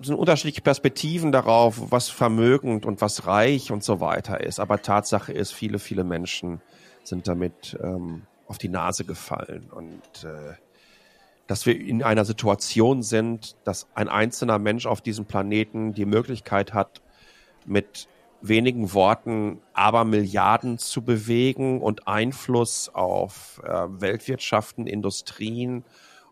sind 0.00 0.16
unterschiedliche 0.16 0.60
Perspektiven 0.60 1.32
darauf, 1.32 1.90
was 1.90 2.08
vermögend 2.08 2.84
und 2.84 3.00
was 3.00 3.26
reich 3.26 3.70
und 3.70 3.82
so 3.82 4.00
weiter 4.00 4.40
ist. 4.40 4.60
Aber 4.60 4.82
Tatsache 4.82 5.32
ist, 5.32 5.52
viele, 5.52 5.78
viele 5.78 6.04
Menschen 6.04 6.60
sind 7.04 7.28
damit 7.28 7.78
ähm, 7.82 8.22
auf 8.46 8.58
die 8.58 8.68
Nase 8.68 9.04
gefallen 9.04 9.70
und 9.70 10.24
äh, 10.24 10.54
dass 11.46 11.66
wir 11.66 11.78
in 11.78 12.02
einer 12.02 12.24
Situation 12.24 13.02
sind, 13.02 13.56
dass 13.64 13.86
ein 13.94 14.08
einzelner 14.08 14.58
Mensch 14.58 14.86
auf 14.86 15.00
diesem 15.00 15.26
Planeten 15.26 15.92
die 15.92 16.06
Möglichkeit 16.06 16.72
hat, 16.72 17.02
mit 17.66 18.08
wenigen 18.48 18.92
Worten 18.92 19.58
aber 19.72 20.04
Milliarden 20.04 20.78
zu 20.78 21.02
bewegen 21.02 21.80
und 21.80 22.06
Einfluss 22.06 22.90
auf 22.92 23.60
äh, 23.64 23.70
Weltwirtschaften, 23.88 24.86
Industrien 24.86 25.84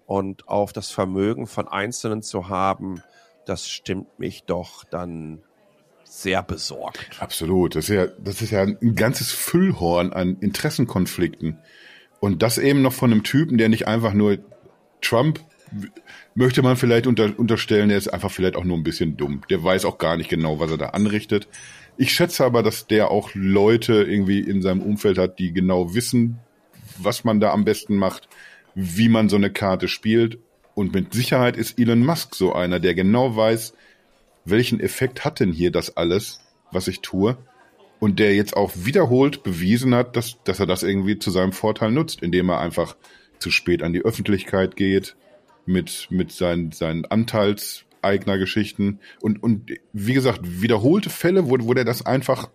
und 0.06 0.48
auf 0.48 0.72
das 0.72 0.90
Vermögen 0.90 1.46
von 1.46 1.68
Einzelnen 1.68 2.22
zu 2.22 2.48
haben, 2.48 3.02
das 3.46 3.68
stimmt 3.68 4.18
mich 4.18 4.44
doch 4.44 4.84
dann 4.84 5.42
sehr 6.04 6.42
besorgt. 6.42 7.20
Absolut. 7.20 7.74
Das 7.74 7.88
ist 7.88 7.94
ja, 7.94 8.06
das 8.06 8.42
ist 8.42 8.50
ja 8.50 8.62
ein 8.62 8.94
ganzes 8.94 9.32
Füllhorn 9.32 10.12
an 10.12 10.36
Interessenkonflikten. 10.40 11.58
Und 12.20 12.42
das 12.42 12.58
eben 12.58 12.82
noch 12.82 12.92
von 12.92 13.10
einem 13.10 13.22
Typen, 13.22 13.56
der 13.56 13.70
nicht 13.70 13.88
einfach 13.88 14.12
nur 14.12 14.38
Trump 15.00 15.40
möchte 16.34 16.62
man 16.62 16.76
vielleicht 16.76 17.06
unter, 17.06 17.32
unterstellen, 17.38 17.88
der 17.88 17.98
ist 17.98 18.08
einfach 18.08 18.30
vielleicht 18.30 18.56
auch 18.56 18.64
nur 18.64 18.76
ein 18.76 18.82
bisschen 18.82 19.16
dumm. 19.16 19.42
Der 19.50 19.64
weiß 19.64 19.84
auch 19.84 19.98
gar 19.98 20.16
nicht 20.16 20.28
genau, 20.28 20.60
was 20.60 20.70
er 20.70 20.78
da 20.78 20.90
anrichtet. 20.90 21.48
Ich 21.96 22.12
schätze 22.12 22.44
aber, 22.44 22.62
dass 22.62 22.86
der 22.86 23.10
auch 23.10 23.30
Leute 23.34 24.02
irgendwie 24.02 24.40
in 24.40 24.62
seinem 24.62 24.82
Umfeld 24.82 25.18
hat, 25.18 25.38
die 25.38 25.52
genau 25.52 25.94
wissen, 25.94 26.38
was 26.98 27.24
man 27.24 27.40
da 27.40 27.52
am 27.52 27.64
besten 27.64 27.96
macht, 27.96 28.28
wie 28.74 29.08
man 29.08 29.28
so 29.28 29.36
eine 29.36 29.50
Karte 29.50 29.88
spielt. 29.88 30.38
Und 30.74 30.94
mit 30.94 31.12
Sicherheit 31.12 31.56
ist 31.56 31.78
Elon 31.78 32.04
Musk 32.04 32.34
so 32.34 32.54
einer, 32.54 32.80
der 32.80 32.94
genau 32.94 33.36
weiß, 33.36 33.74
welchen 34.44 34.80
Effekt 34.80 35.24
hat 35.24 35.40
denn 35.40 35.52
hier 35.52 35.70
das 35.70 35.96
alles, 35.96 36.40
was 36.70 36.88
ich 36.88 37.00
tue? 37.00 37.36
Und 38.00 38.18
der 38.18 38.34
jetzt 38.34 38.56
auch 38.56 38.72
wiederholt 38.74 39.42
bewiesen 39.44 39.94
hat, 39.94 40.16
dass, 40.16 40.42
dass 40.44 40.58
er 40.58 40.66
das 40.66 40.82
irgendwie 40.82 41.18
zu 41.18 41.30
seinem 41.30 41.52
Vorteil 41.52 41.92
nutzt, 41.92 42.22
indem 42.22 42.48
er 42.48 42.58
einfach 42.58 42.96
zu 43.38 43.50
spät 43.50 43.82
an 43.82 43.92
die 43.92 44.04
Öffentlichkeit 44.04 44.74
geht 44.74 45.14
mit, 45.66 46.08
mit 46.10 46.32
seinen, 46.32 46.72
seinen 46.72 47.04
Anteils, 47.04 47.84
Eignergeschichten 48.02 49.00
und, 49.20 49.42
und 49.42 49.70
wie 49.92 50.14
gesagt, 50.14 50.40
wiederholte 50.42 51.10
Fälle, 51.10 51.48
wo, 51.48 51.56
wo 51.60 51.74
der 51.74 51.84
das 51.84 52.04
einfach, 52.04 52.50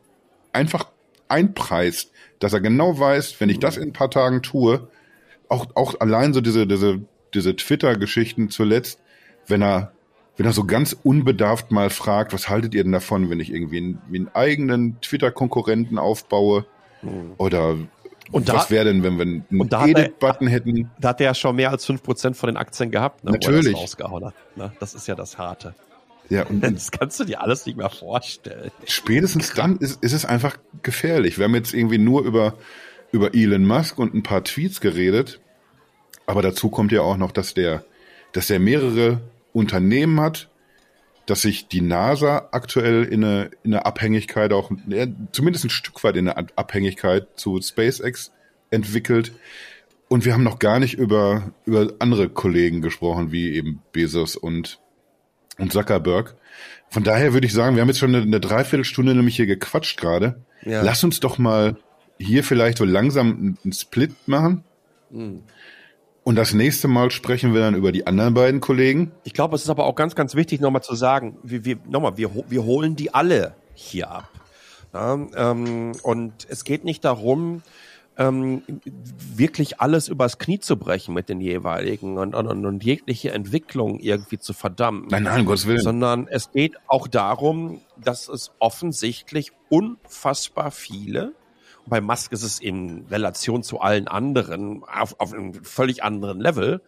einfach 0.54 0.88
einpreist, 1.28 2.12
dass 2.39 2.54
er 2.54 2.62
genau 2.62 3.00
weiß, 3.00 3.39
wenn 3.39 3.50
ich 3.50 3.60
das 3.60 3.78
in 3.78 3.89
ein 3.89 3.93
paar 3.93 4.12
Tagen 4.12 4.41
tue, 4.41 4.88
auch, 5.50 5.68
auch 5.76 6.00
allein 6.00 6.34
so 6.34 6.41
diese, 6.41 6.68
diese, 6.68 7.02
diese 7.34 7.56
Twitter-Geschichten 7.56 8.50
zuletzt, 8.50 9.00
wenn 9.48 9.62
er, 9.62 9.93
wenn 10.36 10.45
er 10.45 10.54
so 10.54 10.66
ganz 10.66 10.95
unbedarft 11.04 11.72
mal 11.72 11.89
fragt, 11.89 12.34
was 12.34 12.50
haltet 12.50 12.76
ihr 12.76 12.84
denn 12.84 12.91
davon, 12.91 13.30
wenn 13.30 13.39
ich 13.39 13.52
irgendwie 13.52 13.78
einen, 13.78 14.02
einen 14.08 14.30
eigenen 14.36 15.02
Twitter-Konkurrenten 15.02 15.98
aufbaue? 15.98 16.66
Mhm. 17.02 17.34
Oder 17.38 17.78
und 18.32 18.52
was 18.52 18.72
wäre 18.72 18.86
denn, 18.86 19.04
wenn 19.04 19.18
wir 19.18 19.24
einen 19.24 19.90
Edit-Button 19.90 20.48
hätten? 20.48 20.90
Da 21.00 21.10
hat 21.10 21.22
er 21.22 21.28
ja 21.28 21.34
schon 21.34 21.56
mehr 21.56 21.72
als 21.72 21.86
fünf 21.86 22.04
Prozent 22.04 22.36
von 22.36 22.48
den 22.48 22.58
Aktien 22.58 22.92
gehabt, 22.92 23.24
ne, 23.24 23.32
Natürlich. 23.32 23.66
Wo 23.66 23.70
er 23.70 23.74
das 23.74 23.82
rausgehauen 23.82 24.26
hat. 24.26 24.34
Ne? 24.56 24.72
Das 24.80 24.94
ist 24.94 25.08
ja 25.08 25.16
das 25.16 25.38
Harte. 25.38 25.76
Ja, 26.30 26.46
und 26.46 26.62
das 26.76 26.92
kannst 26.92 27.20
du 27.20 27.24
dir 27.24 27.42
alles 27.42 27.66
nicht 27.66 27.78
mehr 27.78 27.90
vorstellen. 27.90 28.72
Spätestens 28.86 29.54
dann 29.54 29.78
ist, 29.78 30.04
ist 30.04 30.14
es 30.14 30.26
einfach 30.26 30.58
gefährlich. 30.84 31.38
Wir 31.38 31.46
haben 31.46 31.56
jetzt 31.56 31.74
irgendwie 31.74 31.98
nur 31.98 32.24
über, 32.24 32.56
über 33.12 33.34
Elon 33.34 33.66
Musk 33.66 33.98
und 33.98 34.14
ein 34.14 34.24
paar 34.24 34.44
Tweets 34.44 34.82
geredet. 34.82 35.40
Aber 36.26 36.42
dazu 36.42 36.70
kommt 36.70 36.92
ja 36.92 37.02
auch 37.02 37.18
noch, 37.18 37.32
dass 37.32 37.54
der, 37.54 37.86
dass 38.34 38.50
er 38.50 38.60
mehrere 38.60 39.22
Unternehmen 39.54 40.20
hat, 40.20 40.50
dass 41.28 41.42
sich 41.42 41.68
die 41.68 41.82
NASA 41.82 42.50
aktuell 42.52 43.04
in 43.04 43.24
eine, 43.24 43.52
in 43.64 43.74
eine 43.74 43.86
Abhängigkeit 43.86 44.54
auch, 44.54 44.72
zumindest 45.34 45.66
ein 45.66 45.70
Stück 45.70 46.04
weit 46.04 46.16
in 46.16 46.30
eine 46.30 46.50
Abhängigkeit 46.56 47.28
zu 47.36 47.62
SpaceX 47.62 48.32
entwickelt. 48.72 49.34
Und 50.08 50.24
wir 50.24 50.34
haben 50.34 50.44
noch 50.44 50.58
gar 50.58 50.80
nicht 50.80 50.94
über, 50.94 51.52
über 51.66 51.94
andere 52.00 52.30
Kollegen 52.30 52.82
gesprochen, 52.82 53.32
wie 53.34 53.52
eben 53.52 53.82
Bezos 53.92 54.38
und, 54.38 54.80
und 55.58 55.74
Zuckerberg. 55.74 56.36
Von 56.90 57.04
daher 57.04 57.34
würde 57.34 57.46
ich 57.46 57.54
sagen, 57.54 57.76
wir 57.76 57.82
haben 57.82 57.90
jetzt 57.90 58.00
schon 58.00 58.16
eine, 58.16 58.24
eine 58.24 58.40
Dreiviertelstunde 58.40 59.14
nämlich 59.14 59.36
hier 59.36 59.48
gequatscht 59.48 60.00
gerade. 60.00 60.42
Ja. 60.64 60.82
Lass 60.82 61.04
uns 61.04 61.20
doch 61.20 61.38
mal 61.38 61.76
hier 62.18 62.46
vielleicht 62.46 62.78
so 62.78 62.86
langsam 62.86 63.58
einen 63.64 63.74
Split 63.74 64.16
machen. 64.28 64.64
Mhm. 65.10 65.44
Und 66.28 66.36
das 66.36 66.54
nächste 66.54 66.90
Mal 66.90 67.10
sprechen 67.10 67.54
wir 67.54 67.62
dann 67.62 67.74
über 67.74 67.94
die 67.94 68.06
anderen 68.06 68.34
beiden 68.34 68.60
Kollegen. 68.60 69.14
Ich 69.24 69.32
glaube, 69.32 69.56
es 69.56 69.64
ist 69.64 69.70
aber 69.70 69.86
auch 69.86 69.96
ganz, 69.96 70.14
ganz 70.14 70.36
wichtig, 70.36 70.60
nochmal 70.60 70.84
zu 70.84 70.94
sagen, 70.94 71.38
wir, 71.42 71.64
wir, 71.64 71.78
nochmal, 71.88 72.18
wir, 72.18 72.30
wir 72.50 72.66
holen 72.66 72.98
die 72.98 73.14
alle 73.14 73.56
hier 73.76 74.12
ab. 74.12 74.30
Ja, 74.94 75.14
ähm, 75.38 75.94
und 76.04 76.34
es 76.50 76.66
geht 76.66 76.84
nicht 76.84 77.06
darum, 77.06 77.62
ähm, 78.18 78.62
wirklich 79.38 79.80
alles 79.80 80.10
übers 80.10 80.38
Knie 80.38 80.60
zu 80.60 80.76
brechen 80.76 81.14
mit 81.14 81.30
den 81.30 81.40
jeweiligen 81.40 82.18
und, 82.18 82.36
und, 82.36 82.66
und 82.66 82.84
jegliche 82.84 83.32
Entwicklung 83.32 84.02
irgendwie 84.02 84.38
zu 84.38 84.52
verdammen. 84.52 85.08
Nein, 85.10 85.24
nein, 85.24 85.46
Gottes 85.46 85.66
Willen. 85.66 85.80
Sondern 85.80 86.28
es 86.28 86.52
geht 86.52 86.76
auch 86.88 87.08
darum, 87.08 87.80
dass 87.96 88.28
es 88.28 88.52
offensichtlich 88.60 89.54
unfassbar 89.70 90.72
viele 90.72 91.32
bei 91.88 92.02
Musk 92.02 92.32
ist 92.32 92.44
es 92.44 92.60
in 92.60 93.06
Relation 93.10 93.64
zu 93.64 93.80
allen 93.80 94.08
anderen 94.08 94.84
auf, 94.84 95.20
auf 95.20 95.34
einem 95.34 95.54
völlig 95.64 96.04
anderen 96.04 96.40
Level 96.40 96.82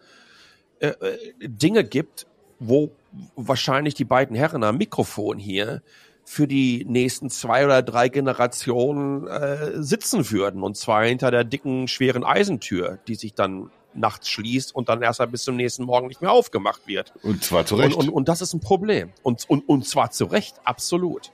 äh, 0.80 0.88
äh, 0.88 1.18
Dinge 1.40 1.84
gibt, 1.84 2.26
wo 2.58 2.90
wahrscheinlich 3.36 3.94
die 3.94 4.04
beiden 4.04 4.36
Herren 4.36 4.62
am 4.64 4.78
Mikrofon 4.78 5.38
hier 5.38 5.82
für 6.24 6.46
die 6.46 6.84
nächsten 6.88 7.28
zwei 7.30 7.64
oder 7.64 7.82
drei 7.82 8.08
Generationen 8.08 9.26
äh, 9.26 9.82
sitzen 9.82 10.30
würden. 10.30 10.62
Und 10.62 10.76
zwar 10.76 11.04
hinter 11.04 11.30
der 11.30 11.44
dicken, 11.44 11.88
schweren 11.88 12.22
Eisentür, 12.22 12.98
die 13.08 13.14
sich 13.14 13.34
dann 13.34 13.70
nachts 13.94 14.28
schließt 14.28 14.74
und 14.74 14.88
dann 14.88 15.02
erst 15.02 15.20
bis 15.30 15.42
zum 15.42 15.56
nächsten 15.56 15.84
Morgen 15.84 16.06
nicht 16.06 16.22
mehr 16.22 16.30
aufgemacht 16.30 16.86
wird. 16.86 17.12
Und 17.22 17.42
zwar 17.42 17.66
zu 17.66 17.74
Recht. 17.74 17.96
Und, 17.96 18.08
und, 18.08 18.14
und 18.14 18.28
das 18.28 18.40
ist 18.40 18.54
ein 18.54 18.60
Problem. 18.60 19.10
Und, 19.22 19.48
und, 19.50 19.68
und 19.68 19.86
zwar 19.86 20.12
zu 20.12 20.26
Recht, 20.26 20.60
absolut. 20.64 21.32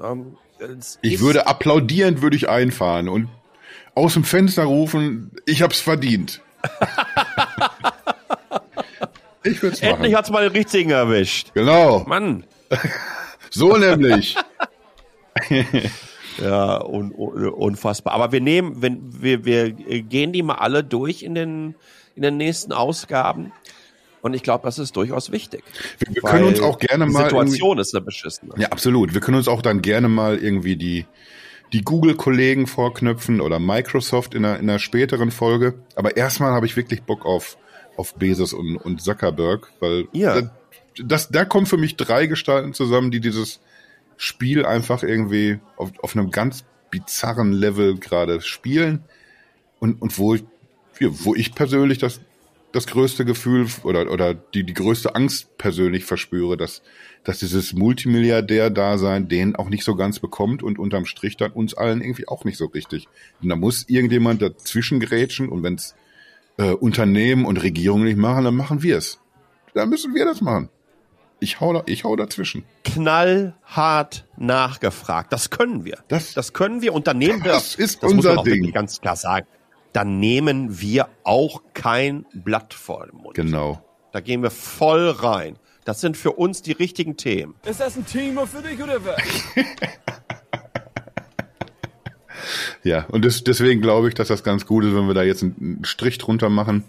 Ähm, 0.00 0.36
ich 1.02 1.20
würde 1.20 1.46
applaudierend 1.46 2.22
würde 2.22 2.36
ich 2.36 2.48
einfahren 2.48 3.08
und 3.08 3.28
aus 3.94 4.14
dem 4.14 4.24
Fenster 4.24 4.64
rufen, 4.64 5.32
ich 5.44 5.62
hab's 5.62 5.80
verdient. 5.80 6.40
ich 9.42 9.62
würde 9.62 9.76
machen. 9.76 9.94
Endlich 9.94 10.14
hat's 10.14 10.30
mal 10.30 10.42
den 10.42 10.52
richtigen 10.52 10.90
erwischt. 10.90 11.52
Genau. 11.54 12.04
Mann. 12.06 12.44
So 13.50 13.76
nämlich. 13.78 14.36
ja, 16.38 16.84
un, 16.84 17.12
un, 17.12 17.48
unfassbar. 17.48 18.12
Aber 18.12 18.30
wir 18.30 18.40
nehmen, 18.40 18.82
wenn 18.82 19.22
wir, 19.22 19.44
wir 19.44 19.70
gehen 19.70 20.32
die 20.32 20.42
mal 20.42 20.56
alle 20.56 20.84
durch 20.84 21.22
in 21.22 21.34
den, 21.34 21.74
in 22.14 22.22
den 22.22 22.36
nächsten 22.36 22.72
Ausgaben. 22.72 23.52
Und 24.22 24.34
ich 24.34 24.42
glaube, 24.42 24.64
das 24.64 24.78
ist 24.78 24.96
durchaus 24.96 25.30
wichtig. 25.30 25.62
Wir, 25.98 26.14
wir 26.14 26.22
können 26.22 26.44
uns 26.44 26.60
auch 26.60 26.78
gerne 26.78 27.06
mal. 27.06 27.24
Die 27.24 27.24
Situation 27.24 27.78
ist 27.78 27.94
eine 27.94 28.04
beschissene. 28.04 28.52
Ja, 28.56 28.68
absolut. 28.68 29.14
Wir 29.14 29.20
können 29.20 29.36
uns 29.36 29.48
auch 29.48 29.62
dann 29.62 29.82
gerne 29.82 30.08
mal 30.08 30.38
irgendwie 30.38 30.76
die, 30.76 31.06
die 31.72 31.82
Google-Kollegen 31.82 32.66
vorknöpfen 32.66 33.40
oder 33.40 33.58
Microsoft 33.58 34.34
in 34.34 34.44
einer, 34.44 34.58
in 34.58 34.68
einer 34.68 34.78
späteren 34.78 35.30
Folge. 35.30 35.74
Aber 35.94 36.16
erstmal 36.16 36.52
habe 36.52 36.66
ich 36.66 36.76
wirklich 36.76 37.02
Bock 37.02 37.26
auf, 37.26 37.58
auf 37.96 38.14
Bezos 38.14 38.52
und, 38.52 38.76
und 38.76 39.02
Zuckerberg, 39.02 39.72
weil 39.80 40.08
ja. 40.12 40.40
das, 40.40 40.50
das, 41.04 41.28
da 41.28 41.44
kommen 41.44 41.66
für 41.66 41.76
mich 41.76 41.96
drei 41.96 42.26
Gestalten 42.26 42.72
zusammen, 42.72 43.10
die 43.10 43.20
dieses 43.20 43.60
Spiel 44.16 44.66
einfach 44.66 45.02
irgendwie 45.02 45.58
auf, 45.76 45.92
auf 46.02 46.16
einem 46.16 46.30
ganz 46.30 46.64
bizarren 46.90 47.52
Level 47.52 47.98
gerade 47.98 48.40
spielen 48.40 49.04
und, 49.78 50.00
und 50.02 50.18
wo, 50.18 50.34
ich, 50.34 50.44
wo 51.00 51.34
ich 51.34 51.54
persönlich 51.54 51.98
das, 51.98 52.20
das 52.72 52.86
größte 52.86 53.24
Gefühl 53.24 53.66
oder, 53.82 54.10
oder 54.10 54.34
die, 54.34 54.64
die 54.64 54.74
größte 54.74 55.14
Angst 55.14 55.56
persönlich 55.58 56.04
verspüre, 56.04 56.56
dass, 56.56 56.82
dass 57.24 57.38
dieses 57.38 57.72
Multimilliardär-Dasein 57.72 59.28
den 59.28 59.56
auch 59.56 59.68
nicht 59.68 59.84
so 59.84 59.94
ganz 59.94 60.18
bekommt 60.18 60.62
und 60.62 60.78
unterm 60.78 61.06
Strich 61.06 61.36
dann 61.36 61.52
uns 61.52 61.74
allen 61.74 62.02
irgendwie 62.02 62.28
auch 62.28 62.44
nicht 62.44 62.58
so 62.58 62.66
richtig. 62.66 63.08
Und 63.42 63.48
da 63.48 63.56
muss 63.56 63.88
irgendjemand 63.88 64.42
dazwischen 64.42 65.00
grätschen 65.00 65.48
und 65.48 65.62
wenn 65.62 65.74
es 65.74 65.94
äh, 66.58 66.72
Unternehmen 66.72 67.46
und 67.46 67.62
Regierungen 67.62 68.04
nicht 68.04 68.18
machen, 68.18 68.44
dann 68.44 68.56
machen 68.56 68.82
wir 68.82 68.98
es. 68.98 69.18
Dann 69.74 69.88
müssen 69.88 70.14
wir 70.14 70.24
das 70.24 70.40
machen. 70.40 70.68
Ich 71.40 71.60
hau, 71.60 71.72
da, 71.72 71.84
ich 71.86 72.02
hau 72.04 72.16
dazwischen. 72.16 72.64
Knallhart 72.82 74.26
nachgefragt. 74.36 75.32
Das 75.32 75.50
können 75.50 75.84
wir. 75.84 75.98
Das, 76.08 76.34
das 76.34 76.52
können 76.52 76.82
wir 76.82 76.92
und 76.92 77.06
dann 77.06 77.18
nehmen 77.18 77.44
wir. 77.44 77.52
Das 77.52 77.76
ist 77.76 78.02
das 78.02 78.12
unser 78.12 78.42
Ding. 78.42 78.72
Ganz 78.72 79.00
klar 79.00 79.14
sagen. 79.14 79.46
Dann 79.92 80.20
nehmen 80.20 80.80
wir 80.80 81.08
auch 81.24 81.62
kein 81.74 82.26
Blatt 82.32 82.74
vor 82.74 83.06
den 83.06 83.16
Mund. 83.16 83.34
Genau. 83.34 83.82
Da 84.12 84.20
gehen 84.20 84.42
wir 84.42 84.50
voll 84.50 85.10
rein. 85.10 85.58
Das 85.84 86.00
sind 86.00 86.16
für 86.16 86.32
uns 86.32 86.62
die 86.62 86.72
richtigen 86.72 87.16
Themen. 87.16 87.54
Ist 87.64 87.80
das 87.80 87.96
ein 87.96 88.06
Thema 88.06 88.46
für 88.46 88.62
dich 88.62 88.82
oder 88.82 89.04
was? 89.04 89.22
ja, 92.84 93.06
und 93.06 93.24
das, 93.24 93.42
deswegen 93.44 93.80
glaube 93.80 94.08
ich, 94.08 94.14
dass 94.14 94.28
das 94.28 94.44
ganz 94.44 94.66
gut 94.66 94.84
ist, 94.84 94.94
wenn 94.94 95.06
wir 95.06 95.14
da 95.14 95.22
jetzt 95.22 95.42
einen 95.42 95.84
Strich 95.84 96.18
drunter 96.18 96.50
machen 96.50 96.84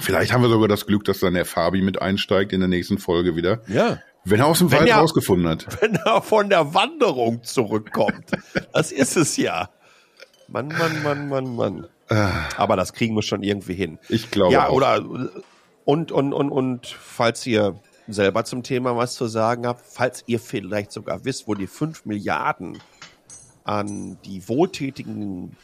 Vielleicht 0.00 0.32
haben 0.32 0.42
wir 0.42 0.48
sogar 0.48 0.68
das 0.68 0.86
Glück, 0.86 1.04
dass 1.04 1.20
dann 1.20 1.34
der 1.34 1.44
Fabi 1.44 1.82
mit 1.82 2.00
einsteigt 2.00 2.52
in 2.52 2.60
der 2.60 2.68
nächsten 2.68 2.98
Folge 2.98 3.36
wieder. 3.36 3.60
Ja. 3.68 4.00
Wenn 4.24 4.40
er 4.40 4.46
aus 4.46 4.58
dem 4.58 4.70
wenn 4.70 4.80
Wald 4.80 4.90
er, 4.90 4.96
rausgefunden 4.96 5.48
hat. 5.48 5.66
Wenn 5.80 5.94
er 5.94 6.20
von 6.20 6.50
der 6.50 6.74
Wanderung 6.74 7.42
zurückkommt. 7.42 8.30
das 8.72 8.92
ist 8.92 9.16
es 9.16 9.36
ja. 9.36 9.70
Mann, 10.48 10.68
Mann, 10.68 11.02
Mann, 11.02 11.28
Mann, 11.28 11.54
Mann. 11.56 11.86
Ah. 12.10 12.48
Aber 12.56 12.76
das 12.76 12.92
kriegen 12.92 13.14
wir 13.14 13.22
schon 13.22 13.42
irgendwie 13.42 13.74
hin. 13.74 13.98
Ich 14.08 14.30
glaube. 14.30 14.52
Ja, 14.52 14.68
auch. 14.68 14.72
oder 14.72 15.04
und, 15.84 16.12
und, 16.12 16.32
und, 16.32 16.50
und 16.50 16.86
falls 16.86 17.46
ihr 17.46 17.80
selber 18.08 18.44
zum 18.44 18.62
Thema 18.62 18.96
was 18.96 19.14
zu 19.14 19.26
sagen 19.26 19.66
habt, 19.66 19.84
falls 19.86 20.24
ihr 20.26 20.40
vielleicht 20.40 20.92
sogar 20.92 21.24
wisst, 21.24 21.46
wo 21.46 21.54
die 21.54 21.68
fünf 21.68 22.04
Milliarden 22.04 22.78
an 23.64 24.18
die 24.24 24.48
wohltätigen 24.48 25.56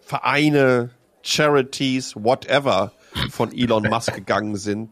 Vereine, 0.00 0.90
Charities, 1.22 2.14
whatever 2.16 2.92
von 3.30 3.52
Elon 3.52 3.88
Musk 3.88 4.14
gegangen 4.14 4.56
sind, 4.56 4.90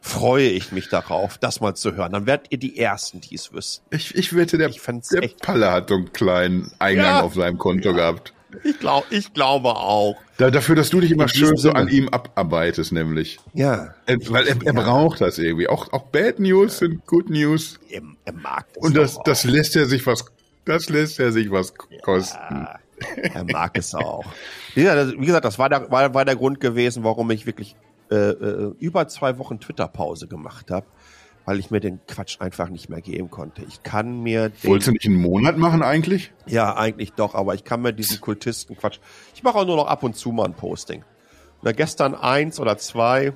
freue 0.00 0.48
ich 0.48 0.72
mich 0.72 0.88
darauf, 0.88 1.38
das 1.38 1.60
mal 1.60 1.74
zu 1.74 1.94
hören. 1.94 2.12
Dann 2.12 2.26
werdet 2.26 2.48
ihr 2.50 2.58
die 2.58 2.78
Ersten, 2.78 3.20
die 3.20 3.34
es 3.34 3.52
wissen. 3.52 3.82
Ich, 3.90 4.14
ich 4.14 4.34
wette, 4.34 4.58
der, 4.58 4.68
ich 4.68 4.80
der 4.82 5.28
Palle 5.40 5.70
hat 5.70 5.88
so 5.88 5.94
einen 5.94 6.12
kleinen 6.12 6.72
Eingang 6.78 7.04
ja. 7.04 7.22
auf 7.22 7.34
seinem 7.34 7.58
Konto 7.58 7.90
ja. 7.90 7.96
gehabt. 7.96 8.32
Ich, 8.64 8.78
glaub, 8.78 9.04
ich 9.10 9.32
glaube 9.32 9.70
auch. 9.70 10.16
Da, 10.38 10.50
dafür, 10.50 10.74
dass 10.74 10.90
du 10.90 11.00
dich 11.00 11.10
immer 11.10 11.28
schön 11.28 11.56
so 11.56 11.72
an 11.72 11.88
ihm 11.88 12.08
abarbeitest, 12.08 12.92
nämlich. 12.92 13.38
Ja. 13.54 13.94
Er, 14.06 14.16
weil 14.28 14.46
er, 14.46 14.56
er 14.56 14.62
ja. 14.62 14.72
braucht 14.72 15.20
das 15.20 15.38
irgendwie. 15.38 15.68
Auch, 15.68 15.92
auch 15.92 16.04
Bad 16.06 16.38
News 16.38 16.78
sind 16.78 17.06
Good 17.06 17.30
News. 17.30 17.78
Er, 17.88 18.02
er 18.24 18.32
mag 18.32 18.66
das. 18.74 18.84
Und 18.84 18.96
das, 18.96 19.18
das 19.24 19.44
lässt 19.44 19.76
er 19.76 19.86
sich 19.86 20.06
was, 20.06 20.24
das 20.64 20.88
lässt 20.88 21.20
er 21.20 21.32
sich 21.32 21.50
was 21.50 21.74
kosten. 22.02 22.38
Ja, 22.38 22.78
er 23.34 23.44
mag 23.44 23.76
es 23.78 23.94
auch. 23.94 24.24
Wie 24.74 24.82
gesagt, 24.82 25.44
das 25.44 25.58
war 25.58 25.68
der, 25.68 25.90
war, 25.90 26.14
war 26.14 26.24
der 26.24 26.36
Grund 26.36 26.60
gewesen, 26.60 27.04
warum 27.04 27.30
ich 27.30 27.46
wirklich 27.46 27.76
äh, 28.10 28.30
äh, 28.30 28.74
über 28.80 29.06
zwei 29.06 29.38
Wochen 29.38 29.60
Twitter-Pause 29.60 30.26
gemacht 30.26 30.72
habe, 30.72 30.86
weil 31.50 31.58
ich 31.58 31.72
mir 31.72 31.80
den 31.80 31.98
Quatsch 32.06 32.36
einfach 32.40 32.68
nicht 32.68 32.90
mehr 32.90 33.00
geben 33.00 33.28
konnte. 33.28 33.64
Ich 33.66 33.82
kann 33.82 34.22
mir 34.22 34.50
den, 34.50 34.70
Wolltest 34.70 34.86
du 34.86 34.92
nicht 34.92 35.06
einen 35.06 35.16
Monat 35.16 35.58
machen 35.58 35.82
eigentlich? 35.82 36.30
Ja, 36.46 36.76
eigentlich 36.76 37.14
doch, 37.14 37.34
aber 37.34 37.56
ich 37.56 37.64
kann 37.64 37.82
mir 37.82 37.92
diesen 37.92 38.20
Kultisten-Quatsch. 38.20 39.00
Ich 39.34 39.42
mache 39.42 39.58
auch 39.58 39.66
nur 39.66 39.74
noch 39.74 39.88
ab 39.88 40.04
und 40.04 40.14
zu 40.14 40.30
mal 40.30 40.44
ein 40.44 40.54
Posting. 40.54 41.02
Na, 41.62 41.72
gestern 41.72 42.14
eins 42.14 42.60
oder 42.60 42.78
zwei, 42.78 43.32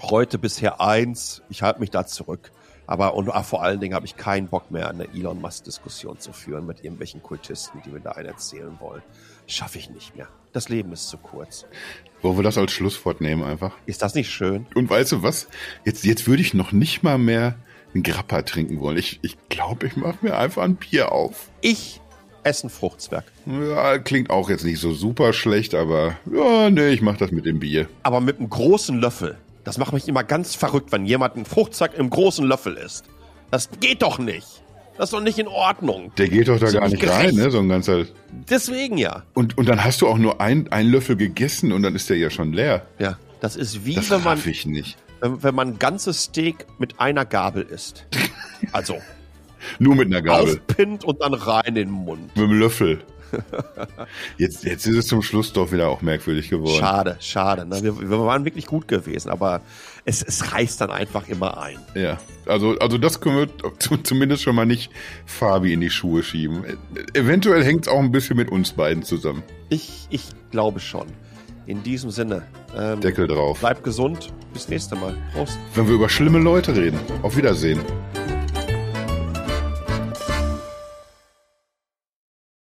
heute 0.00 0.38
bisher 0.38 0.80
eins. 0.80 1.42
Ich 1.48 1.62
halte 1.62 1.80
mich 1.80 1.90
da 1.90 2.06
zurück. 2.06 2.52
Aber 2.86 3.14
und 3.14 3.30
ah, 3.30 3.42
vor 3.42 3.62
allen 3.62 3.80
Dingen 3.80 3.94
habe 3.94 4.06
ich 4.06 4.16
keinen 4.16 4.48
Bock 4.48 4.70
mehr, 4.70 4.88
eine 4.88 5.08
Elon 5.12 5.40
Musk-Diskussion 5.40 6.20
zu 6.20 6.32
führen 6.32 6.66
mit 6.66 6.84
irgendwelchen 6.84 7.22
Kultisten, 7.22 7.82
die 7.84 7.90
mir 7.90 8.00
da 8.00 8.12
einen 8.12 8.28
erzählen 8.28 8.76
wollen. 8.80 9.02
Schaffe 9.46 9.78
ich 9.78 9.90
nicht 9.90 10.16
mehr. 10.16 10.28
Das 10.52 10.68
Leben 10.68 10.92
ist 10.92 11.08
zu 11.08 11.18
kurz. 11.18 11.66
Wollen 12.22 12.38
wir 12.38 12.42
das 12.42 12.58
als 12.58 12.72
Schlusswort 12.72 13.20
nehmen 13.20 13.42
einfach? 13.42 13.72
Ist 13.86 14.02
das 14.02 14.14
nicht 14.14 14.30
schön? 14.30 14.66
Und 14.74 14.88
weißt 14.88 15.12
du 15.12 15.22
was? 15.22 15.48
Jetzt, 15.84 16.04
jetzt 16.04 16.26
würde 16.26 16.42
ich 16.42 16.54
noch 16.54 16.72
nicht 16.72 17.02
mal 17.02 17.18
mehr 17.18 17.56
einen 17.94 18.02
Grappa 18.02 18.42
trinken 18.42 18.80
wollen. 18.80 18.96
Ich, 18.96 19.18
ich 19.22 19.36
glaube, 19.48 19.86
ich 19.86 19.96
mache 19.96 20.18
mir 20.22 20.36
einfach 20.36 20.62
ein 20.62 20.76
Bier 20.76 21.12
auf. 21.12 21.50
Ich 21.60 22.00
esse 22.42 22.68
ein 22.68 22.70
Fruchtzwerg. 22.70 23.24
Ja, 23.46 23.98
klingt 23.98 24.30
auch 24.30 24.48
jetzt 24.48 24.64
nicht 24.64 24.78
so 24.80 24.92
super 24.92 25.32
schlecht, 25.32 25.74
aber 25.74 26.16
ja, 26.32 26.70
nee, 26.70 26.90
ich 26.90 27.02
mache 27.02 27.18
das 27.18 27.32
mit 27.32 27.44
dem 27.44 27.58
Bier. 27.58 27.88
Aber 28.02 28.20
mit 28.20 28.38
einem 28.38 28.48
großen 28.48 28.98
Löffel. 28.98 29.36
Das 29.66 29.78
macht 29.78 29.92
mich 29.92 30.06
immer 30.06 30.22
ganz 30.22 30.54
verrückt, 30.54 30.92
wenn 30.92 31.04
jemand 31.06 31.34
einen 31.34 31.44
Fruchtsack 31.44 31.98
im 31.98 32.08
großen 32.08 32.46
Löffel 32.46 32.76
isst. 32.76 33.06
Das 33.50 33.68
geht 33.80 34.00
doch 34.00 34.18
nicht. 34.18 34.62
Das 34.96 35.08
ist 35.08 35.12
doch 35.12 35.20
nicht 35.20 35.40
in 35.40 35.48
Ordnung. 35.48 36.12
Der 36.16 36.28
geht 36.28 36.46
doch 36.46 36.58
da 36.58 36.70
gar 36.70 36.88
nicht 36.88 37.00
gerecht. 37.00 37.18
rein, 37.18 37.34
ne? 37.34 37.50
So 37.50 37.58
ein 37.58 37.68
ganzer. 37.68 38.04
Deswegen 38.48 38.96
ja. 38.96 39.24
Und, 39.34 39.58
und 39.58 39.68
dann 39.68 39.82
hast 39.82 40.02
du 40.02 40.06
auch 40.06 40.18
nur 40.18 40.40
ein, 40.40 40.70
einen 40.70 40.90
Löffel 40.90 41.16
gegessen 41.16 41.72
und 41.72 41.82
dann 41.82 41.96
ist 41.96 42.08
der 42.08 42.16
ja 42.16 42.30
schon 42.30 42.52
leer. 42.52 42.86
Ja, 43.00 43.18
das 43.40 43.56
ist 43.56 43.84
wie 43.84 43.96
das 43.96 44.08
wenn 44.08 44.22
man. 44.22 44.40
ich 44.46 44.66
nicht. 44.66 44.96
Wenn, 45.20 45.42
wenn 45.42 45.54
man 45.54 45.68
ein 45.70 45.78
ganzes 45.80 46.22
Steak 46.22 46.64
mit 46.78 47.00
einer 47.00 47.24
Gabel 47.24 47.62
isst. 47.64 48.06
Also. 48.72 48.96
nur 49.78 49.94
mit 49.96 50.06
einer 50.06 50.22
Gabel. 50.22 50.54
Aufpinnt 50.54 51.04
und 51.04 51.20
dann 51.20 51.34
rein 51.34 51.64
in 51.66 51.74
den 51.74 51.90
Mund. 51.90 52.34
Mit 52.36 52.44
dem 52.44 52.58
Löffel. 52.58 53.04
jetzt, 54.38 54.64
jetzt 54.64 54.86
ist 54.86 54.96
es 54.96 55.06
zum 55.06 55.22
Schluss 55.22 55.52
doch 55.52 55.72
wieder 55.72 55.88
auch 55.88 56.02
merkwürdig 56.02 56.48
geworden. 56.48 56.78
Schade, 56.78 57.16
schade. 57.20 57.66
Ne? 57.66 57.82
Wir, 57.82 58.10
wir, 58.10 58.18
waren 58.20 58.44
wirklich 58.44 58.66
gut 58.66 58.88
gewesen, 58.88 59.30
aber 59.30 59.60
es, 60.04 60.22
es 60.22 60.52
reißt 60.52 60.80
dann 60.80 60.90
einfach 60.90 61.28
immer 61.28 61.60
ein. 61.60 61.78
Ja, 61.94 62.18
also, 62.46 62.78
also 62.78 62.98
das 62.98 63.20
können 63.20 63.48
wir 63.48 64.02
zumindest 64.02 64.42
schon 64.42 64.54
mal 64.54 64.66
nicht 64.66 64.90
Fabi 65.26 65.72
in 65.72 65.80
die 65.80 65.90
Schuhe 65.90 66.22
schieben. 66.22 66.64
Eventuell 67.14 67.64
hängt 67.64 67.86
es 67.86 67.92
auch 67.92 68.00
ein 68.00 68.12
bisschen 68.12 68.36
mit 68.36 68.50
uns 68.50 68.72
beiden 68.72 69.02
zusammen. 69.02 69.42
Ich, 69.68 70.06
ich 70.10 70.24
glaube 70.50 70.80
schon. 70.80 71.06
In 71.66 71.82
diesem 71.82 72.10
Sinne. 72.10 72.44
Ähm, 72.76 73.00
Deckel 73.00 73.26
drauf. 73.26 73.58
Bleib 73.58 73.82
gesund. 73.82 74.32
Bis 74.52 74.68
nächste 74.68 74.94
Mal. 74.94 75.16
Prost. 75.32 75.58
Wenn 75.74 75.88
wir 75.88 75.94
über 75.94 76.08
schlimme 76.08 76.38
Leute 76.38 76.76
reden. 76.76 76.98
Auf 77.22 77.36
Wiedersehen. 77.36 77.80